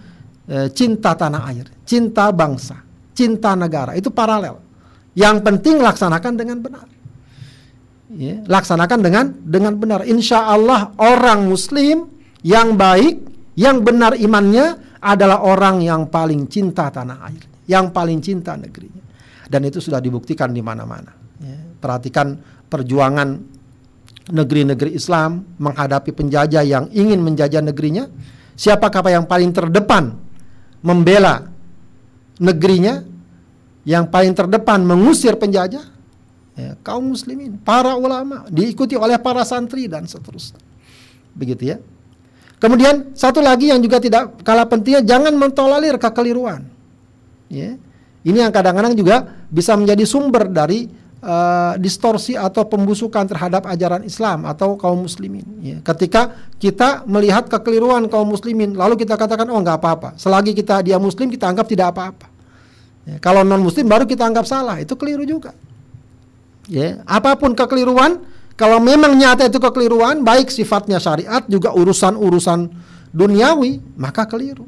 uh, 0.47 0.67
cinta 0.71 1.15
tanah 1.15 1.51
air, 1.51 1.67
cinta 1.87 2.31
bangsa 2.31 2.84
cinta 3.15 3.55
negara 3.55 3.95
itu 3.95 4.11
paralel. 4.11 4.59
Yang 5.15 5.47
penting 5.47 5.79
laksanakan 5.79 6.33
dengan 6.35 6.59
benar. 6.59 6.87
Ya, 8.11 8.43
laksanakan 8.45 8.99
dengan 9.01 9.25
dengan 9.41 9.73
benar. 9.79 10.03
Insya 10.05 10.45
Allah 10.45 10.93
orang 10.99 11.47
Muslim 11.47 12.11
yang 12.45 12.77
baik, 12.77 13.23
yang 13.57 13.81
benar 13.81 14.13
imannya 14.13 14.99
adalah 15.01 15.41
orang 15.41 15.81
yang 15.81 16.11
paling 16.11 16.45
cinta 16.51 16.91
tanah 16.91 17.31
air, 17.31 17.43
yang 17.65 17.89
paling 17.89 18.21
cinta 18.21 18.53
negerinya. 18.59 19.01
Dan 19.47 19.65
itu 19.65 19.79
sudah 19.81 20.03
dibuktikan 20.03 20.51
di 20.51 20.61
mana-mana. 20.61 21.15
Ya, 21.41 21.57
perhatikan 21.79 22.37
perjuangan 22.69 23.39
negeri-negeri 24.29 24.97
Islam 24.97 25.57
menghadapi 25.57 26.11
penjajah 26.11 26.63
yang 26.65 26.85
ingin 26.91 27.23
menjajah 27.23 27.61
negerinya. 27.63 28.05
Siapakah 28.55 29.11
yang 29.11 29.25
paling 29.27 29.51
terdepan 29.51 30.15
membela 30.85 31.54
negerinya 32.39 33.03
yang 33.85 34.09
paling 34.09 34.33
terdepan 34.33 34.81
mengusir 34.81 35.37
penjajah 35.37 35.85
ya, 36.57 36.71
kaum 36.81 37.13
muslimin, 37.13 37.59
para 37.61 37.93
ulama, 37.93 38.49
diikuti 38.49 38.97
oleh 38.97 39.19
para 39.21 39.45
santri 39.45 39.85
dan 39.85 40.09
seterusnya. 40.09 40.59
Begitu 41.35 41.75
ya. 41.75 41.77
Kemudian 42.57 43.13
satu 43.13 43.43
lagi 43.43 43.69
yang 43.69 43.83
juga 43.83 43.99
tidak 43.99 44.41
kalah 44.41 44.65
pentingnya 44.65 45.03
jangan 45.03 45.35
mentolerir 45.35 45.99
kekeliruan. 45.99 46.65
Ya. 47.51 47.77
Ini 48.25 48.41
yang 48.41 48.49
kadang-kadang 48.49 48.97
juga 48.97 49.45
bisa 49.53 49.77
menjadi 49.77 50.01
sumber 50.01 50.49
dari 50.49 50.89
uh, 51.21 51.73
distorsi 51.79 52.35
atau 52.35 52.65
pembusukan 52.67 53.23
terhadap 53.23 53.69
ajaran 53.69 54.03
Islam 54.03 54.43
atau 54.49 54.75
kaum 54.75 55.05
muslimin. 55.05 55.45
Ya. 55.61 55.77
Ketika 55.85 56.35
kita 56.59 57.03
melihat 57.07 57.47
kekeliruan 57.47 58.09
kaum 58.11 58.27
muslimin, 58.27 58.75
lalu 58.75 58.99
kita 58.99 59.15
katakan 59.15 59.47
oh 59.51 59.59
nggak 59.61 59.77
apa-apa. 59.79 60.09
Selagi 60.19 60.51
kita 60.51 60.81
dia 60.83 60.99
muslim 60.99 61.31
kita 61.31 61.47
anggap 61.47 61.69
tidak 61.69 61.93
apa-apa. 61.95 62.27
Ya. 63.05 63.15
Kalau 63.21 63.45
non 63.45 63.61
muslim 63.61 63.85
baru 63.85 64.03
kita 64.09 64.25
anggap 64.25 64.49
salah, 64.49 64.81
itu 64.81 64.97
keliru 64.97 65.23
juga. 65.23 65.53
Ya, 66.65 67.05
apa 67.05 67.37
pun 67.37 67.53
kekeliruan, 67.53 68.25
kalau 68.57 68.81
memang 68.81 69.13
nyata 69.13 69.45
itu 69.45 69.61
kekeliruan, 69.61 70.25
baik 70.25 70.49
sifatnya 70.49 70.97
syariat 70.97 71.45
juga 71.45 71.69
urusan-urusan 71.77 72.73
duniawi, 73.13 73.85
maka 73.93 74.25
keliru. 74.25 74.65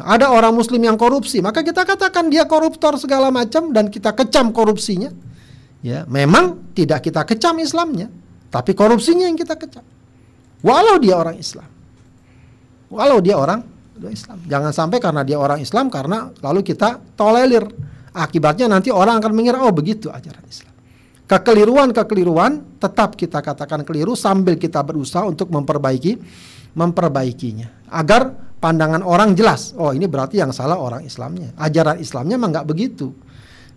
Ada 0.00 0.32
orang 0.32 0.56
muslim 0.56 0.80
yang 0.80 0.96
korupsi, 0.96 1.44
maka 1.44 1.60
kita 1.60 1.84
katakan 1.84 2.32
dia 2.32 2.48
koruptor 2.48 2.96
segala 2.96 3.28
macam 3.28 3.68
dan 3.68 3.92
kita 3.92 4.16
kecam 4.16 4.48
korupsinya 4.48 5.12
Ya, 5.80 6.04
memang 6.04 6.60
tidak 6.76 7.08
kita 7.08 7.24
kecam 7.24 7.56
Islamnya, 7.56 8.12
tapi 8.52 8.76
korupsinya 8.76 9.24
yang 9.24 9.36
kita 9.36 9.56
kecam. 9.56 9.84
Walau 10.60 11.00
dia 11.00 11.16
orang 11.16 11.40
Islam. 11.40 11.68
Walau 12.92 13.18
dia 13.24 13.40
orang 13.40 13.64
Islam. 14.08 14.40
Jangan 14.44 14.72
sampai 14.72 15.00
karena 15.00 15.24
dia 15.24 15.40
orang 15.40 15.60
Islam 15.60 15.88
karena 15.88 16.28
lalu 16.40 16.60
kita 16.64 17.00
tolerir. 17.16 17.64
Akibatnya 18.10 18.66
nanti 18.66 18.90
orang 18.90 19.22
akan 19.22 19.32
mengira 19.32 19.62
oh 19.62 19.72
begitu 19.72 20.10
ajaran 20.10 20.42
Islam. 20.44 20.74
Kekeliruan-kekeliruan 21.30 22.82
tetap 22.82 23.14
kita 23.14 23.38
katakan 23.38 23.86
keliru 23.86 24.18
sambil 24.18 24.58
kita 24.58 24.82
berusaha 24.82 25.22
untuk 25.22 25.46
memperbaiki 25.46 26.18
memperbaikinya 26.74 27.86
agar 27.86 28.34
pandangan 28.58 29.06
orang 29.06 29.38
jelas. 29.38 29.70
Oh, 29.78 29.94
ini 29.94 30.10
berarti 30.10 30.42
yang 30.42 30.50
salah 30.50 30.74
orang 30.74 31.06
Islamnya. 31.06 31.54
Ajaran 31.54 32.02
Islamnya 32.02 32.34
memang 32.34 32.50
nggak 32.50 32.66
begitu 32.66 33.14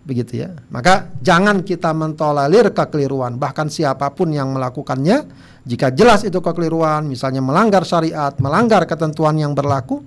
begitu 0.04 0.44
ya. 0.44 0.52
Maka 0.68 1.10
jangan 1.24 1.64
kita 1.64 1.90
mentolerir 1.96 2.70
kekeliruan 2.70 3.40
bahkan 3.40 3.72
siapa 3.72 4.12
pun 4.12 4.30
yang 4.30 4.52
melakukannya 4.52 5.24
jika 5.64 5.88
jelas 5.88 6.22
itu 6.28 6.38
kekeliruan 6.44 7.08
misalnya 7.08 7.40
melanggar 7.40 7.88
syariat, 7.88 8.36
melanggar 8.36 8.84
ketentuan 8.84 9.40
yang 9.40 9.56
berlaku 9.56 10.04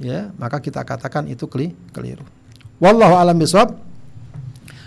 ya, 0.00 0.32
maka 0.40 0.60
kita 0.60 0.82
katakan 0.82 1.28
itu 1.28 1.44
keliru. 1.48 2.24
Wallahu 2.80 3.14
alam 3.16 3.36
bisawab. 3.36 3.76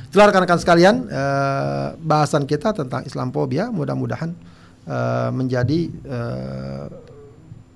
Itulah 0.09 0.33
rekan-rekan 0.33 0.57
sekalian 0.57 1.05
eh, 1.05 1.87
bahasan 2.01 2.49
kita 2.49 2.73
tentang 2.73 3.05
Islamophobia 3.05 3.69
mudah-mudahan 3.69 4.33
eh, 4.89 5.29
menjadi 5.29 5.79
eh, 5.89 6.85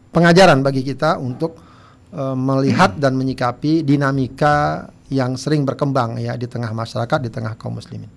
pengajaran 0.09 0.65
bagi 0.65 0.81
kita 0.81 1.21
untuk 1.21 1.72
eh, 2.13 2.37
melihat 2.37 2.95
dan 3.01 3.17
menyikapi 3.17 3.81
dinamika 3.81 4.87
yang 5.09 5.37
sering 5.37 5.65
berkembang 5.65 6.17
ya 6.21 6.37
di 6.37 6.45
tengah 6.45 6.69
masyarakat, 6.73 7.19
di 7.21 7.29
tengah 7.29 7.57
kaum 7.57 7.77
muslimin. 7.77 8.09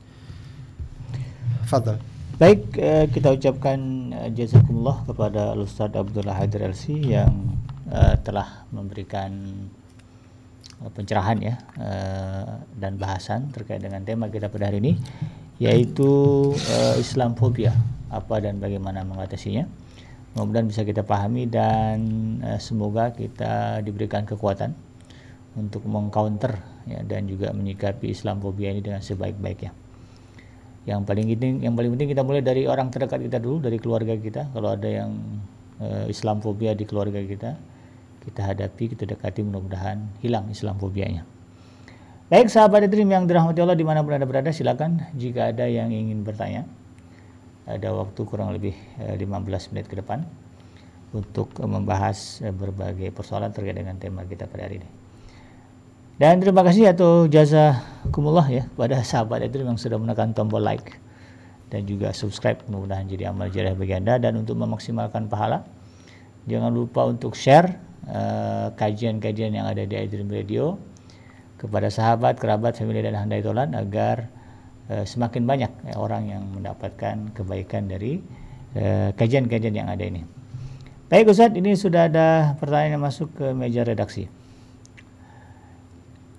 Fadal. 1.66 1.98
Baik, 2.36 2.76
eh, 2.76 3.08
kita 3.08 3.32
ucapkan 3.32 3.80
eh, 4.12 4.30
jazakumullah 4.36 5.08
kepada 5.08 5.56
Ustaz 5.56 5.96
Abdullah 5.96 6.36
Hadir 6.36 6.68
LC 6.68 6.92
yang 7.16 7.32
eh, 7.88 8.14
telah 8.20 8.68
memberikan 8.68 9.32
eh, 10.84 10.90
pencerahan 10.92 11.40
ya 11.40 11.56
eh, 11.80 12.60
dan 12.76 13.00
bahasan 13.00 13.48
terkait 13.56 13.80
dengan 13.80 14.04
tema 14.04 14.28
kita 14.28 14.52
pada 14.52 14.68
hari 14.68 14.84
ini 14.84 14.92
yaitu 15.56 16.52
eh, 16.52 17.00
Islamfobia 17.00 17.72
apa 18.12 18.36
dan 18.44 18.60
bagaimana 18.60 19.00
mengatasinya. 19.02 19.64
Mudah-mudahan 20.36 20.68
bisa 20.68 20.84
kita 20.84 21.00
pahami 21.00 21.48
dan 21.48 21.96
eh, 22.44 22.60
semoga 22.60 23.08
kita 23.16 23.80
diberikan 23.80 24.28
kekuatan 24.28 24.76
untuk 25.56 25.80
mengcounter 25.88 26.60
ya, 26.84 27.00
dan 27.00 27.24
juga 27.24 27.56
menyikapi 27.56 28.12
Islamofobia 28.12 28.76
ini 28.76 28.84
dengan 28.84 29.00
sebaik-baiknya. 29.00 29.72
Yang 30.84 31.00
paling 31.08 31.26
penting, 31.32 31.54
yang 31.64 31.72
paling 31.72 31.90
penting 31.96 32.08
kita 32.12 32.20
mulai 32.20 32.44
dari 32.44 32.68
orang 32.68 32.92
terdekat 32.92 33.24
kita 33.24 33.40
dulu, 33.40 33.64
dari 33.64 33.80
keluarga 33.80 34.12
kita. 34.12 34.52
Kalau 34.52 34.76
ada 34.76 34.84
yang 34.84 35.16
uh, 35.80 36.04
Islamofobia 36.04 36.76
di 36.76 36.84
keluarga 36.84 37.18
kita, 37.24 37.56
kita 38.28 38.40
hadapi, 38.44 38.92
kita 38.92 39.08
dekati, 39.08 39.40
mudah-mudahan 39.40 40.20
hilang 40.20 40.52
Islamofobianya. 40.52 41.24
Baik 42.28 42.52
sahabat 42.52 42.92
Dream 42.92 43.08
yang 43.08 43.24
dirahmati 43.24 43.64
Allah 43.64 43.78
di 43.78 43.88
mana 43.88 44.04
pun 44.04 44.12
anda 44.12 44.28
berada 44.28 44.52
silakan 44.52 45.00
jika 45.16 45.54
ada 45.54 45.64
yang 45.64 45.88
ingin 45.94 46.26
bertanya 46.26 46.68
ada 47.66 47.90
waktu 47.90 48.20
kurang 48.22 48.54
lebih 48.54 48.72
15 48.98 49.18
eh, 49.18 49.62
menit 49.74 49.86
ke 49.90 49.98
depan 49.98 50.22
untuk 51.10 51.50
membahas 51.58 52.40
eh, 52.46 52.54
berbagai 52.54 53.10
persoalan 53.10 53.50
terkait 53.50 53.74
dengan 53.74 53.98
tema 53.98 54.22
kita 54.22 54.46
pada 54.46 54.70
hari 54.70 54.82
ini. 54.82 54.88
Dan 56.16 56.40
terima 56.40 56.64
kasih 56.64 56.96
atau 56.96 57.28
jasa 57.28 57.84
kumullah 58.08 58.48
ya 58.48 58.64
pada 58.72 59.04
sahabat 59.04 59.44
itu 59.52 59.60
yang 59.60 59.76
sudah 59.76 60.00
menekan 60.00 60.32
tombol 60.32 60.64
like 60.64 60.96
dan 61.68 61.84
juga 61.84 62.14
subscribe 62.14 62.62
mudah-mudahan 62.70 63.04
jadi 63.10 63.34
amal 63.34 63.50
jariah 63.50 63.76
bagi 63.76 63.94
Anda 63.98 64.16
dan 64.22 64.38
untuk 64.38 64.56
memaksimalkan 64.56 65.26
pahala 65.26 65.66
jangan 66.46 66.70
lupa 66.70 67.04
untuk 67.04 67.34
share 67.34 67.76
eh, 68.06 68.68
kajian-kajian 68.78 69.52
uh, 69.52 69.56
yang 69.60 69.66
ada 69.66 69.82
di 69.82 69.92
iDream 69.92 70.30
Radio 70.30 70.78
kepada 71.58 71.90
sahabat, 71.90 72.38
kerabat, 72.38 72.78
family 72.78 73.02
dan 73.02 73.16
handai 73.16 73.42
tolan 73.42 73.74
agar 73.74 74.30
semakin 74.86 75.42
banyak 75.42 75.72
ya, 75.90 75.94
orang 75.98 76.30
yang 76.30 76.42
mendapatkan 76.54 77.34
kebaikan 77.34 77.90
dari 77.90 78.22
eh, 78.76 79.10
kajian-kajian 79.16 79.74
yang 79.74 79.88
ada 79.90 80.04
ini. 80.06 80.22
Baik 81.06 81.30
Ustaz, 81.30 81.54
ini 81.54 81.78
sudah 81.78 82.10
ada 82.10 82.58
pertanyaan 82.58 82.98
yang 82.98 83.04
masuk 83.06 83.30
ke 83.38 83.54
meja 83.54 83.86
redaksi. 83.86 84.26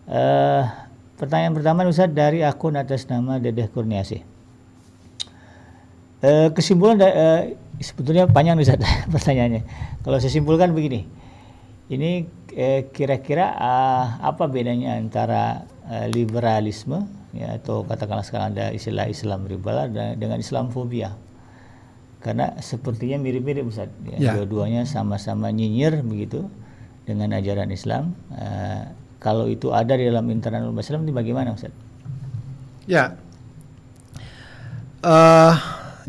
Uh, 0.07 0.63
pertanyaan 1.15 1.55
pertama 1.55 1.87
Ustaz 1.87 2.11
dari 2.11 2.43
akun 2.43 2.75
atas 2.75 3.07
nama 3.07 3.39
Dedeh 3.39 3.71
Kurniasi. 3.71 4.27
Uh, 6.19 6.51
kesimpulan 6.51 6.99
uh, 6.99 7.47
sebetulnya 7.79 8.27
panjang 8.27 8.59
Ustaz 8.59 8.83
pertanyaannya. 9.15 9.63
Kalau 10.03 10.19
saya 10.19 10.35
simpulkan 10.35 10.75
begini. 10.75 11.07
Ini 11.87 12.27
kira-kira 12.91 13.55
uh, 13.55 14.19
apa 14.19 14.51
bedanya 14.51 14.99
antara 14.99 15.63
uh, 15.87 16.07
liberalisme 16.11 17.07
ya 17.35 17.57
atau 17.59 17.83
katakanlah 17.83 18.23
sekarang 18.23 18.55
ada 18.55 18.71
istilah 18.71 19.07
Islam 19.07 19.47
liberal 19.47 19.91
dengan 19.91 20.37
Islamfobia. 20.39 21.15
Karena 22.17 22.57
sepertinya 22.59 23.21
mirip-mirip 23.21 23.69
Ustaz. 23.69 23.93
Ya, 24.03 24.17
ya. 24.19 24.31
Dua-duanya 24.35 24.83
sama-sama 24.83 25.53
nyinyir 25.53 26.01
begitu 26.01 26.49
dengan 27.07 27.31
ajaran 27.37 27.69
Islam. 27.71 28.17
Uh, 28.33 28.89
kalau 29.17 29.47
itu 29.47 29.71
ada 29.71 29.95
di 29.95 30.05
dalam 30.09 30.27
internal 30.29 30.69
umat 30.69 30.83
Islam 30.83 31.05
ini 31.07 31.13
bagaimana 31.13 31.53
Ustaz? 31.55 31.71
Ya. 32.89 33.15
Uh, 35.05 35.53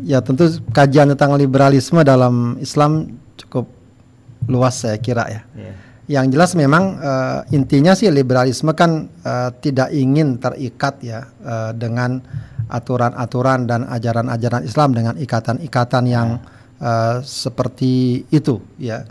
ya 0.01 0.19
tentu 0.19 0.49
kajian 0.73 1.13
tentang 1.13 1.35
liberalisme 1.37 2.01
dalam 2.01 2.57
Islam 2.59 3.15
cukup 3.37 3.69
luas 4.49 4.81
saya 4.81 4.97
kira 4.97 5.29
ya. 5.29 5.41
Yeah. 5.53 5.88
Yang 6.09 6.25
jelas 6.33 6.51
memang 6.57 6.97
uh, 6.97 7.45
intinya 7.53 7.93
sih 7.93 8.09
liberalisme 8.09 8.73
kan 8.73 9.05
uh, 9.21 9.53
tidak 9.61 9.93
ingin 9.93 10.41
terikat 10.41 10.97
ya 11.05 11.21
uh, 11.45 11.69
dengan 11.77 12.17
aturan-aturan 12.65 13.69
dan 13.69 13.85
ajaran-ajaran 13.85 14.65
Islam 14.65 14.89
dengan 14.97 15.13
ikatan-ikatan 15.21 16.03
yang 16.09 16.41
uh, 16.81 17.21
seperti 17.21 18.25
itu 18.33 18.57
ya 18.81 19.05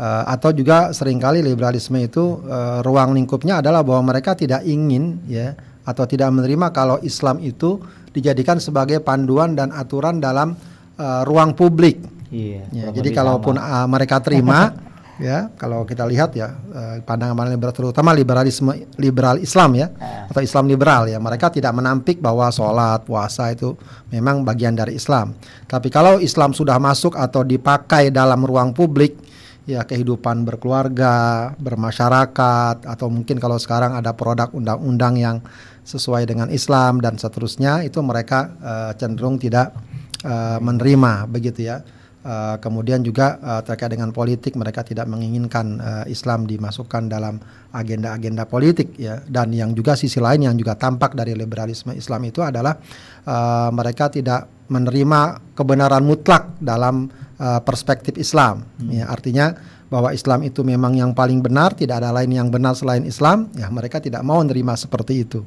uh, 0.00 0.24
atau 0.24 0.52
juga 0.56 0.94
sering 0.96 1.20
kali 1.20 1.44
liberalisme 1.44 2.00
itu 2.00 2.40
uh, 2.48 2.80
ruang 2.80 3.12
lingkupnya 3.12 3.60
adalah 3.60 3.84
bahwa 3.84 4.16
mereka 4.16 4.32
tidak 4.32 4.64
ingin 4.64 5.20
ya 5.28 5.52
atau 5.84 6.04
tidak 6.08 6.32
menerima 6.32 6.72
kalau 6.72 6.96
Islam 7.04 7.40
itu 7.44 7.80
dijadikan 8.12 8.56
sebagai 8.56 9.04
panduan 9.04 9.52
dan 9.52 9.72
aturan 9.72 10.20
dalam 10.20 10.56
uh, 10.96 11.22
ruang 11.28 11.52
publik. 11.52 12.00
Iya. 12.28 12.68
Ya, 12.72 12.86
jadi 12.92 13.08
kalaupun 13.16 13.56
uh, 13.56 13.88
mereka 13.88 14.20
terima 14.20 14.72
ya 15.18 15.50
kalau 15.58 15.82
kita 15.82 16.06
lihat 16.06 16.30
ya 16.38 16.54
pandangan 17.02 17.50
liberal 17.50 17.74
terutama 17.74 18.14
liberalisme 18.14 18.86
liberal 18.96 19.42
Islam 19.42 19.74
ya 19.74 19.90
atau 20.30 20.38
Islam 20.38 20.70
liberal 20.70 21.10
ya 21.10 21.18
mereka 21.18 21.50
tidak 21.50 21.74
menampik 21.74 22.22
bahwa 22.22 22.46
sholat 22.54 23.02
puasa 23.02 23.50
itu 23.50 23.74
memang 24.14 24.46
bagian 24.46 24.78
dari 24.78 24.94
Islam 24.94 25.34
tapi 25.66 25.90
kalau 25.90 26.22
Islam 26.22 26.54
sudah 26.54 26.78
masuk 26.78 27.18
atau 27.18 27.42
dipakai 27.42 28.14
dalam 28.14 28.46
ruang 28.46 28.70
publik 28.70 29.28
ya 29.68 29.84
kehidupan 29.84 30.48
berkeluarga, 30.48 31.52
bermasyarakat 31.60 32.88
atau 32.88 33.06
mungkin 33.12 33.36
kalau 33.36 33.60
sekarang 33.60 34.00
ada 34.00 34.16
produk 34.16 34.48
undang-undang 34.56 35.20
yang 35.20 35.36
sesuai 35.84 36.24
dengan 36.24 36.48
Islam 36.48 37.04
dan 37.04 37.20
seterusnya 37.20 37.84
itu 37.84 38.00
mereka 38.00 38.56
uh, 38.64 38.92
cenderung 38.96 39.36
tidak 39.36 39.76
uh, 40.24 40.56
menerima 40.64 41.28
begitu 41.28 41.68
ya. 41.68 41.84
Uh, 42.18 42.58
kemudian 42.58 42.98
juga 42.98 43.38
uh, 43.38 43.62
terkait 43.62 43.94
dengan 43.94 44.10
politik 44.10 44.58
mereka 44.58 44.82
tidak 44.82 45.06
menginginkan 45.06 45.78
uh, 45.78 46.04
Islam 46.10 46.50
dimasukkan 46.50 47.06
dalam 47.06 47.38
agenda-agenda 47.70 48.42
politik 48.42 48.98
ya 48.98 49.22
dan 49.22 49.54
yang 49.54 49.70
juga 49.70 49.94
sisi 49.94 50.18
lain 50.18 50.50
yang 50.50 50.58
juga 50.58 50.74
tampak 50.74 51.14
dari 51.14 51.38
liberalisme 51.38 51.94
Islam 51.94 52.26
itu 52.26 52.42
adalah 52.42 52.74
uh, 53.22 53.70
mereka 53.70 54.10
tidak 54.10 54.50
menerima 54.66 55.54
kebenaran 55.56 56.04
mutlak 56.04 56.58
dalam 56.60 57.08
uh, 57.40 57.60
perspektif 57.64 58.18
Islam. 58.20 58.66
Hmm. 58.82 58.90
Ya, 58.92 59.04
artinya 59.08 59.56
bahwa 59.88 60.12
Islam 60.12 60.44
itu 60.44 60.60
memang 60.60 60.92
yang 61.00 61.16
paling 61.16 61.40
benar, 61.40 61.72
tidak 61.72 62.04
ada 62.04 62.12
lain 62.12 62.28
yang 62.28 62.52
benar 62.52 62.76
selain 62.76 63.08
Islam. 63.08 63.48
Ya, 63.56 63.72
mereka 63.72 64.04
tidak 64.04 64.20
mau 64.20 64.42
menerima 64.44 64.76
seperti 64.76 65.24
itu. 65.24 65.42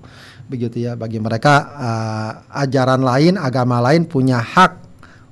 begitu 0.51 0.84
ya 0.84 0.99
bagi 0.99 1.15
mereka 1.15 1.53
uh, 1.80 2.32
ajaran 2.59 2.99
lain 2.99 3.39
agama 3.39 3.80
lain 3.80 4.03
punya 4.03 4.43
hak 4.43 4.91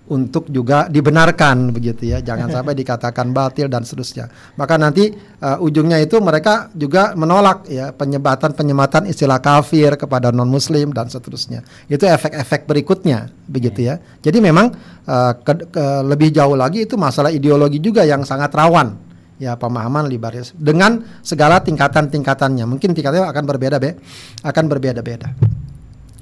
untuk 0.09 0.49
juga 0.49 0.89
dibenarkan 0.89 1.69
begitu 1.69 2.09
ya. 2.09 2.19
Jangan 2.19 2.49
sampai 2.59 2.73
dikatakan 2.73 3.29
batil 3.31 3.69
dan 3.69 3.85
seterusnya. 3.85 4.29
Maka 4.57 4.75
nanti 4.75 5.13
uh, 5.13 5.61
ujungnya 5.61 6.01
itu 6.01 6.17
mereka 6.19 6.73
juga 6.73 7.13
menolak 7.13 7.69
ya 7.69 7.93
penyebatan 7.93 8.57
penyematan 8.57 9.05
istilah 9.07 9.37
kafir 9.39 9.95
kepada 9.95 10.33
non 10.33 10.49
muslim 10.49 10.91
dan 10.91 11.07
seterusnya. 11.07 11.61
Itu 11.85 12.09
efek-efek 12.09 12.65
berikutnya 12.65 13.29
begitu 13.45 13.85
ya. 13.85 14.01
Jadi 14.19 14.37
memang 14.41 14.73
uh, 15.05 15.33
ke, 15.37 15.69
ke, 15.69 15.85
lebih 16.05 16.33
jauh 16.33 16.57
lagi 16.57 16.89
itu 16.89 16.97
masalah 16.97 17.29
ideologi 17.29 17.77
juga 17.77 18.01
yang 18.03 18.25
sangat 18.25 18.49
rawan 18.53 18.97
ya 19.39 19.55
pemahaman 19.55 20.09
liberis 20.09 20.51
dengan 20.57 21.05
segala 21.21 21.61
tingkatan-tingkatannya. 21.61 22.65
Mungkin 22.65 22.97
tingkatnya 22.97 23.29
akan 23.29 23.43
berbeda 23.45 23.77
be. 23.77 23.95
Akan 24.43 24.65
berbeda-beda 24.65 25.58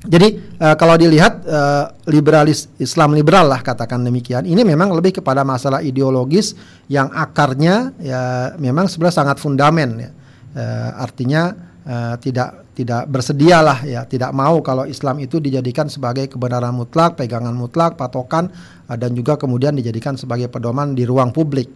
jadi 0.08 0.40
uh, 0.64 0.76
kalau 0.80 0.96
dilihat 0.96 1.44
uh, 1.44 1.92
liberalis 2.08 2.72
Islam 2.80 3.12
liberal 3.12 3.52
lah 3.52 3.60
katakan 3.60 4.00
demikian, 4.00 4.48
ini 4.48 4.64
memang 4.64 4.96
lebih 4.96 5.20
kepada 5.20 5.44
masalah 5.44 5.84
ideologis 5.84 6.56
yang 6.88 7.12
akarnya 7.12 7.92
ya 8.00 8.56
memang 8.56 8.88
sebenarnya 8.88 9.18
sangat 9.20 9.38
fundamen 9.44 9.90
ya. 10.00 10.12
Uh, 10.58 10.90
artinya 11.04 11.52
uh, 11.84 12.16
tidak 12.24 12.72
tidak 12.72 13.04
bersedialah 13.12 13.84
ya, 13.84 14.08
tidak 14.08 14.32
mau 14.32 14.64
kalau 14.64 14.88
Islam 14.88 15.20
itu 15.20 15.44
dijadikan 15.44 15.92
sebagai 15.92 16.32
kebenaran 16.32 16.72
mutlak, 16.72 17.20
pegangan 17.20 17.52
mutlak, 17.52 18.00
patokan 18.00 18.48
uh, 18.88 18.96
dan 18.96 19.12
juga 19.12 19.36
kemudian 19.36 19.76
dijadikan 19.76 20.16
sebagai 20.16 20.48
pedoman 20.48 20.96
di 20.96 21.04
ruang 21.04 21.36
publik. 21.36 21.68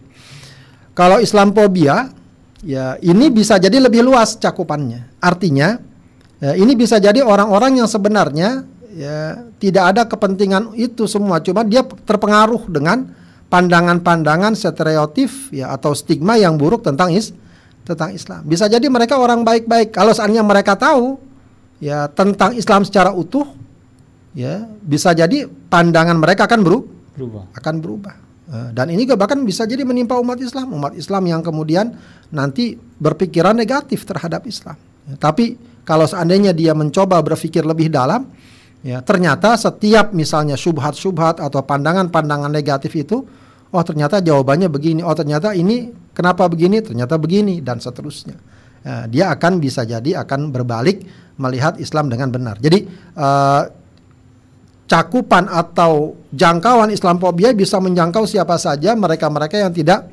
Kalau 0.96 1.20
Islamophobia 1.20 2.08
ya 2.64 2.96
ini 3.04 3.28
bisa 3.28 3.60
jadi 3.60 3.76
lebih 3.76 4.00
luas 4.00 4.40
cakupannya. 4.40 5.20
Artinya 5.20 5.91
Ya, 6.42 6.58
ini 6.58 6.74
bisa 6.74 6.98
jadi 6.98 7.22
orang-orang 7.22 7.78
yang 7.78 7.86
sebenarnya 7.86 8.66
ya 8.90 9.46
tidak 9.62 9.84
ada 9.94 10.02
kepentingan 10.10 10.74
itu 10.74 11.06
semua, 11.06 11.38
cuma 11.38 11.62
dia 11.62 11.86
terpengaruh 11.86 12.66
dengan 12.66 13.14
pandangan-pandangan 13.46 14.58
stereotif 14.58 15.54
ya 15.54 15.70
atau 15.70 15.94
stigma 15.94 16.34
yang 16.34 16.58
buruk 16.58 16.82
tentang 16.82 17.14
is 17.14 17.30
tentang 17.86 18.10
Islam. 18.10 18.42
Bisa 18.42 18.66
jadi 18.66 18.82
mereka 18.90 19.22
orang 19.22 19.46
baik-baik. 19.46 19.94
Kalau 19.94 20.10
seandainya 20.10 20.42
mereka 20.42 20.74
tahu 20.74 21.14
ya 21.78 22.10
tentang 22.10 22.58
Islam 22.58 22.82
secara 22.82 23.14
utuh, 23.14 23.46
ya 24.34 24.66
bisa 24.82 25.14
jadi 25.14 25.46
pandangan 25.46 26.18
mereka 26.18 26.50
akan 26.50 26.66
berubah. 26.66 27.54
Akan 27.54 27.78
berubah. 27.78 28.18
Eh, 28.50 28.70
dan 28.74 28.90
ini 28.90 29.06
bahkan 29.14 29.38
bisa 29.46 29.62
jadi 29.62 29.86
menimpa 29.86 30.18
umat 30.18 30.42
Islam, 30.42 30.74
umat 30.74 30.98
Islam 30.98 31.22
yang 31.30 31.40
kemudian 31.40 31.94
nanti 32.34 32.74
berpikiran 32.76 33.54
negatif 33.54 34.02
terhadap 34.08 34.42
Islam. 34.44 34.74
Ya, 35.06 35.14
tapi 35.18 35.54
kalau 35.82 36.06
seandainya 36.06 36.54
dia 36.54 36.72
mencoba 36.72 37.18
berpikir 37.22 37.66
lebih 37.66 37.90
dalam, 37.90 38.30
ya 38.86 39.02
ternyata 39.02 39.58
setiap 39.58 40.14
misalnya 40.14 40.54
subhat-subhat 40.54 41.42
atau 41.42 41.60
pandangan-pandangan 41.62 42.50
negatif 42.50 42.94
itu, 42.94 43.26
oh 43.72 43.82
ternyata 43.82 44.22
jawabannya 44.22 44.70
begini, 44.70 45.00
oh 45.02 45.14
ternyata 45.14 45.54
ini 45.58 45.90
kenapa 46.14 46.46
begini, 46.46 46.78
ternyata 46.82 47.18
begini 47.18 47.58
dan 47.58 47.82
seterusnya. 47.82 48.38
Ya, 48.82 49.06
dia 49.06 49.24
akan 49.30 49.62
bisa 49.62 49.86
jadi 49.86 50.26
akan 50.26 50.50
berbalik 50.50 51.06
melihat 51.38 51.78
Islam 51.78 52.10
dengan 52.10 52.34
benar. 52.34 52.58
Jadi 52.58 52.82
uh, 53.14 53.62
cakupan 54.90 55.46
atau 55.46 56.18
jangkauan 56.34 56.90
Islamophobia 56.90 57.54
bisa 57.54 57.78
menjangkau 57.78 58.26
siapa 58.26 58.58
saja 58.58 58.92
mereka-mereka 58.98 59.56
yang 59.56 59.72
tidak 59.72 60.10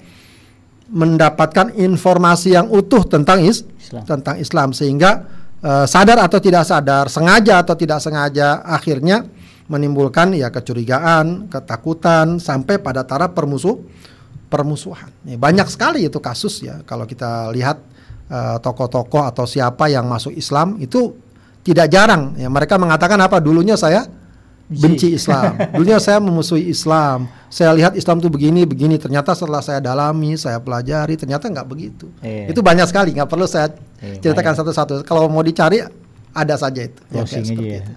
mendapatkan 0.90 1.74
informasi 1.78 2.58
yang 2.58 2.66
utuh 2.70 3.06
tentang 3.06 3.46
is 3.46 3.62
Islam. 3.78 4.04
tentang 4.06 4.36
Islam 4.42 4.70
sehingga 4.74 5.26
uh, 5.64 5.86
sadar 5.88 6.20
atau 6.24 6.40
tidak 6.42 6.64
sadar, 6.68 7.08
sengaja 7.08 7.64
atau 7.64 7.76
tidak 7.76 8.00
sengaja, 8.04 8.64
akhirnya 8.64 9.26
menimbulkan 9.70 10.34
ya 10.34 10.50
kecurigaan, 10.50 11.48
ketakutan 11.48 12.42
sampai 12.42 12.82
pada 12.82 13.06
taraf 13.06 13.38
permusuh 13.38 13.78
permusuhan. 14.50 15.14
Ya, 15.24 15.38
banyak 15.38 15.70
sekali 15.70 16.10
itu 16.10 16.18
kasus 16.18 16.66
ya. 16.66 16.82
Kalau 16.84 17.06
kita 17.06 17.54
lihat 17.54 17.78
uh, 18.34 18.58
tokoh-tokoh 18.58 19.30
atau 19.30 19.46
siapa 19.46 19.88
yang 19.88 20.10
masuk 20.10 20.34
Islam 20.34 20.82
itu 20.82 21.14
tidak 21.62 21.94
jarang. 21.94 22.34
Ya 22.34 22.50
mereka 22.50 22.82
mengatakan 22.82 23.22
apa? 23.22 23.38
Dulunya 23.38 23.78
saya 23.78 24.10
benci 24.70 25.18
Islam. 25.18 25.58
Dulunya 25.74 25.98
saya 25.98 26.22
memusuhi 26.22 26.70
Islam. 26.70 27.26
Saya 27.50 27.74
lihat 27.74 27.98
Islam 27.98 28.22
tuh 28.22 28.30
begini 28.30 28.64
begini. 28.70 29.02
Ternyata 29.02 29.34
setelah 29.34 29.66
saya 29.66 29.82
dalami, 29.82 30.38
saya 30.38 30.62
pelajari, 30.62 31.18
ternyata 31.18 31.50
nggak 31.50 31.68
begitu. 31.68 32.06
Iya. 32.22 32.54
Itu 32.54 32.62
banyak 32.62 32.86
sekali. 32.86 33.18
Nggak 33.18 33.30
perlu 33.30 33.50
saya 33.50 33.74
iya, 34.00 34.22
ceritakan 34.22 34.54
satu-satu. 34.54 34.94
Kalau 35.02 35.26
mau 35.26 35.42
dicari 35.42 35.82
ada 36.32 36.56
saja 36.56 36.86
itu. 36.86 37.02
Ya, 37.10 37.26
seperti 37.26 37.58
ya. 37.58 37.82
itu. 37.82 37.94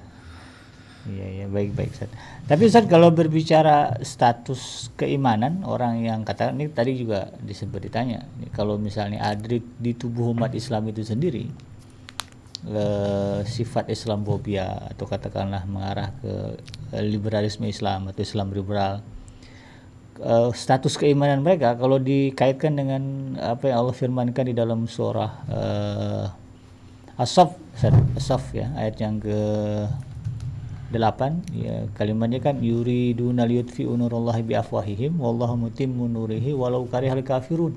Iya, 1.03 1.27
iya, 1.35 1.47
baik, 1.51 1.75
baik, 1.75 1.91
Ustaz. 1.99 2.11
Tapi 2.47 2.63
Ustaz 2.71 2.87
kalau 2.87 3.11
berbicara 3.11 3.99
status 4.07 4.95
keimanan 4.95 5.67
orang 5.67 5.99
yang 5.99 6.23
kata 6.23 6.55
ini 6.55 6.71
tadi 6.71 6.95
juga 6.95 7.27
disebut 7.43 7.91
ditanya, 7.91 8.23
kalau 8.55 8.79
misalnya 8.79 9.19
adrik 9.27 9.67
di 9.83 9.99
tubuh 9.99 10.31
umat 10.31 10.55
Islam 10.55 10.87
itu 10.95 11.03
sendiri, 11.03 11.51
uh, 12.69 13.41
sifat 13.43 13.91
Islamophobia 13.91 14.93
atau 14.95 15.07
katakanlah 15.09 15.67
mengarah 15.67 16.15
ke 16.23 16.33
uh, 16.95 17.03
liberalisme 17.03 17.67
Islam 17.67 18.11
atau 18.11 18.23
Islam 18.23 18.55
liberal. 18.55 19.03
Uh, 20.23 20.53
status 20.55 20.95
keimanan 21.01 21.41
mereka 21.41 21.75
kalau 21.75 21.97
dikaitkan 21.97 22.77
dengan 22.77 23.35
apa 23.41 23.73
yang 23.73 23.83
Allah 23.83 23.97
firmankan 23.97 24.45
di 24.45 24.55
dalam 24.55 24.85
surah 24.85 25.33
uh, 25.49 26.27
As-Saff 27.17 27.57
As-Saff 28.21 28.53
ya 28.53 28.71
ayat 28.77 29.01
yang 29.01 29.17
ke 29.19 29.41
8 30.93 31.57
ya 31.57 31.89
kalimatnya 31.97 32.45
kan 32.45 32.61
yuriduna 32.61 33.49
liyutfi'u 33.49 33.97
nurallahi 33.97 34.45
bi 34.45 34.55
afwahihim 34.55 35.17
wallahu 35.17 35.57
mutimmu 35.57 36.05
nurihi 36.05 36.53
walau 36.53 36.85
karihal 36.85 37.25
kafirun. 37.25 37.73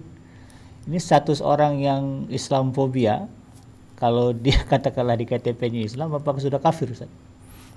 Ini 0.85 0.99
status 1.01 1.41
orang 1.41 1.81
yang 1.81 2.03
Islamfobia 2.29 3.25
kalau 3.95 4.35
dia 4.35 4.59
katakanlah 4.71 5.15
di 5.15 5.25
KTP-nya 5.27 5.81
Islam 5.87 6.15
apakah 6.15 6.39
sudah 6.39 6.59
kafir 6.59 6.91
Ustaz? 6.91 7.11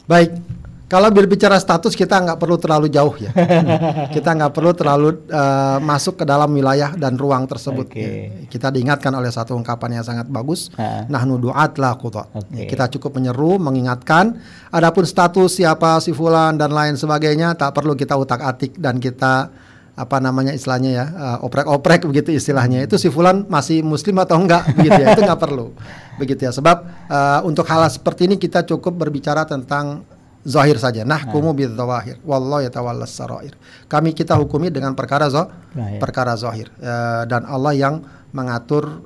Baik, 0.08 0.40
kalau 0.88 1.12
berbicara 1.12 1.60
status 1.60 1.92
kita 1.92 2.16
nggak 2.16 2.40
perlu 2.40 2.56
terlalu 2.56 2.88
jauh 2.88 3.12
ya. 3.20 3.28
kita 4.16 4.32
nggak 4.32 4.56
perlu 4.56 4.72
terlalu 4.72 5.20
uh, 5.28 5.76
masuk 5.84 6.16
ke 6.16 6.24
dalam 6.24 6.48
wilayah 6.48 6.96
dan 6.96 7.20
ruang 7.20 7.44
tersebut. 7.44 7.92
Okay. 7.92 8.02
Ya. 8.02 8.48
Kita 8.48 8.72
diingatkan 8.72 9.12
oleh 9.12 9.28
satu 9.28 9.52
ungkapan 9.52 10.00
yang 10.00 10.04
sangat 10.08 10.32
bagus. 10.32 10.72
Nah 10.80 11.22
nuduat 11.28 11.76
lah 11.76 12.00
Okay. 12.00 12.24
Ya, 12.56 12.64
kita 12.64 12.88
cukup 12.96 13.20
menyeru, 13.20 13.60
mengingatkan. 13.60 14.40
Adapun 14.72 15.04
status 15.04 15.60
siapa 15.60 16.00
si 16.00 16.16
fulan 16.16 16.56
dan 16.56 16.72
lain 16.72 16.96
sebagainya 16.96 17.52
tak 17.52 17.76
perlu 17.76 17.92
kita 17.92 18.16
utak-atik 18.16 18.80
dan 18.80 18.96
kita 18.96 19.52
apa 19.98 20.22
namanya 20.22 20.54
istilahnya 20.54 20.90
ya 20.94 21.06
uh, 21.10 21.38
oprek-oprek 21.42 22.06
begitu 22.06 22.30
istilahnya. 22.30 22.86
Itu 22.86 22.94
si 22.94 23.10
fulan 23.10 23.50
masih 23.50 23.82
muslim 23.82 24.22
atau 24.22 24.38
enggak 24.38 24.70
begitu 24.78 24.94
ya. 25.02 25.18
Itu 25.18 25.26
nggak 25.26 25.42
perlu 25.42 25.74
begitu 26.22 26.46
ya. 26.46 26.52
Sebab 26.54 26.76
uh, 27.10 27.40
untuk 27.42 27.66
hal 27.66 27.82
seperti 27.90 28.30
ini 28.30 28.38
kita 28.38 28.62
cukup 28.62 28.94
berbicara 28.94 29.42
tentang 29.42 30.06
zahir 30.46 30.78
saja. 30.78 31.02
Nah. 31.02 31.26
kumu 31.26 31.50
bil 31.50 31.74
zawahir 31.74 32.22
wallahu 32.22 32.62
yatawallas 32.62 33.10
sarair. 33.10 33.58
Kami 33.90 34.14
kita 34.14 34.38
hukumi 34.38 34.70
dengan 34.70 34.94
perkara 34.94 35.26
zo 35.26 35.50
perkara 35.98 36.38
zahir. 36.38 36.70
Uh, 36.78 37.26
dan 37.26 37.42
Allah 37.44 37.74
yang 37.74 37.94
mengatur 38.30 39.02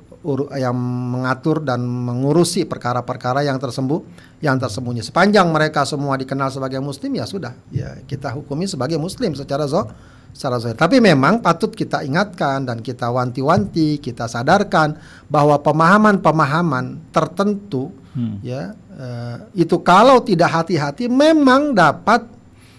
yang 0.55 0.71
mengatur 1.11 1.59
dan 1.59 1.83
mengurusi 1.83 2.63
perkara-perkara 2.63 3.43
yang 3.43 3.59
tersembunyi 3.59 4.39
yang 4.39 4.55
tersembunyi. 4.55 5.03
Sepanjang 5.03 5.51
mereka 5.51 5.83
semua 5.83 6.15
dikenal 6.15 6.47
sebagai 6.47 6.79
muslim 6.79 7.11
ya 7.19 7.27
sudah. 7.27 7.51
Ya 7.75 7.99
kita 8.07 8.31
hukumi 8.31 8.63
sebagai 8.63 8.95
muslim 8.95 9.35
secara 9.35 9.67
zo 9.67 9.83
secara 10.33 10.57
zahir. 10.57 10.75
Tapi 10.75 10.97
memang 10.97 11.39
patut 11.39 11.71
kita 11.71 12.01
ingatkan 12.01 12.65
dan 12.65 12.81
kita 12.81 13.07
wanti-wanti, 13.13 14.01
kita 14.01 14.25
sadarkan 14.25 14.97
bahwa 15.29 15.61
pemahaman-pemahaman 15.61 17.13
tertentu 17.13 17.93
hmm. 18.17 18.41
ya 18.41 18.73
uh, 18.97 19.37
itu 19.53 19.77
kalau 19.85 20.19
tidak 20.25 20.49
hati-hati 20.49 21.05
memang 21.05 21.77
dapat 21.77 22.25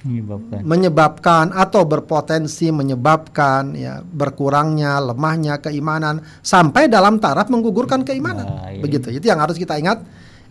menyebabkan. 0.04 0.60
menyebabkan 0.60 1.44
atau 1.56 1.82
berpotensi 1.88 2.68
menyebabkan 2.68 3.72
ya 3.72 4.04
berkurangnya 4.04 5.00
lemahnya 5.00 5.62
keimanan 5.64 6.20
sampai 6.44 6.92
dalam 6.92 7.16
taraf 7.16 7.48
menggugurkan 7.48 8.04
keimanan. 8.04 8.44
Nah, 8.44 8.68
iya. 8.68 8.82
Begitu. 8.84 9.08
Itu 9.16 9.32
yang 9.32 9.40
harus 9.40 9.56
kita 9.56 9.80
ingat 9.80 10.04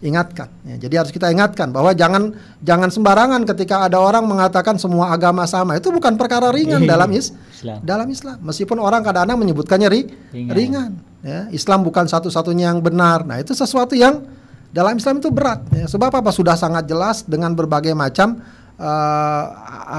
ingatkan. 0.03 0.51
Ya, 0.67 0.75
jadi 0.75 0.99
harus 1.01 1.15
kita 1.15 1.31
ingatkan 1.31 1.71
bahwa 1.71 1.95
jangan 1.95 2.35
jangan 2.59 2.91
sembarangan 2.91 3.47
ketika 3.47 3.87
ada 3.87 3.97
orang 4.03 4.27
mengatakan 4.27 4.75
semua 4.75 5.15
agama 5.15 5.47
sama. 5.47 5.79
Itu 5.79 5.89
bukan 5.95 6.19
perkara 6.19 6.51
ringan 6.51 6.83
dalam 6.83 7.09
is, 7.15 7.31
Islam. 7.55 7.79
dalam 7.81 8.07
Islam. 8.11 8.37
Meskipun 8.43 8.77
orang 8.83 9.01
kadang-kadang 9.01 9.39
menyebutkannya 9.39 9.87
ri, 9.87 10.01
ringan. 10.35 10.51
ringan 10.51 10.91
ya, 11.23 11.47
Islam 11.55 11.87
bukan 11.87 12.05
satu-satunya 12.05 12.75
yang 12.75 12.83
benar. 12.83 13.23
Nah, 13.23 13.39
itu 13.39 13.55
sesuatu 13.55 13.95
yang 13.95 14.27
dalam 14.75 14.99
Islam 14.99 15.23
itu 15.23 15.31
berat. 15.31 15.63
Ya. 15.71 15.87
Sebab 15.87 16.11
apa? 16.11 16.29
Sudah 16.35 16.59
sangat 16.59 16.83
jelas 16.85 17.23
dengan 17.23 17.55
berbagai 17.55 17.95
macam 17.95 18.43
uh, 18.75 19.45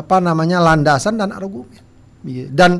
apa 0.04 0.20
namanya 0.20 0.60
landasan 0.60 1.16
dan 1.16 1.32
argumen. 1.32 1.80
Iya. 2.24 2.52
Dan 2.52 2.72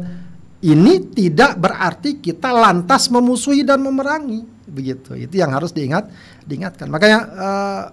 ini 0.64 1.00
tidak 1.12 1.60
berarti 1.60 2.20
kita 2.20 2.48
lantas 2.52 3.12
memusuhi 3.12 3.64
dan 3.64 3.84
memerangi 3.84 4.54
begitu. 4.64 5.12
Itu 5.14 5.36
yang 5.36 5.52
harus 5.52 5.70
diingat 5.70 6.08
diingatkan. 6.44 6.86
Makanya 6.88 7.18
uh, 7.34 7.84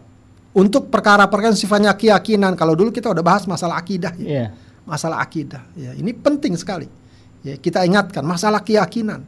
untuk 0.52 0.91
perkara-perkara 0.91 1.56
sifatnya 1.56 1.95
keyakinan. 1.95 2.60
Kalau 2.60 2.76
dulu 2.76 2.91
kita 2.91 3.08
udah 3.12 3.24
bahas 3.24 3.47
masalah 3.47 3.80
akidah, 3.80 4.12
ya. 4.20 4.28
Iya. 4.28 4.47
masalah 4.84 5.24
akidah. 5.24 5.64
Ya, 5.80 5.95
ini 5.95 6.12
penting 6.12 6.56
sekali. 6.60 6.91
Ya, 7.41 7.56
kita 7.58 7.82
ingatkan 7.88 8.22
masalah 8.22 8.62
keyakinan. 8.62 9.24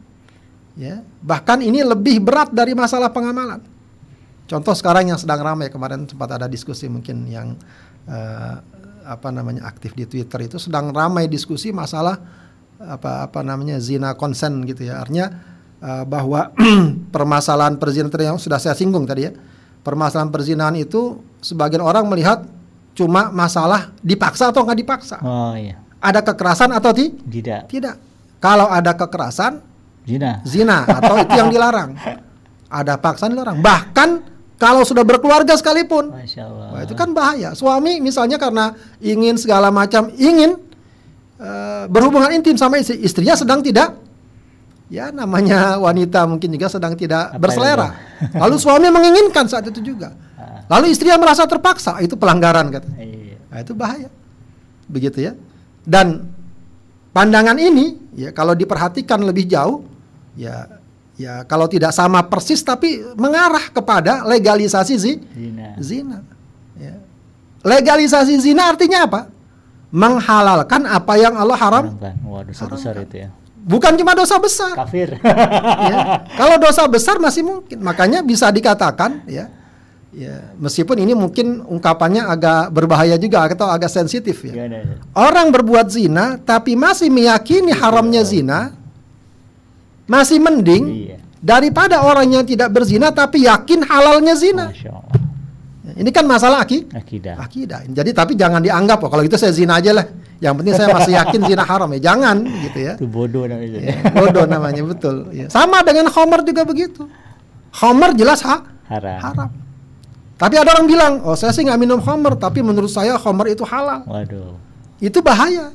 Ya, 0.74 1.06
bahkan 1.22 1.62
ini 1.62 1.86
lebih 1.86 2.18
berat 2.20 2.50
dari 2.50 2.74
masalah 2.74 3.14
pengamalan. 3.14 3.62
Contoh 4.50 4.76
sekarang 4.76 5.08
yang 5.08 5.20
sedang 5.22 5.40
ramai 5.40 5.72
kemarin 5.72 6.04
sempat 6.10 6.34
ada 6.34 6.50
diskusi 6.50 6.90
mungkin 6.92 7.30
yang 7.30 7.56
eh, 8.10 8.56
apa 9.04 9.30
namanya 9.32 9.70
aktif 9.70 9.96
di 9.96 10.04
Twitter 10.10 10.48
itu 10.48 10.58
sedang 10.60 10.92
ramai 10.92 11.28
diskusi 11.28 11.72
masalah 11.72 12.20
apa 12.82 13.28
apa 13.28 13.40
namanya 13.46 13.80
zina 13.80 14.18
konsen 14.18 14.66
gitu 14.68 14.90
ya. 14.90 15.00
Artinya 15.00 15.53
eh, 15.84 16.04
bahwa 16.08 16.56
permasalahan 17.16 17.76
perzinahan 17.76 18.34
yang 18.34 18.40
sudah 18.40 18.58
saya 18.58 18.74
singgung 18.74 19.04
tadi 19.04 19.28
ya. 19.28 19.32
Permasalahan 19.84 20.32
perzinahan 20.32 20.80
itu 20.80 21.20
sebagian 21.44 21.84
orang 21.84 22.08
melihat 22.08 22.48
cuma 22.96 23.28
masalah 23.36 23.92
dipaksa 24.00 24.56
atau 24.56 24.64
nggak 24.64 24.80
dipaksa. 24.80 25.20
Oh 25.20 25.52
iya. 25.60 25.84
Ada 26.00 26.24
kekerasan 26.24 26.72
atau 26.72 26.96
ti? 26.96 27.12
Tidak. 27.12 27.68
tidak. 27.68 27.96
Kalau 28.40 28.68
ada 28.68 28.92
kekerasan 28.96 29.60
Zina. 30.04 30.44
zina 30.44 30.84
atau 30.84 31.16
itu 31.20 31.32
yang 31.36 31.48
dilarang. 31.52 31.96
Ada 32.74 32.98
paksaan 32.98 33.38
dilarang. 33.38 33.62
Bahkan 33.62 34.10
kalau 34.58 34.82
sudah 34.82 35.06
berkeluarga 35.06 35.54
sekalipun. 35.54 36.10
Masya 36.10 36.42
Allah. 36.50 36.68
Wah, 36.74 36.82
itu 36.82 36.98
kan 36.98 37.14
bahaya. 37.14 37.54
Suami 37.54 38.02
misalnya 38.02 38.42
karena 38.42 38.74
ingin 38.98 39.38
segala 39.38 39.70
macam 39.70 40.10
ingin 40.18 40.58
eh, 41.38 41.86
berhubungan 41.86 42.34
intim 42.34 42.58
sama 42.58 42.82
istri, 42.82 42.98
istrinya 43.06 43.38
sedang 43.38 43.62
tidak 43.62 43.94
ya 44.94 45.10
namanya 45.10 45.82
wanita 45.82 46.30
mungkin 46.30 46.54
juga 46.54 46.70
sedang 46.70 46.94
tidak 46.94 47.34
Apa 47.34 47.42
berselera. 47.42 47.98
Lalu 48.46 48.56
suami 48.62 48.94
menginginkan 48.94 49.50
saat 49.50 49.66
itu 49.66 49.82
juga. 49.82 50.14
Lalu 50.70 50.94
istrinya 50.94 51.18
merasa 51.18 51.44
terpaksa, 51.50 51.98
itu 52.00 52.14
pelanggaran 52.16 52.70
kata. 52.70 52.88
Iya. 53.02 53.38
Nah, 53.52 53.60
itu 53.60 53.74
bahaya. 53.74 54.10
Begitu 54.88 55.28
ya. 55.28 55.34
Dan 55.84 56.30
pandangan 57.12 57.58
ini 57.60 58.00
ya 58.16 58.32
kalau 58.32 58.56
diperhatikan 58.56 59.20
lebih 59.26 59.50
jauh 59.50 59.84
ya 60.40 60.80
ya 61.20 61.44
kalau 61.44 61.68
tidak 61.68 61.92
sama 61.92 62.24
persis 62.26 62.64
tapi 62.64 63.04
mengarah 63.20 63.70
kepada 63.70 64.24
legalisasi 64.24 64.94
zi, 64.96 65.14
Zina. 65.36 65.68
zina. 65.84 66.18
Ya. 66.80 66.96
Legalisasi 67.66 68.40
zina 68.40 68.72
artinya 68.72 69.04
apa? 69.04 69.22
Menghalalkan 69.94 70.88
apa 70.88 71.14
yang 71.20 71.36
Allah 71.38 71.60
haram. 71.60 71.86
Dosa 72.48 72.66
besar 72.72 72.98
itu 73.04 73.28
ya. 73.28 73.30
Bukan 73.64 73.96
cuma 73.96 74.12
dosa 74.12 74.36
besar. 74.44 74.76
Kafir. 74.76 75.16
ya. 75.90 76.28
Kalau 76.36 76.60
dosa 76.60 76.84
besar 76.92 77.16
masih 77.16 77.48
mungkin. 77.48 77.80
Makanya 77.80 78.20
bisa 78.20 78.52
dikatakan 78.52 79.24
ya. 79.24 79.48
Ya, 80.14 80.54
meskipun 80.62 81.02
ini 81.02 81.18
mungkin 81.18 81.66
ungkapannya 81.66 82.22
agak 82.30 82.70
berbahaya 82.70 83.18
juga 83.18 83.50
atau 83.50 83.66
agak 83.66 83.90
sensitif 83.90 84.46
ya. 84.46 84.54
Ustaz? 84.54 85.02
Orang 85.18 85.50
berbuat 85.50 85.90
zina 85.90 86.38
tapi 86.38 86.78
masih 86.78 87.10
meyakini 87.10 87.74
haramnya 87.74 88.22
zina 88.22 88.78
masih 90.06 90.38
mending 90.38 90.84
Iya. 90.86 91.18
daripada 91.42 92.06
orang 92.06 92.30
yang 92.30 92.46
tidak 92.46 92.70
berzina 92.70 93.10
tapi 93.10 93.50
yakin 93.50 93.82
halalnya 93.90 94.38
zina. 94.38 94.70
Masya 94.70 94.92
Allah. 94.94 95.23
Ini 95.84 96.10
kan 96.16 96.24
masalah 96.24 96.64
aki 96.64 96.88
Akidah. 96.96 97.36
akidah. 97.36 97.84
Jadi 97.92 98.16
tapi 98.16 98.40
jangan 98.40 98.64
dianggap 98.64 99.04
oh 99.04 99.12
kalau 99.12 99.20
gitu 99.28 99.36
saya 99.36 99.52
zina 99.52 99.84
aja 99.84 99.92
lah. 99.92 100.08
Yang 100.40 100.54
penting 100.64 100.74
saya 100.80 100.88
masih 100.96 101.12
yakin 101.20 101.40
zina 101.52 101.64
haram 101.68 101.92
ya. 101.92 102.00
Jangan 102.00 102.36
gitu 102.64 102.80
ya. 102.80 102.94
Itu 102.96 103.08
bodoh 103.12 103.44
namanya. 103.44 103.80
Ya, 103.84 103.96
bodoh 104.16 104.46
namanya 104.48 104.82
betul. 104.88 105.28
Ya. 105.36 105.52
Sama 105.52 105.84
dengan 105.84 106.08
Homer 106.08 106.40
juga 106.48 106.64
begitu. 106.64 107.04
Homer 107.84 108.16
jelas 108.16 108.40
ha 108.48 108.64
Haram. 108.88 109.20
haram. 109.20 109.50
Tapi 110.40 110.56
ada 110.60 110.76
orang 110.76 110.88
bilang, 110.88 111.14
oh 111.24 111.36
saya 111.36 111.52
sih 111.56 111.64
nggak 111.64 111.80
minum 111.80 112.00
Homer, 112.04 112.36
tapi 112.36 112.60
menurut 112.64 112.92
saya 112.92 113.16
Homer 113.20 113.52
itu 113.52 113.64
halal. 113.64 114.04
Waduh. 114.08 114.56
Itu 115.00 115.20
bahaya. 115.20 115.72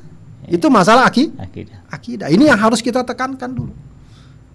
Itu 0.48 0.72
masalah 0.72 1.04
aki 1.04 1.36
Akidah. 1.36 1.84
akidah. 1.92 2.26
Ini 2.32 2.48
yang 2.48 2.56
harus 2.56 2.80
kita 2.80 3.04
tekankan 3.04 3.52
dulu. 3.52 3.72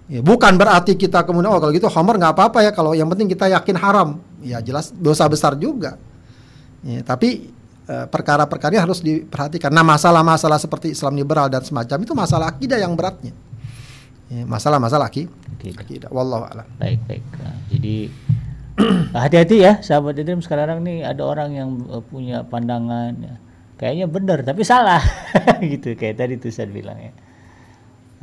Ya, 0.09 0.19
bukan 0.19 0.57
berarti 0.57 0.97
kita 0.97 1.21
kemudian 1.23 1.53
oh 1.53 1.61
kalau 1.61 1.69
gitu 1.71 1.85
Homer 1.93 2.17
nggak 2.17 2.33
apa-apa 2.33 2.59
ya 2.65 2.71
kalau 2.73 2.97
yang 2.97 3.05
penting 3.13 3.29
kita 3.29 3.49
yakin 3.53 3.77
haram. 3.77 4.17
Ya 4.43 4.59
jelas 4.59 4.91
dosa 4.91 5.23
besar 5.25 5.55
juga. 5.55 5.95
Ya, 6.83 6.99
tapi 7.01 7.47
eh, 7.87 8.05
perkara-perkara 8.11 8.75
harus 8.77 8.99
diperhatikan. 8.99 9.71
Nah 9.71 9.87
masalah-masalah 9.87 10.59
seperti 10.59 10.91
Islam 10.91 11.15
liberal 11.15 11.47
dan 11.47 11.63
semacam 11.63 11.97
itu 12.03 12.13
masalah 12.13 12.51
akidah 12.51 12.75
yang 12.75 12.93
beratnya. 12.93 13.31
Ya, 14.27 14.43
masalah-masalah 14.43 15.07
aki- 15.07 15.31
Akidah. 15.59 15.79
akidah. 15.83 16.09
Wallahu 16.11 16.43
a'lam. 16.43 16.67
Baik, 16.75 16.99
baik. 17.07 17.23
Nah, 17.39 17.55
jadi 17.71 17.95
hati-hati 19.23 19.57
ya 19.61 19.73
sahabat 19.79 20.17
Idrim 20.17 20.41
sekarang 20.41 20.81
nih 20.81 21.05
ada 21.05 21.21
orang 21.23 21.49
yang 21.53 21.69
eh, 21.87 22.03
punya 22.03 22.41
pandangan 22.43 23.13
ya, 23.21 23.35
kayaknya 23.77 24.09
benar 24.09 24.41
tapi 24.41 24.65
salah 24.65 24.99
gitu 25.61 25.93
kayak 25.93 26.17
tadi 26.17 26.35
tuh 26.41 26.49
saya 26.49 26.67
bilang 26.67 26.97
ya. 26.97 27.13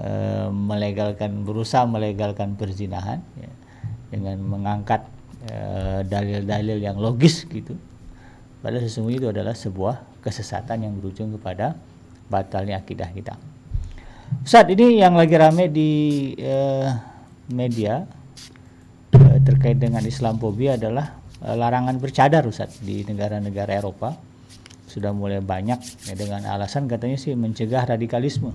Eh, 0.01 0.49
melegalkan 0.51 1.45
berusaha 1.45 1.85
melegalkan 1.85 2.57
perzinahan 2.57 3.21
ya, 3.37 3.53
dengan 4.11 4.41
mengangkat 4.41 5.05
eh, 5.47 6.01
dalil-dalil 6.05 6.81
yang 6.81 7.01
logis 7.01 7.47
gitu. 7.49 7.77
Padahal 8.61 8.85
sesungguhnya 8.85 9.19
itu 9.25 9.29
adalah 9.33 9.55
sebuah 9.57 10.21
kesesatan 10.21 10.85
yang 10.85 10.93
berujung 11.01 11.33
kepada 11.41 11.79
batalnya 12.29 12.81
akidah 12.81 13.09
kita. 13.09 13.35
Ustaz, 14.45 14.69
ini 14.71 15.01
yang 15.01 15.17
lagi 15.17 15.35
rame 15.35 15.73
di 15.73 15.91
eh, 16.37 16.89
media 17.51 18.05
eh, 19.17 19.39
terkait 19.41 19.81
dengan 19.81 20.05
Islamophobia 20.05 20.77
adalah 20.77 21.17
larangan 21.41 21.97
bercadar 21.97 22.45
Ustaz 22.45 22.85
di 22.85 23.01
negara-negara 23.01 23.81
Eropa 23.81 24.13
sudah 24.91 25.15
mulai 25.15 25.39
banyak 25.39 25.79
ya, 26.11 26.15
dengan 26.19 26.43
alasan 26.51 26.91
katanya 26.91 27.15
sih 27.15 27.39
mencegah 27.39 27.87
radikalisme. 27.87 28.51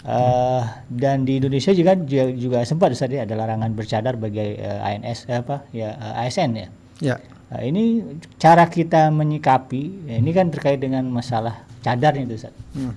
Eh, 0.00 0.62
dan 0.88 1.28
di 1.28 1.36
Indonesia 1.36 1.76
juga 1.76 1.92
juga, 1.92 2.32
juga 2.32 2.58
sempat 2.64 2.96
Ustaz 2.96 3.12
ya 3.12 3.28
ada 3.28 3.36
larangan 3.36 3.68
bercadar 3.76 4.16
bagi 4.16 4.56
eh, 4.56 4.80
ANS 4.96 5.28
eh, 5.28 5.44
apa 5.44 5.68
ya 5.76 5.92
eh, 5.92 6.22
ASN 6.24 6.50
ya. 6.56 6.68
Ya. 7.04 7.16
Nah, 7.52 7.60
ini 7.60 8.00
cara 8.40 8.64
kita 8.72 9.12
menyikapi 9.12 10.08
ya, 10.08 10.16
ini 10.16 10.32
kan 10.32 10.48
terkait 10.48 10.80
dengan 10.80 11.04
masalah 11.12 11.68
cadar 11.84 12.16
itu 12.16 12.32
Ustaz. 12.32 12.56
Hmm. 12.72 12.96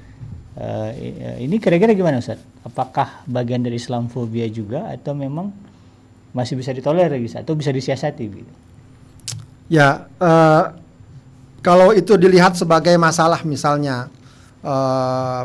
Eh, 0.55 1.43
ini 1.43 1.59
kira-kira 1.59 1.91
gimana 1.91 2.23
Ustaz? 2.23 2.39
Apakah 2.63 3.27
bagian 3.27 3.59
dari 3.59 3.75
Islamofobia 3.75 4.47
juga 4.47 4.87
atau 4.87 5.11
memang 5.11 5.51
masih 6.31 6.55
bisa 6.55 6.71
ditolerir 6.71 7.19
gitu 7.19 7.35
atau 7.35 7.51
bisa 7.59 7.75
disiasati 7.75 8.23
gitu? 8.31 8.53
Ya, 9.67 10.07
eh, 10.23 10.63
kalau 11.59 11.91
itu 11.91 12.15
dilihat 12.15 12.55
sebagai 12.55 12.95
masalah 12.95 13.43
misalnya 13.43 14.07
eh, 14.63 15.43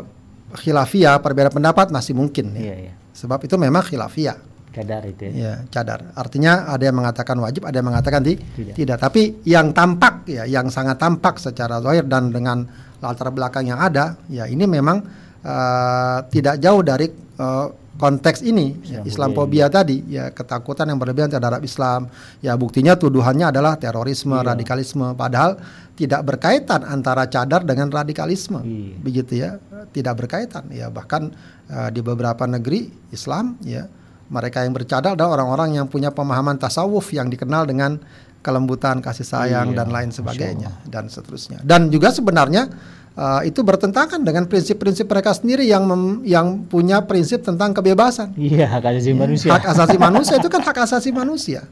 khilafiyah, 0.55 1.19
perbedaan 1.19 1.53
pendapat 1.53 1.89
masih 1.89 2.13
mungkin. 2.13 2.55
ya. 2.55 2.61
Iya, 2.71 2.75
iya. 2.89 2.93
Sebab 3.13 3.43
itu 3.43 3.55
memang 3.55 3.83
khilafiyah. 3.83 4.37
Cadar 4.69 5.01
itu 5.03 5.25
ya. 5.25 5.33
Ya, 5.33 5.53
cadar. 5.67 6.13
Artinya 6.13 6.69
ada 6.69 6.83
yang 6.85 6.93
mengatakan 6.93 7.35
wajib, 7.41 7.65
ada 7.65 7.81
yang 7.81 7.89
mengatakan 7.89 8.21
ti- 8.21 8.37
Tidak. 8.37 8.73
tidak. 8.77 8.97
Tapi 9.01 9.41
yang 9.43 9.73
tampak 9.73 10.29
ya, 10.29 10.45
yang 10.45 10.69
sangat 10.69 11.01
tampak 11.01 11.41
secara 11.41 11.81
zahir 11.81 12.05
dan 12.05 12.29
dengan 12.29 12.69
latar 13.01 13.33
belakang 13.33 13.65
yang 13.65 13.81
ada, 13.81 14.13
ya 14.29 14.45
ini 14.45 14.69
memang 14.69 15.01
eh, 15.41 16.17
tidak 16.29 16.61
jauh 16.61 16.85
dari 16.85 17.09
eh, 17.09 17.65
konteks 17.99 18.39
ini 18.41 18.79
ya, 18.81 19.03
Islamophobia. 19.03 19.11
Islamophobia 19.11 19.65
tadi, 19.67 19.97
ya 20.07 20.31
ketakutan 20.31 20.87
yang 20.87 20.97
berlebihan 20.97 21.27
terhadap 21.27 21.59
Islam. 21.61 22.07
Ya 22.39 22.55
buktinya 22.55 22.95
tuduhannya 22.95 23.51
adalah 23.51 23.75
terorisme, 23.75 24.39
Iya. 24.39 24.55
radikalisme, 24.55 25.13
padahal 25.19 25.59
tidak 25.99 26.23
berkaitan 26.23 26.87
antara 26.87 27.27
cadar 27.27 27.67
dengan 27.67 27.91
radikalisme, 27.91 28.63
Iya. 28.63 28.95
begitu 29.03 29.33
ya, 29.43 29.59
tidak 29.91 30.15
berkaitan. 30.25 30.71
Ya 30.71 30.87
bahkan 30.87 31.35
eh, 31.69 31.89
di 31.93 31.99
beberapa 32.01 32.47
negeri 32.49 32.89
Islam, 33.11 33.59
ya 33.61 33.85
mereka 34.31 34.63
yang 34.63 34.73
bercadar 34.73 35.13
adalah 35.13 35.37
orang-orang 35.37 35.77
yang 35.77 35.85
punya 35.85 36.09
pemahaman 36.09 36.57
tasawuf 36.57 37.13
yang 37.13 37.27
dikenal 37.29 37.67
dengan 37.69 37.99
kelembutan, 38.39 39.03
kasih 39.03 39.27
sayang 39.27 39.75
Iya, 39.75 39.83
dan 39.83 39.87
lain 39.91 40.09
sebagainya 40.15 40.71
dan 40.87 41.11
seterusnya. 41.11 41.59
Dan 41.61 41.91
juga 41.91 42.09
sebenarnya 42.15 42.71
uh, 43.19 43.41
itu 43.43 43.59
bertentangan 43.59 44.23
dengan 44.23 44.47
prinsip-prinsip 44.47 45.03
mereka 45.11 45.35
sendiri 45.35 45.67
yang 45.67 45.83
mem- 45.83 46.23
yang 46.23 46.63
punya 46.71 47.03
prinsip 47.03 47.43
tentang 47.43 47.75
kebebasan. 47.75 48.31
Iya, 48.39 48.71
hak 48.71 48.95
asasi 48.95 49.11
manusia. 49.11 49.49
Hak 49.51 49.63
asasi 49.67 49.97
manusia 49.99 50.35
itu 50.39 50.47
kan 50.47 50.63
hak 50.63 50.77
asasi 50.79 51.09
manusia. 51.11 51.67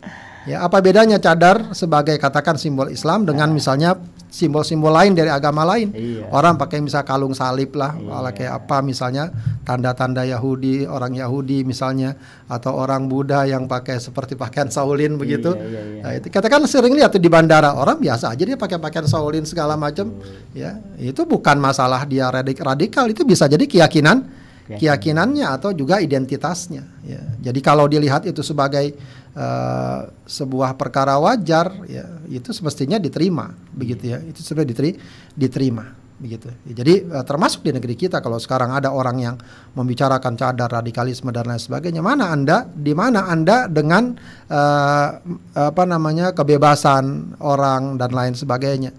Ya, 0.48 0.64
apa 0.64 0.80
bedanya 0.80 1.20
cadar 1.20 1.76
sebagai 1.76 2.16
katakan 2.20 2.56
simbol 2.56 2.88
Islam 2.88 3.28
dengan 3.28 3.52
misalnya 3.52 4.00
simbol-simbol 4.28 4.92
lain 4.92 5.16
dari 5.16 5.32
agama 5.32 5.64
lain? 5.64 5.92
Iya. 5.92 6.30
Orang 6.30 6.60
pakai 6.60 6.84
misal 6.84 7.02
kalung 7.08 7.32
salib 7.32 7.74
lah, 7.74 7.96
Iya. 7.96 8.30
kayak 8.36 8.54
apa 8.64 8.78
misalnya 8.84 9.32
tanda-tanda 9.64 10.28
Yahudi, 10.28 10.84
orang 10.88 11.16
Yahudi 11.16 11.64
misalnya 11.64 12.14
atau 12.48 12.76
orang 12.76 13.08
Buddha 13.08 13.48
yang 13.48 13.66
pakai 13.68 14.00
seperti 14.00 14.36
pakaian 14.36 14.68
Shaolin 14.68 15.16
begitu. 15.16 15.52
Iya, 15.56 15.66
iya, 15.68 15.82
iya. 15.82 16.02
Nah, 16.04 16.12
itu 16.20 16.28
katakan 16.28 16.64
sering 16.68 16.94
lihat 16.96 17.12
tuh 17.12 17.24
di 17.24 17.28
bandara 17.32 17.74
orang 17.76 17.98
biasa 18.00 18.32
aja 18.32 18.44
dia 18.44 18.56
pakai 18.60 18.78
pakaian 18.80 19.08
Shaolin 19.08 19.44
segala 19.48 19.76
macam. 19.80 20.12
Ya, 20.52 20.80
itu 21.00 21.24
bukan 21.24 21.58
masalah 21.60 22.04
dia 22.04 22.28
radik- 22.32 22.62
radikal, 22.64 23.08
itu 23.08 23.24
bisa 23.24 23.48
jadi 23.48 23.64
keyakinan 23.64 24.24
keyakinannya 24.68 25.48
atau 25.48 25.72
juga 25.72 26.04
identitasnya. 26.04 26.84
Ya. 27.08 27.24
Jadi 27.40 27.64
kalau 27.64 27.88
dilihat 27.88 28.28
itu 28.28 28.44
sebagai 28.44 28.92
uh, 29.38 30.10
sebuah 30.26 30.74
perkara 30.74 31.22
wajar, 31.22 31.70
ya 31.86 32.10
itu 32.26 32.50
semestinya 32.50 32.98
diterima, 32.98 33.54
begitu 33.72 34.18
ya. 34.18 34.20
Itu 34.26 34.42
sudah 34.42 34.66
diteri 34.66 34.98
diterima, 35.38 35.94
begitu. 36.18 36.50
Ya, 36.66 36.82
jadi 36.82 37.06
uh, 37.06 37.22
termasuk 37.22 37.62
di 37.62 37.72
negeri 37.72 37.94
kita 37.94 38.20
kalau 38.20 38.42
sekarang 38.42 38.74
ada 38.74 38.90
orang 38.90 39.18
yang 39.22 39.36
membicarakan 39.78 40.34
cadar 40.34 40.68
radikalisme 40.74 41.30
dan 41.30 41.46
lain 41.46 41.62
sebagainya, 41.62 42.02
mana 42.02 42.34
anda, 42.34 42.66
di 42.66 42.98
mana 42.98 43.30
anda 43.30 43.70
dengan 43.70 44.18
uh, 44.50 45.10
apa 45.54 45.84
namanya 45.86 46.34
kebebasan 46.34 47.38
orang 47.38 48.02
dan 48.02 48.12
lain 48.12 48.34
sebagainya, 48.34 48.92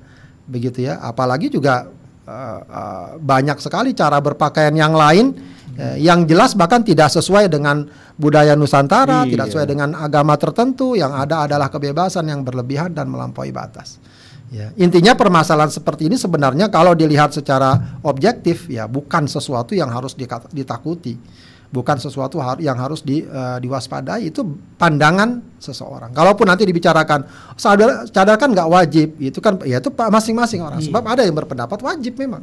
begitu 0.46 0.86
ya. 0.86 1.02
Apalagi 1.02 1.50
juga 1.50 1.90
uh, 2.24 2.60
uh, 2.62 3.08
banyak 3.18 3.58
sekali 3.58 3.92
cara 3.92 4.22
berpakaian 4.22 4.72
yang 4.72 4.94
lain 4.94 5.57
yang 5.78 6.26
jelas 6.26 6.58
bahkan 6.58 6.82
tidak 6.82 7.06
sesuai 7.14 7.46
dengan 7.46 7.86
budaya 8.18 8.58
Nusantara, 8.58 9.22
iya. 9.22 9.30
tidak 9.30 9.46
sesuai 9.54 9.66
dengan 9.70 9.94
agama 9.94 10.34
tertentu, 10.34 10.98
yang 10.98 11.14
ada 11.14 11.46
adalah 11.46 11.70
kebebasan 11.70 12.26
yang 12.26 12.42
berlebihan 12.42 12.90
dan 12.90 13.06
melampaui 13.06 13.54
batas. 13.54 14.02
Ya, 14.48 14.72
intinya 14.80 15.12
permasalahan 15.12 15.68
seperti 15.68 16.08
ini 16.08 16.16
sebenarnya 16.16 16.72
kalau 16.72 16.96
dilihat 16.96 17.36
secara 17.36 18.00
objektif 18.00 18.64
ya 18.72 18.88
bukan 18.88 19.28
sesuatu 19.28 19.76
yang 19.76 19.92
harus 19.92 20.16
ditakuti, 20.48 21.20
bukan 21.68 22.00
sesuatu 22.00 22.40
yang 22.56 22.80
harus 22.80 23.04
di, 23.04 23.28
uh, 23.28 23.60
diwaspadai 23.60 24.32
itu 24.32 24.40
pandangan 24.80 25.44
seseorang. 25.60 26.16
Kalaupun 26.16 26.48
nanti 26.48 26.64
dibicarakan 26.64 27.28
sadar 27.60 28.08
cadar 28.08 28.40
kan 28.40 28.56
nggak 28.56 28.68
wajib, 28.72 29.20
itu 29.20 29.36
kan 29.44 29.60
ya 29.68 29.84
itu 29.84 29.92
masing-masing 29.92 30.64
orang. 30.64 30.80
Iya. 30.80 30.88
Sebab 30.88 31.04
ada 31.04 31.22
yang 31.28 31.36
berpendapat 31.36 31.78
wajib 31.84 32.16
memang, 32.16 32.40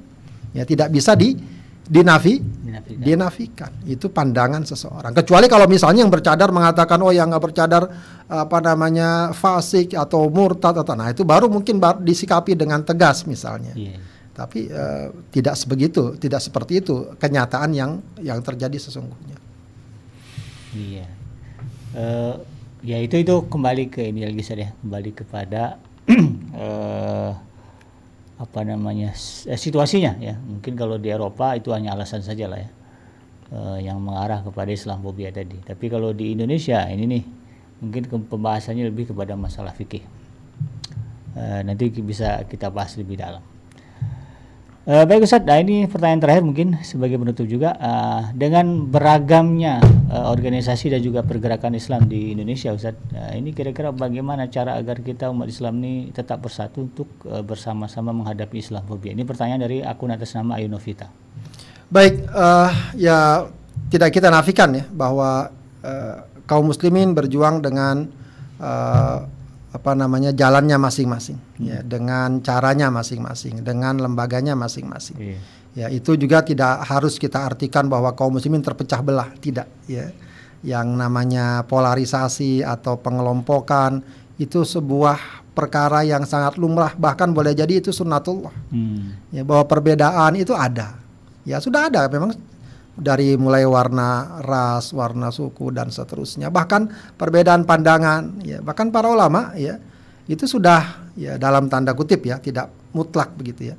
ya 0.53 0.61
tidak 0.61 0.93
bisa 0.93 1.17
di 1.17 1.33
dinafi 1.85 2.41
dinafikan. 2.41 2.97
dinafikan 2.97 3.71
itu 3.85 4.09
pandangan 4.09 4.65
seseorang 4.65 5.13
kecuali 5.13 5.45
kalau 5.45 5.69
misalnya 5.69 6.01
yang 6.01 6.09
bercadar 6.09 6.49
mengatakan 6.49 6.97
oh 7.05 7.13
yang 7.13 7.29
nggak 7.29 7.43
bercadar 7.45 7.83
apa 8.25 8.57
namanya 8.57 9.29
fasik 9.37 9.93
atau 9.93 10.25
murtad 10.33 10.73
atau 10.81 10.97
nah 10.97 11.13
itu 11.13 11.21
baru 11.21 11.45
mungkin 11.45 11.77
baru 11.77 12.01
disikapi 12.01 12.57
dengan 12.57 12.81
tegas 12.81 13.29
misalnya 13.29 13.77
yeah. 13.77 14.01
tapi 14.33 14.65
uh, 14.73 15.13
tidak 15.29 15.53
sebegitu 15.53 16.17
tidak 16.17 16.41
seperti 16.41 16.81
itu 16.81 17.13
kenyataan 17.21 17.69
yang 17.77 18.01
yang 18.17 18.41
terjadi 18.41 18.81
sesungguhnya 18.81 19.37
iya 20.73 21.05
yeah. 21.05 21.09
uh, 22.01 22.35
ya 22.81 22.97
itu 22.97 23.21
itu 23.21 23.45
kembali 23.45 23.93
ke 23.93 24.09
ini 24.09 24.25
lagi 24.25 24.41
saya 24.41 24.73
kembali 24.81 25.11
kepada 25.13 25.77
uh, 26.57 27.33
apa 28.35 28.67
namanya 28.67 29.15
eh, 29.47 29.59
situasinya 29.59 30.19
ya. 30.19 30.35
Mungkin 30.35 30.75
kalau 30.75 30.99
di 30.99 31.07
Eropa 31.07 31.55
itu 31.55 31.71
hanya 31.71 31.95
alasan 31.95 32.19
saja 32.19 32.51
lah 32.51 32.59
ya. 32.59 32.69
Eh, 33.55 33.87
yang 33.87 34.03
mengarah 34.03 34.43
kepada 34.43 34.69
Islamophobia 34.73 35.31
tadi. 35.31 35.55
Tapi 35.63 35.85
kalau 35.87 36.11
di 36.11 36.35
Indonesia 36.35 36.83
ini 36.91 37.03
nih 37.07 37.23
mungkin 37.79 38.27
pembahasannya 38.27 38.91
lebih 38.91 39.15
kepada 39.15 39.39
masalah 39.39 39.71
fikih. 39.71 40.03
Eh, 41.35 41.61
nanti 41.63 41.91
bisa 42.03 42.43
kita 42.47 42.71
bahas 42.71 42.95
lebih 42.99 43.19
dalam 43.19 43.54
Uh, 44.85 45.01
baik 45.01 45.25
Ustaz, 45.25 45.41
nah 45.41 45.57
ini 45.57 45.89
pertanyaan 45.89 46.21
terakhir 46.21 46.45
mungkin 46.45 46.77
sebagai 46.85 47.17
penutup 47.17 47.49
juga 47.49 47.73
uh, 47.81 48.29
dengan 48.37 48.85
beragamnya 48.85 49.81
uh, 50.13 50.29
organisasi 50.29 50.93
dan 50.93 51.01
juga 51.01 51.25
pergerakan 51.25 51.73
Islam 51.73 52.05
di 52.05 52.37
Indonesia 52.37 52.69
Ustaz, 52.69 52.93
uh, 53.17 53.33
ini 53.33 53.49
kira-kira 53.49 53.89
bagaimana 53.89 54.45
cara 54.45 54.77
agar 54.77 55.01
kita 55.01 55.33
umat 55.33 55.49
Islam 55.49 55.81
ini 55.81 56.13
tetap 56.13 56.37
bersatu 56.45 56.85
untuk 56.85 57.09
uh, 57.25 57.41
bersama-sama 57.41 58.13
menghadapi 58.13 58.61
Islamophobia? 58.61 59.17
Ini 59.17 59.25
pertanyaan 59.25 59.65
dari 59.65 59.81
akun 59.81 60.13
atas 60.13 60.37
nama 60.37 60.61
Ayu 60.61 60.69
Novita. 60.69 61.09
Baik, 61.89 62.21
uh, 62.29 62.69
ya 62.93 63.49
tidak 63.89 64.13
kita 64.13 64.29
nafikan 64.29 64.69
ya 64.69 64.85
bahwa 64.93 65.49
uh, 65.81 66.29
kaum 66.45 66.69
muslimin 66.69 67.17
berjuang 67.17 67.57
dengan 67.57 68.05
uh, 68.61 69.25
apa 69.75 69.91
namanya 69.91 70.31
jalannya 70.31 70.79
masing-masing 70.79 71.35
hmm. 71.35 71.65
ya 71.67 71.79
dengan 71.83 72.39
caranya 72.39 72.87
masing-masing 72.87 73.59
dengan 73.59 73.99
lembaganya 73.99 74.55
masing-masing 74.55 75.19
yeah. 75.19 75.41
ya 75.75 75.87
itu 75.91 76.15
juga 76.15 76.39
tidak 76.47 76.87
harus 76.87 77.19
kita 77.19 77.43
artikan 77.43 77.91
bahwa 77.91 78.15
kaum 78.15 78.39
muslimin 78.39 78.63
terpecah 78.63 79.03
belah 79.03 79.27
tidak 79.43 79.67
ya 79.91 80.15
yang 80.63 80.95
namanya 80.95 81.67
polarisasi 81.67 82.63
atau 82.63 82.95
pengelompokan 83.03 83.99
itu 84.39 84.63
sebuah 84.63 85.43
perkara 85.51 86.07
yang 86.07 86.23
sangat 86.23 86.55
lumrah 86.55 86.95
bahkan 86.95 87.35
boleh 87.35 87.51
jadi 87.51 87.83
itu 87.83 87.91
sunnatullah 87.91 88.55
hmm. 88.71 89.35
ya 89.35 89.43
bahwa 89.43 89.67
perbedaan 89.67 90.39
itu 90.39 90.55
ada 90.55 90.95
ya 91.43 91.59
sudah 91.59 91.91
ada 91.91 92.07
memang 92.07 92.31
dari 92.95 93.35
mulai 93.35 93.67
warna 93.67 94.39
ras, 94.39 94.95
warna 94.95 95.27
suku 95.27 95.71
dan 95.75 95.91
seterusnya. 95.91 96.47
Bahkan 96.47 97.15
perbedaan 97.19 97.67
pandangan, 97.67 98.39
ya 98.41 98.63
bahkan 98.63 98.87
para 98.87 99.11
ulama 99.11 99.51
ya 99.59 99.75
itu 100.25 100.47
sudah 100.47 101.11
ya 101.19 101.35
dalam 101.35 101.67
tanda 101.67 101.91
kutip 101.91 102.23
ya 102.23 102.39
tidak 102.39 102.71
mutlak 102.95 103.35
begitu 103.35 103.71
ya. 103.71 103.75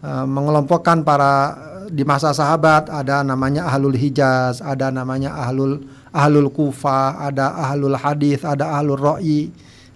E, 0.00 0.10
mengelompokkan 0.22 1.02
para 1.02 1.58
di 1.90 2.06
masa 2.06 2.30
sahabat 2.30 2.86
ada 2.86 3.26
namanya 3.26 3.66
ahlul 3.66 3.98
hijaz, 3.98 4.62
ada 4.62 4.94
namanya 4.94 5.34
ahlul 5.34 5.82
ahlul 6.14 6.50
kufa, 6.54 7.18
ada 7.18 7.50
ahlul 7.58 7.98
hadis, 7.98 8.46
ada 8.46 8.78
ahlul 8.78 8.98
roi. 8.98 9.50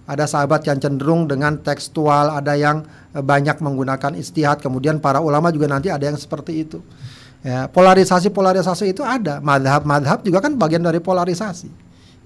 Ada 0.05 0.29
sahabat 0.29 0.61
yang 0.69 0.77
cenderung 0.77 1.25
dengan 1.25 1.57
tekstual, 1.65 2.29
ada 2.29 2.53
yang 2.53 2.85
banyak 3.09 3.57
menggunakan 3.57 4.13
istihad. 4.13 4.61
Kemudian 4.61 5.01
para 5.01 5.17
ulama 5.17 5.49
juga 5.49 5.65
nanti 5.65 5.89
ada 5.89 6.05
yang 6.05 6.13
seperti 6.13 6.61
itu. 6.61 6.77
Ya, 7.45 7.69
polarisasi-polarisasi 7.69 8.95
itu 8.95 9.05
ada. 9.05 9.37
Madhab-madhab 9.41 10.25
juga 10.25 10.41
kan 10.41 10.57
bagian 10.57 10.81
dari 10.81 10.97
polarisasi. 10.97 11.69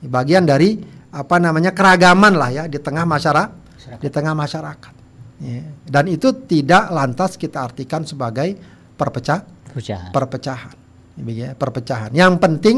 Bagian 0.08 0.48
dari 0.48 0.80
apa 1.10 1.42
namanya 1.42 1.76
keragaman 1.76 2.38
lah 2.38 2.50
ya 2.54 2.64
di 2.70 2.80
tengah 2.80 3.04
masyarakat, 3.04 3.52
masyarakat. 3.52 4.00
di 4.00 4.10
tengah 4.14 4.34
masyarakat. 4.38 4.94
Ya. 5.40 5.64
Dan 5.84 6.06
itu 6.08 6.32
tidak 6.48 6.92
lantas 6.92 7.36
kita 7.36 7.68
artikan 7.68 8.08
sebagai 8.08 8.56
perpecah, 8.96 9.44
perpecahan. 9.44 10.12
perpecahan. 10.16 10.76
Ya, 11.20 11.52
perpecahan. 11.52 12.12
Yang 12.16 12.34
penting, 12.40 12.78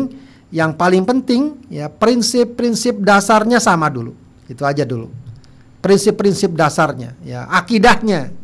yang 0.50 0.74
paling 0.74 1.06
penting 1.06 1.62
ya 1.70 1.94
prinsip-prinsip 1.94 2.98
dasarnya 3.06 3.62
sama 3.62 3.86
dulu. 3.94 4.18
Itu 4.50 4.66
aja 4.66 4.82
dulu. 4.82 5.14
Prinsip-prinsip 5.82 6.54
dasarnya, 6.54 7.18
ya 7.26 7.50
akidahnya 7.50 8.41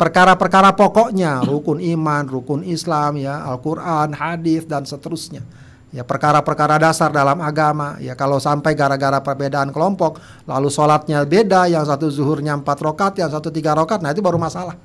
perkara-perkara 0.00 0.72
pokoknya, 0.72 1.44
rukun 1.44 1.76
iman, 1.76 2.24
rukun 2.24 2.64
Islam, 2.64 3.20
ya 3.20 3.44
Al-Quran, 3.44 4.16
hadis 4.16 4.64
dan 4.64 4.88
seterusnya. 4.88 5.44
Ya 5.92 6.06
perkara-perkara 6.06 6.80
dasar 6.80 7.12
dalam 7.12 7.36
agama. 7.44 8.00
Ya 8.00 8.16
kalau 8.16 8.40
sampai 8.40 8.72
gara-gara 8.72 9.20
perbedaan 9.20 9.68
kelompok, 9.68 10.16
lalu 10.48 10.72
sholatnya 10.72 11.28
beda, 11.28 11.68
yang 11.68 11.84
satu 11.84 12.08
zuhurnya 12.08 12.56
empat 12.56 12.80
rokat, 12.80 13.20
yang 13.20 13.28
satu 13.28 13.52
tiga 13.52 13.76
rokat, 13.76 14.00
nah 14.00 14.08
itu 14.08 14.24
baru 14.24 14.40
masalah. 14.40 14.80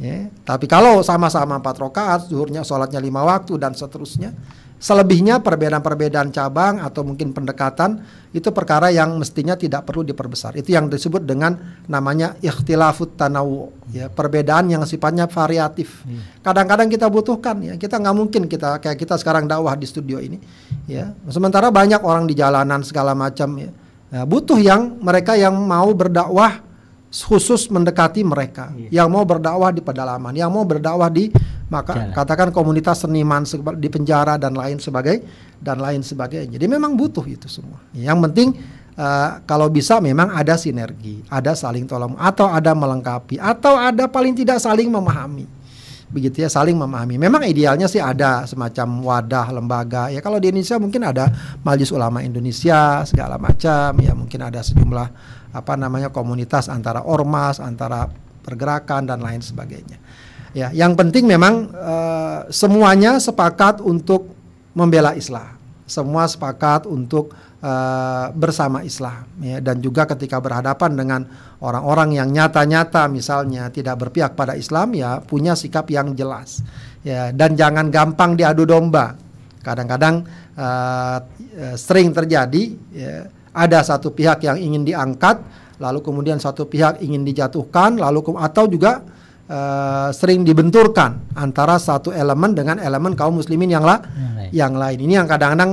Ya, 0.00 0.32
tapi 0.48 0.64
kalau 0.64 1.04
sama-sama 1.04 1.60
empat 1.60 1.76
rokat, 1.76 2.32
zuhurnya 2.32 2.64
sholatnya 2.64 2.96
lima 2.96 3.20
waktu 3.20 3.60
dan 3.60 3.76
seterusnya, 3.76 4.32
Selebihnya 4.80 5.44
perbedaan-perbedaan 5.44 6.32
cabang 6.32 6.80
atau 6.80 7.04
mungkin 7.04 7.36
pendekatan 7.36 8.00
itu 8.32 8.48
perkara 8.48 8.88
yang 8.88 9.12
mestinya 9.20 9.52
tidak 9.52 9.84
perlu 9.84 10.00
diperbesar. 10.08 10.56
Itu 10.56 10.72
yang 10.72 10.88
disebut 10.88 11.20
dengan 11.28 11.84
namanya 11.84 12.32
ikhtilafut 12.40 13.12
tanawu, 13.12 13.68
ya, 13.92 14.08
perbedaan 14.08 14.72
yang 14.72 14.88
sifatnya 14.88 15.28
variatif. 15.28 16.00
Hmm. 16.08 16.24
Kadang-kadang 16.40 16.88
kita 16.88 17.12
butuhkan 17.12 17.60
ya, 17.60 17.74
kita 17.76 18.00
nggak 18.00 18.16
mungkin 18.16 18.48
kita 18.48 18.80
kayak 18.80 18.96
kita 18.96 19.20
sekarang 19.20 19.44
dakwah 19.44 19.76
di 19.76 19.84
studio 19.84 20.16
ini, 20.16 20.40
ya. 20.88 21.12
Sementara 21.28 21.68
banyak 21.68 22.00
orang 22.00 22.24
di 22.24 22.32
jalanan 22.32 22.80
segala 22.80 23.12
macam 23.12 23.52
ya. 23.60 23.68
ya 24.08 24.24
butuh 24.24 24.56
yang 24.56 24.96
mereka 25.04 25.36
yang 25.36 25.60
mau 25.60 25.92
berdakwah 25.92 26.69
khusus 27.10 27.66
mendekati 27.66 28.22
mereka, 28.22 28.70
yeah. 28.78 29.02
yang 29.02 29.10
mau 29.10 29.26
berdakwah 29.26 29.74
di 29.74 29.82
pedalaman, 29.82 30.30
yang 30.30 30.48
mau 30.48 30.62
berdakwah 30.62 31.10
di 31.10 31.26
maka 31.70 31.94
Jalan. 31.94 32.14
katakan 32.14 32.48
komunitas 32.50 33.02
seniman 33.02 33.42
di 33.78 33.88
penjara 33.90 34.38
dan 34.38 34.54
lain 34.54 34.78
sebagai 34.82 35.22
dan 35.58 35.78
lain 35.78 36.02
sebagainya. 36.02 36.58
Jadi 36.58 36.66
memang 36.66 36.98
butuh 36.98 37.22
itu 37.26 37.46
semua. 37.46 37.78
Yang 37.94 38.18
penting 38.30 38.48
uh, 38.98 39.42
kalau 39.46 39.70
bisa 39.70 40.02
memang 40.02 40.34
ada 40.34 40.58
sinergi, 40.58 41.22
ada 41.30 41.54
saling 41.54 41.86
tolong 41.86 42.18
atau 42.18 42.50
ada 42.50 42.74
melengkapi 42.74 43.38
atau 43.38 43.78
ada 43.78 44.10
paling 44.10 44.34
tidak 44.34 44.58
saling 44.58 44.90
memahami. 44.90 45.46
Begitu 46.10 46.42
ya, 46.42 46.50
saling 46.50 46.74
memahami. 46.74 47.22
Memang 47.22 47.46
idealnya 47.46 47.86
sih 47.86 48.02
ada 48.02 48.42
semacam 48.42 48.98
wadah 49.06 49.46
lembaga. 49.54 50.10
Ya 50.10 50.18
kalau 50.18 50.42
di 50.42 50.50
Indonesia 50.50 50.74
mungkin 50.74 51.06
ada 51.06 51.30
Majelis 51.62 51.94
Ulama 51.94 52.18
Indonesia 52.18 53.06
segala 53.06 53.38
macam, 53.38 53.94
ya 54.02 54.10
mungkin 54.10 54.42
ada 54.42 54.58
sejumlah 54.58 55.38
apa 55.50 55.74
namanya 55.74 56.14
komunitas 56.14 56.70
antara 56.70 57.02
ormas, 57.02 57.58
antara 57.58 58.06
pergerakan 58.42 59.06
dan 59.06 59.20
lain 59.20 59.42
sebagainya. 59.42 59.98
Ya, 60.50 60.74
yang 60.74 60.98
penting 60.98 61.30
memang 61.30 61.70
uh, 61.70 62.50
semuanya 62.50 63.22
sepakat 63.22 63.78
untuk 63.78 64.34
membela 64.74 65.14
Islam. 65.14 65.54
Semua 65.86 66.26
sepakat 66.26 66.90
untuk 66.90 67.30
uh, 67.62 68.30
bersama 68.34 68.82
Islam 68.82 69.26
ya 69.42 69.58
dan 69.62 69.78
juga 69.78 70.06
ketika 70.10 70.42
berhadapan 70.42 70.90
dengan 70.94 71.20
orang-orang 71.62 72.18
yang 72.18 72.28
nyata-nyata 72.30 73.06
misalnya 73.10 73.70
tidak 73.70 73.98
berpihak 74.06 74.34
pada 74.34 74.54
Islam 74.54 74.94
ya 74.94 75.22
punya 75.22 75.54
sikap 75.54 75.86
yang 75.90 76.14
jelas. 76.18 76.62
ya 77.00 77.32
dan 77.32 77.56
jangan 77.56 77.88
gampang 77.88 78.36
diadu 78.36 78.66
domba. 78.66 79.16
Kadang-kadang 79.60 80.24
uh, 80.56 81.18
sering 81.76 82.10
terjadi 82.16 82.62
ya, 82.90 83.28
ada 83.50 83.82
satu 83.82 84.14
pihak 84.14 84.46
yang 84.46 84.56
ingin 84.56 84.86
diangkat, 84.86 85.42
lalu 85.82 86.00
kemudian 86.00 86.38
satu 86.38 86.66
pihak 86.66 87.02
ingin 87.02 87.26
dijatuhkan, 87.26 87.98
lalu 87.98 88.22
atau 88.38 88.64
juga 88.70 89.02
uh, 89.50 90.08
sering 90.14 90.46
dibenturkan 90.46 91.34
antara 91.34 91.76
satu 91.76 92.14
elemen 92.14 92.54
dengan 92.54 92.78
elemen 92.78 93.18
kaum 93.18 93.38
muslimin 93.38 93.74
yang, 93.74 93.82
la 93.82 93.98
yang 93.98 94.34
lain. 94.34 94.50
Yang 94.50 94.74
lain. 94.78 94.98
Ini 95.06 95.12
yang 95.22 95.28
kadang-kadang 95.30 95.72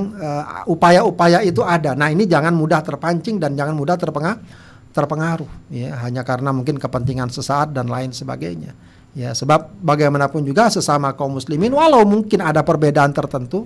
upaya-upaya 0.69 1.41
uh, 1.41 1.49
itu 1.49 1.61
ada. 1.61 1.93
Nah 1.93 2.09
ini 2.09 2.25
jangan 2.25 2.53
mudah 2.53 2.81
terpancing 2.81 3.37
dan 3.37 3.53
jangan 3.57 3.73
mudah 3.73 3.97
terpengaruh 3.97 4.65
terpengaruh 4.97 5.69
ya 5.69 5.93
hanya 6.01 6.25
karena 6.25 6.49
mungkin 6.49 6.81
kepentingan 6.81 7.29
sesaat 7.29 7.69
dan 7.69 7.85
lain 7.85 8.09
sebagainya. 8.09 8.73
Ya, 9.17 9.33
sebab 9.33 9.73
bagaimanapun 9.81 10.45
juga 10.45 10.69
sesama 10.69 11.09
kaum 11.17 11.37
muslimin 11.37 11.73
walau 11.73 12.05
mungkin 12.05 12.37
ada 12.37 12.61
perbedaan 12.61 13.13
tertentu 13.13 13.65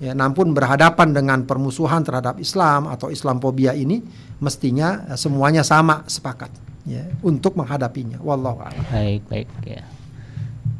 ya 0.00 0.16
namun 0.16 0.56
berhadapan 0.56 1.12
dengan 1.12 1.44
permusuhan 1.44 2.00
terhadap 2.00 2.40
Islam 2.40 2.88
atau 2.88 3.12
Islamophobia 3.12 3.76
ini 3.76 4.00
mestinya 4.40 5.04
ya, 5.04 5.14
semuanya 5.20 5.60
sama 5.60 6.02
sepakat 6.08 6.48
ya 6.88 7.04
untuk 7.20 7.54
menghadapinya 7.60 8.16
wallahu 8.24 8.64
a'lam. 8.64 8.84
Baik, 8.88 9.22
baik 9.28 9.48
ya. 9.68 9.84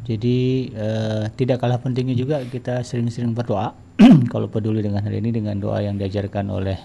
Jadi 0.01 0.73
uh, 0.73 1.29
tidak 1.37 1.61
kalah 1.61 1.77
pentingnya 1.77 2.17
juga 2.17 2.41
kita 2.41 2.81
sering-sering 2.81 3.37
berdoa 3.37 3.77
kalau 4.33 4.49
peduli 4.49 4.81
dengan 4.81 5.05
hal 5.05 5.13
ini 5.13 5.29
dengan 5.29 5.61
doa 5.61 5.79
yang 5.79 5.95
diajarkan 6.01 6.49
oleh 6.49 6.75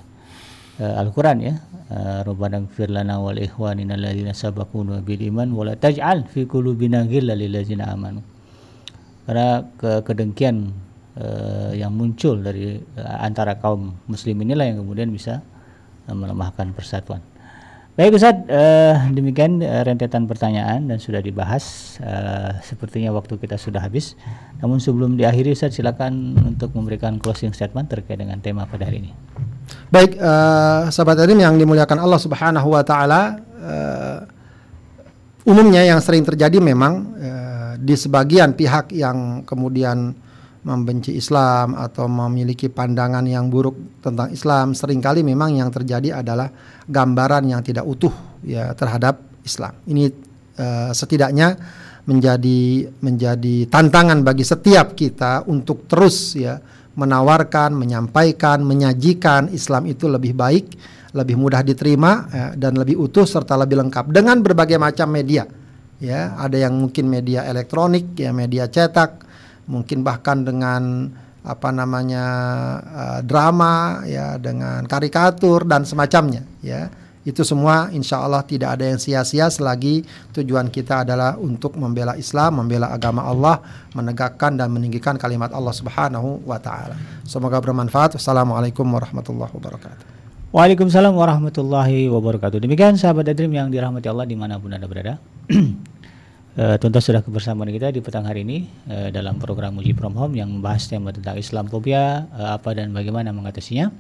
uh, 0.79 1.01
Al-Qur'an 1.01 1.41
ya 1.41 1.57
Rabbana 2.27 2.67
ighfir 2.67 2.91
lana 2.91 3.23
wal 3.23 3.39
ikhwanina 3.39 3.95
alladziina 3.95 4.35
sabaquna 4.35 5.07
bil 5.07 5.23
iman 5.31 5.55
wa 5.55 5.71
la 5.71 5.79
taj'al 5.79 6.27
fi 6.27 6.43
qulubina 6.45 7.07
ghillan 7.07 7.39
lil 7.39 7.55
amanu 7.79 8.27
karena 9.27 9.63
ke 9.79 10.03
kedengkian 10.03 10.75
uh, 11.17 11.73
yang 11.73 11.93
muncul 11.93 12.39
dari 12.41 12.77
uh, 12.77 13.17
antara 13.25 13.57
kaum 13.57 13.97
muslim 14.07 14.37
inilah 14.45 14.69
yang 14.69 14.85
kemudian 14.85 15.09
bisa 15.11 15.41
uh, 16.09 16.17
melemahkan 16.17 16.73
persatuan. 16.77 17.25
Baik 17.97 18.21
Ustaz, 18.21 18.37
uh, 18.53 19.09
demikian 19.09 19.65
uh, 19.65 19.81
rentetan 19.81 20.29
pertanyaan 20.29 20.85
dan 20.85 21.01
sudah 21.01 21.25
dibahas. 21.25 21.97
Uh, 21.97 22.53
sepertinya 22.61 23.09
waktu 23.17 23.41
kita 23.41 23.57
sudah 23.57 23.81
habis. 23.81 24.21
Namun 24.61 24.85
sebelum 24.85 25.17
diakhiri 25.17 25.57
Ustaz 25.57 25.81
silakan 25.81 26.37
untuk 26.45 26.77
memberikan 26.77 27.17
closing 27.17 27.57
statement 27.57 27.89
terkait 27.89 28.21
dengan 28.21 28.37
tema 28.45 28.69
pada 28.69 28.85
hari 28.85 29.01
ini. 29.01 29.17
Baik, 29.89 30.21
uh, 30.21 30.93
sahabat 30.93 31.25
Adim 31.25 31.41
yang 31.41 31.57
dimuliakan 31.57 31.97
Allah 31.97 32.21
Subhanahu 32.21 32.69
wa 32.69 32.85
taala, 32.85 33.41
uh, 33.65 34.29
umumnya 35.49 35.81
yang 35.81 35.97
sering 36.05 36.21
terjadi 36.21 36.61
memang 36.61 37.17
uh, 37.17 37.73
di 37.81 37.97
sebagian 37.97 38.53
pihak 38.53 38.93
yang 38.93 39.41
kemudian 39.49 40.13
membenci 40.67 41.15
Islam 41.15 41.79
atau 41.79 42.11
memiliki 42.11 42.67
pandangan 42.67 43.23
yang 43.23 43.47
buruk 43.47 44.03
tentang 44.03 44.35
Islam 44.35 44.75
sering 44.75 44.99
kali 44.99 45.23
memang 45.23 45.55
yang 45.55 45.71
terjadi 45.71 46.19
adalah 46.19 46.51
gambaran 46.91 47.47
yang 47.47 47.63
tidak 47.63 47.87
utuh 47.87 48.11
ya 48.43 48.75
terhadap 48.75 49.23
Islam. 49.47 49.79
Ini 49.87 50.11
uh, 50.59 50.91
setidaknya 50.91 51.55
menjadi 52.11 52.91
menjadi 52.99 53.71
tantangan 53.71 54.27
bagi 54.27 54.43
setiap 54.43 54.99
kita 54.99 55.47
untuk 55.47 55.87
terus 55.87 56.35
ya 56.35 56.59
menawarkan, 56.99 57.77
menyampaikan, 57.77 58.65
menyajikan 58.67 59.53
Islam 59.53 59.87
itu 59.87 60.11
lebih 60.11 60.33
baik, 60.35 60.67
lebih 61.15 61.37
mudah 61.39 61.63
diterima 61.63 62.27
ya, 62.33 62.47
dan 62.59 62.75
lebih 62.75 62.99
utuh 62.99 63.29
serta 63.29 63.55
lebih 63.55 63.87
lengkap 63.87 64.11
dengan 64.11 64.43
berbagai 64.43 64.81
macam 64.81 65.13
media. 65.15 65.47
Ya, 65.97 66.37
ada 66.37 66.57
yang 66.61 66.77
mungkin 66.77 67.09
media 67.09 67.49
elektronik, 67.49 68.17
ya 68.21 68.29
media 68.29 68.69
cetak, 68.69 69.26
mungkin 69.67 70.03
bahkan 70.07 70.43
dengan 70.47 71.11
apa 71.47 71.71
namanya 71.71 72.27
uh, 72.83 73.21
drama 73.23 74.03
ya 74.03 74.35
dengan 74.39 74.83
karikatur 74.91 75.63
dan 75.63 75.87
semacamnya 75.87 76.43
ya 76.59 76.91
itu 77.27 77.43
semua 77.43 77.91
insya 77.91 78.23
Allah 78.23 78.47
tidak 78.47 78.79
ada 78.79 78.87
yang 78.87 79.03
sia-sia 79.03 79.51
selagi 79.51 80.07
tujuan 80.31 80.71
kita 80.71 81.03
adalah 81.03 81.35
untuk 81.35 81.75
membela 81.75 82.15
Islam, 82.15 82.63
membela 82.63 82.95
agama 82.95 83.27
Allah, 83.27 83.59
menegakkan 83.99 84.55
dan 84.55 84.71
meninggikan 84.71 85.19
kalimat 85.19 85.51
Allah 85.51 85.75
Subhanahu 85.75 86.47
wa 86.47 86.55
taala. 86.63 86.95
Semoga 87.27 87.59
bermanfaat. 87.59 88.15
Wassalamualaikum 88.15 88.87
warahmatullahi 88.87 89.51
wabarakatuh. 89.59 90.07
Waalaikumsalam 90.55 91.11
warahmatullahi 91.11 92.07
wabarakatuh. 92.07 92.63
Demikian 92.63 92.95
sahabat 92.95 93.27
Adrim 93.27 93.51
yang 93.51 93.75
dirahmati 93.75 94.07
Allah 94.07 94.31
di 94.31 94.39
mana 94.39 94.63
pun 94.63 94.71
Anda 94.71 94.87
berada. 94.87 95.19
Uh, 96.57 96.81
tuntas 96.81 97.05
sudah 97.05 97.21
kebersamaan 97.21 97.69
kita 97.69 97.93
di 97.93 98.01
petang 98.01 98.25
hari 98.25 98.41
ini 98.41 98.65
uh, 98.89 99.13
dalam 99.13 99.37
program 99.37 99.77
Uji 99.77 99.93
From 99.93 100.17
Home 100.17 100.41
yang 100.41 100.49
membahas 100.49 100.89
tema 100.89 101.13
tentang 101.13 101.37
Islamophobia, 101.37 102.33
uh, 102.33 102.57
apa 102.57 102.73
dan 102.73 102.97
bagaimana 102.97 103.29
mengatasinya 103.29 103.93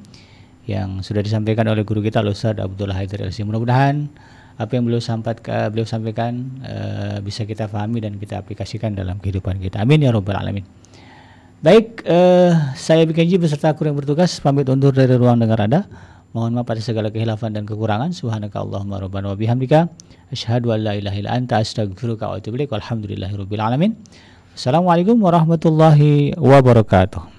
yang 0.64 1.04
sudah 1.04 1.20
disampaikan 1.20 1.68
oleh 1.68 1.84
guru 1.84 2.00
kita 2.00 2.24
Ustaz 2.24 2.56
Abdullah 2.56 2.96
Haidar 2.96 3.28
LC. 3.28 3.44
Mudah-mudahan 3.44 4.08
apa 4.56 4.72
yang 4.72 4.88
beliau 4.88 5.04
sampaikan, 5.04 5.68
beliau 5.68 5.84
sampaikan 5.84 6.48
uh, 6.64 7.20
bisa 7.20 7.44
kita 7.44 7.68
pahami 7.68 8.00
dan 8.00 8.16
kita 8.16 8.40
aplikasikan 8.40 8.96
dalam 8.96 9.20
kehidupan 9.20 9.60
kita. 9.60 9.84
Amin 9.84 10.00
ya 10.00 10.08
robbal 10.08 10.40
alamin. 10.40 10.64
Baik, 11.60 12.08
uh, 12.08 12.72
saya 12.72 13.04
Bikenji 13.04 13.36
beserta 13.36 13.76
kru 13.76 13.92
yang 13.92 14.00
bertugas 14.00 14.32
pamit 14.40 14.64
undur 14.72 14.96
dari 14.96 15.12
ruang 15.12 15.36
dengar 15.36 15.60
Anda. 15.60 15.84
Mohon 16.36 16.60
maaf 16.60 16.68
atas 16.68 16.84
segala 16.92 17.08
kehilafan 17.08 17.56
dan 17.56 17.64
kekurangan. 17.64 18.12
Subhanaka 18.12 18.60
Allahumma 18.60 19.00
rabbana 19.00 19.32
wa 19.32 19.40
bihamdika 19.40 19.88
asyhadu 20.28 20.68
an 20.76 20.84
la 20.84 20.92
ilaha 21.00 21.16
illa 21.16 21.32
anta 21.32 21.64
astaghfiruka 21.64 22.28
wa 22.28 22.36
atubu 22.36 22.60
ilaik. 22.60 22.76
Walhamdulillahirabbil 22.76 23.62
alamin. 23.64 23.96
Assalamualaikum 24.52 25.16
warahmatullahi 25.16 26.36
wabarakatuh. 26.36 27.35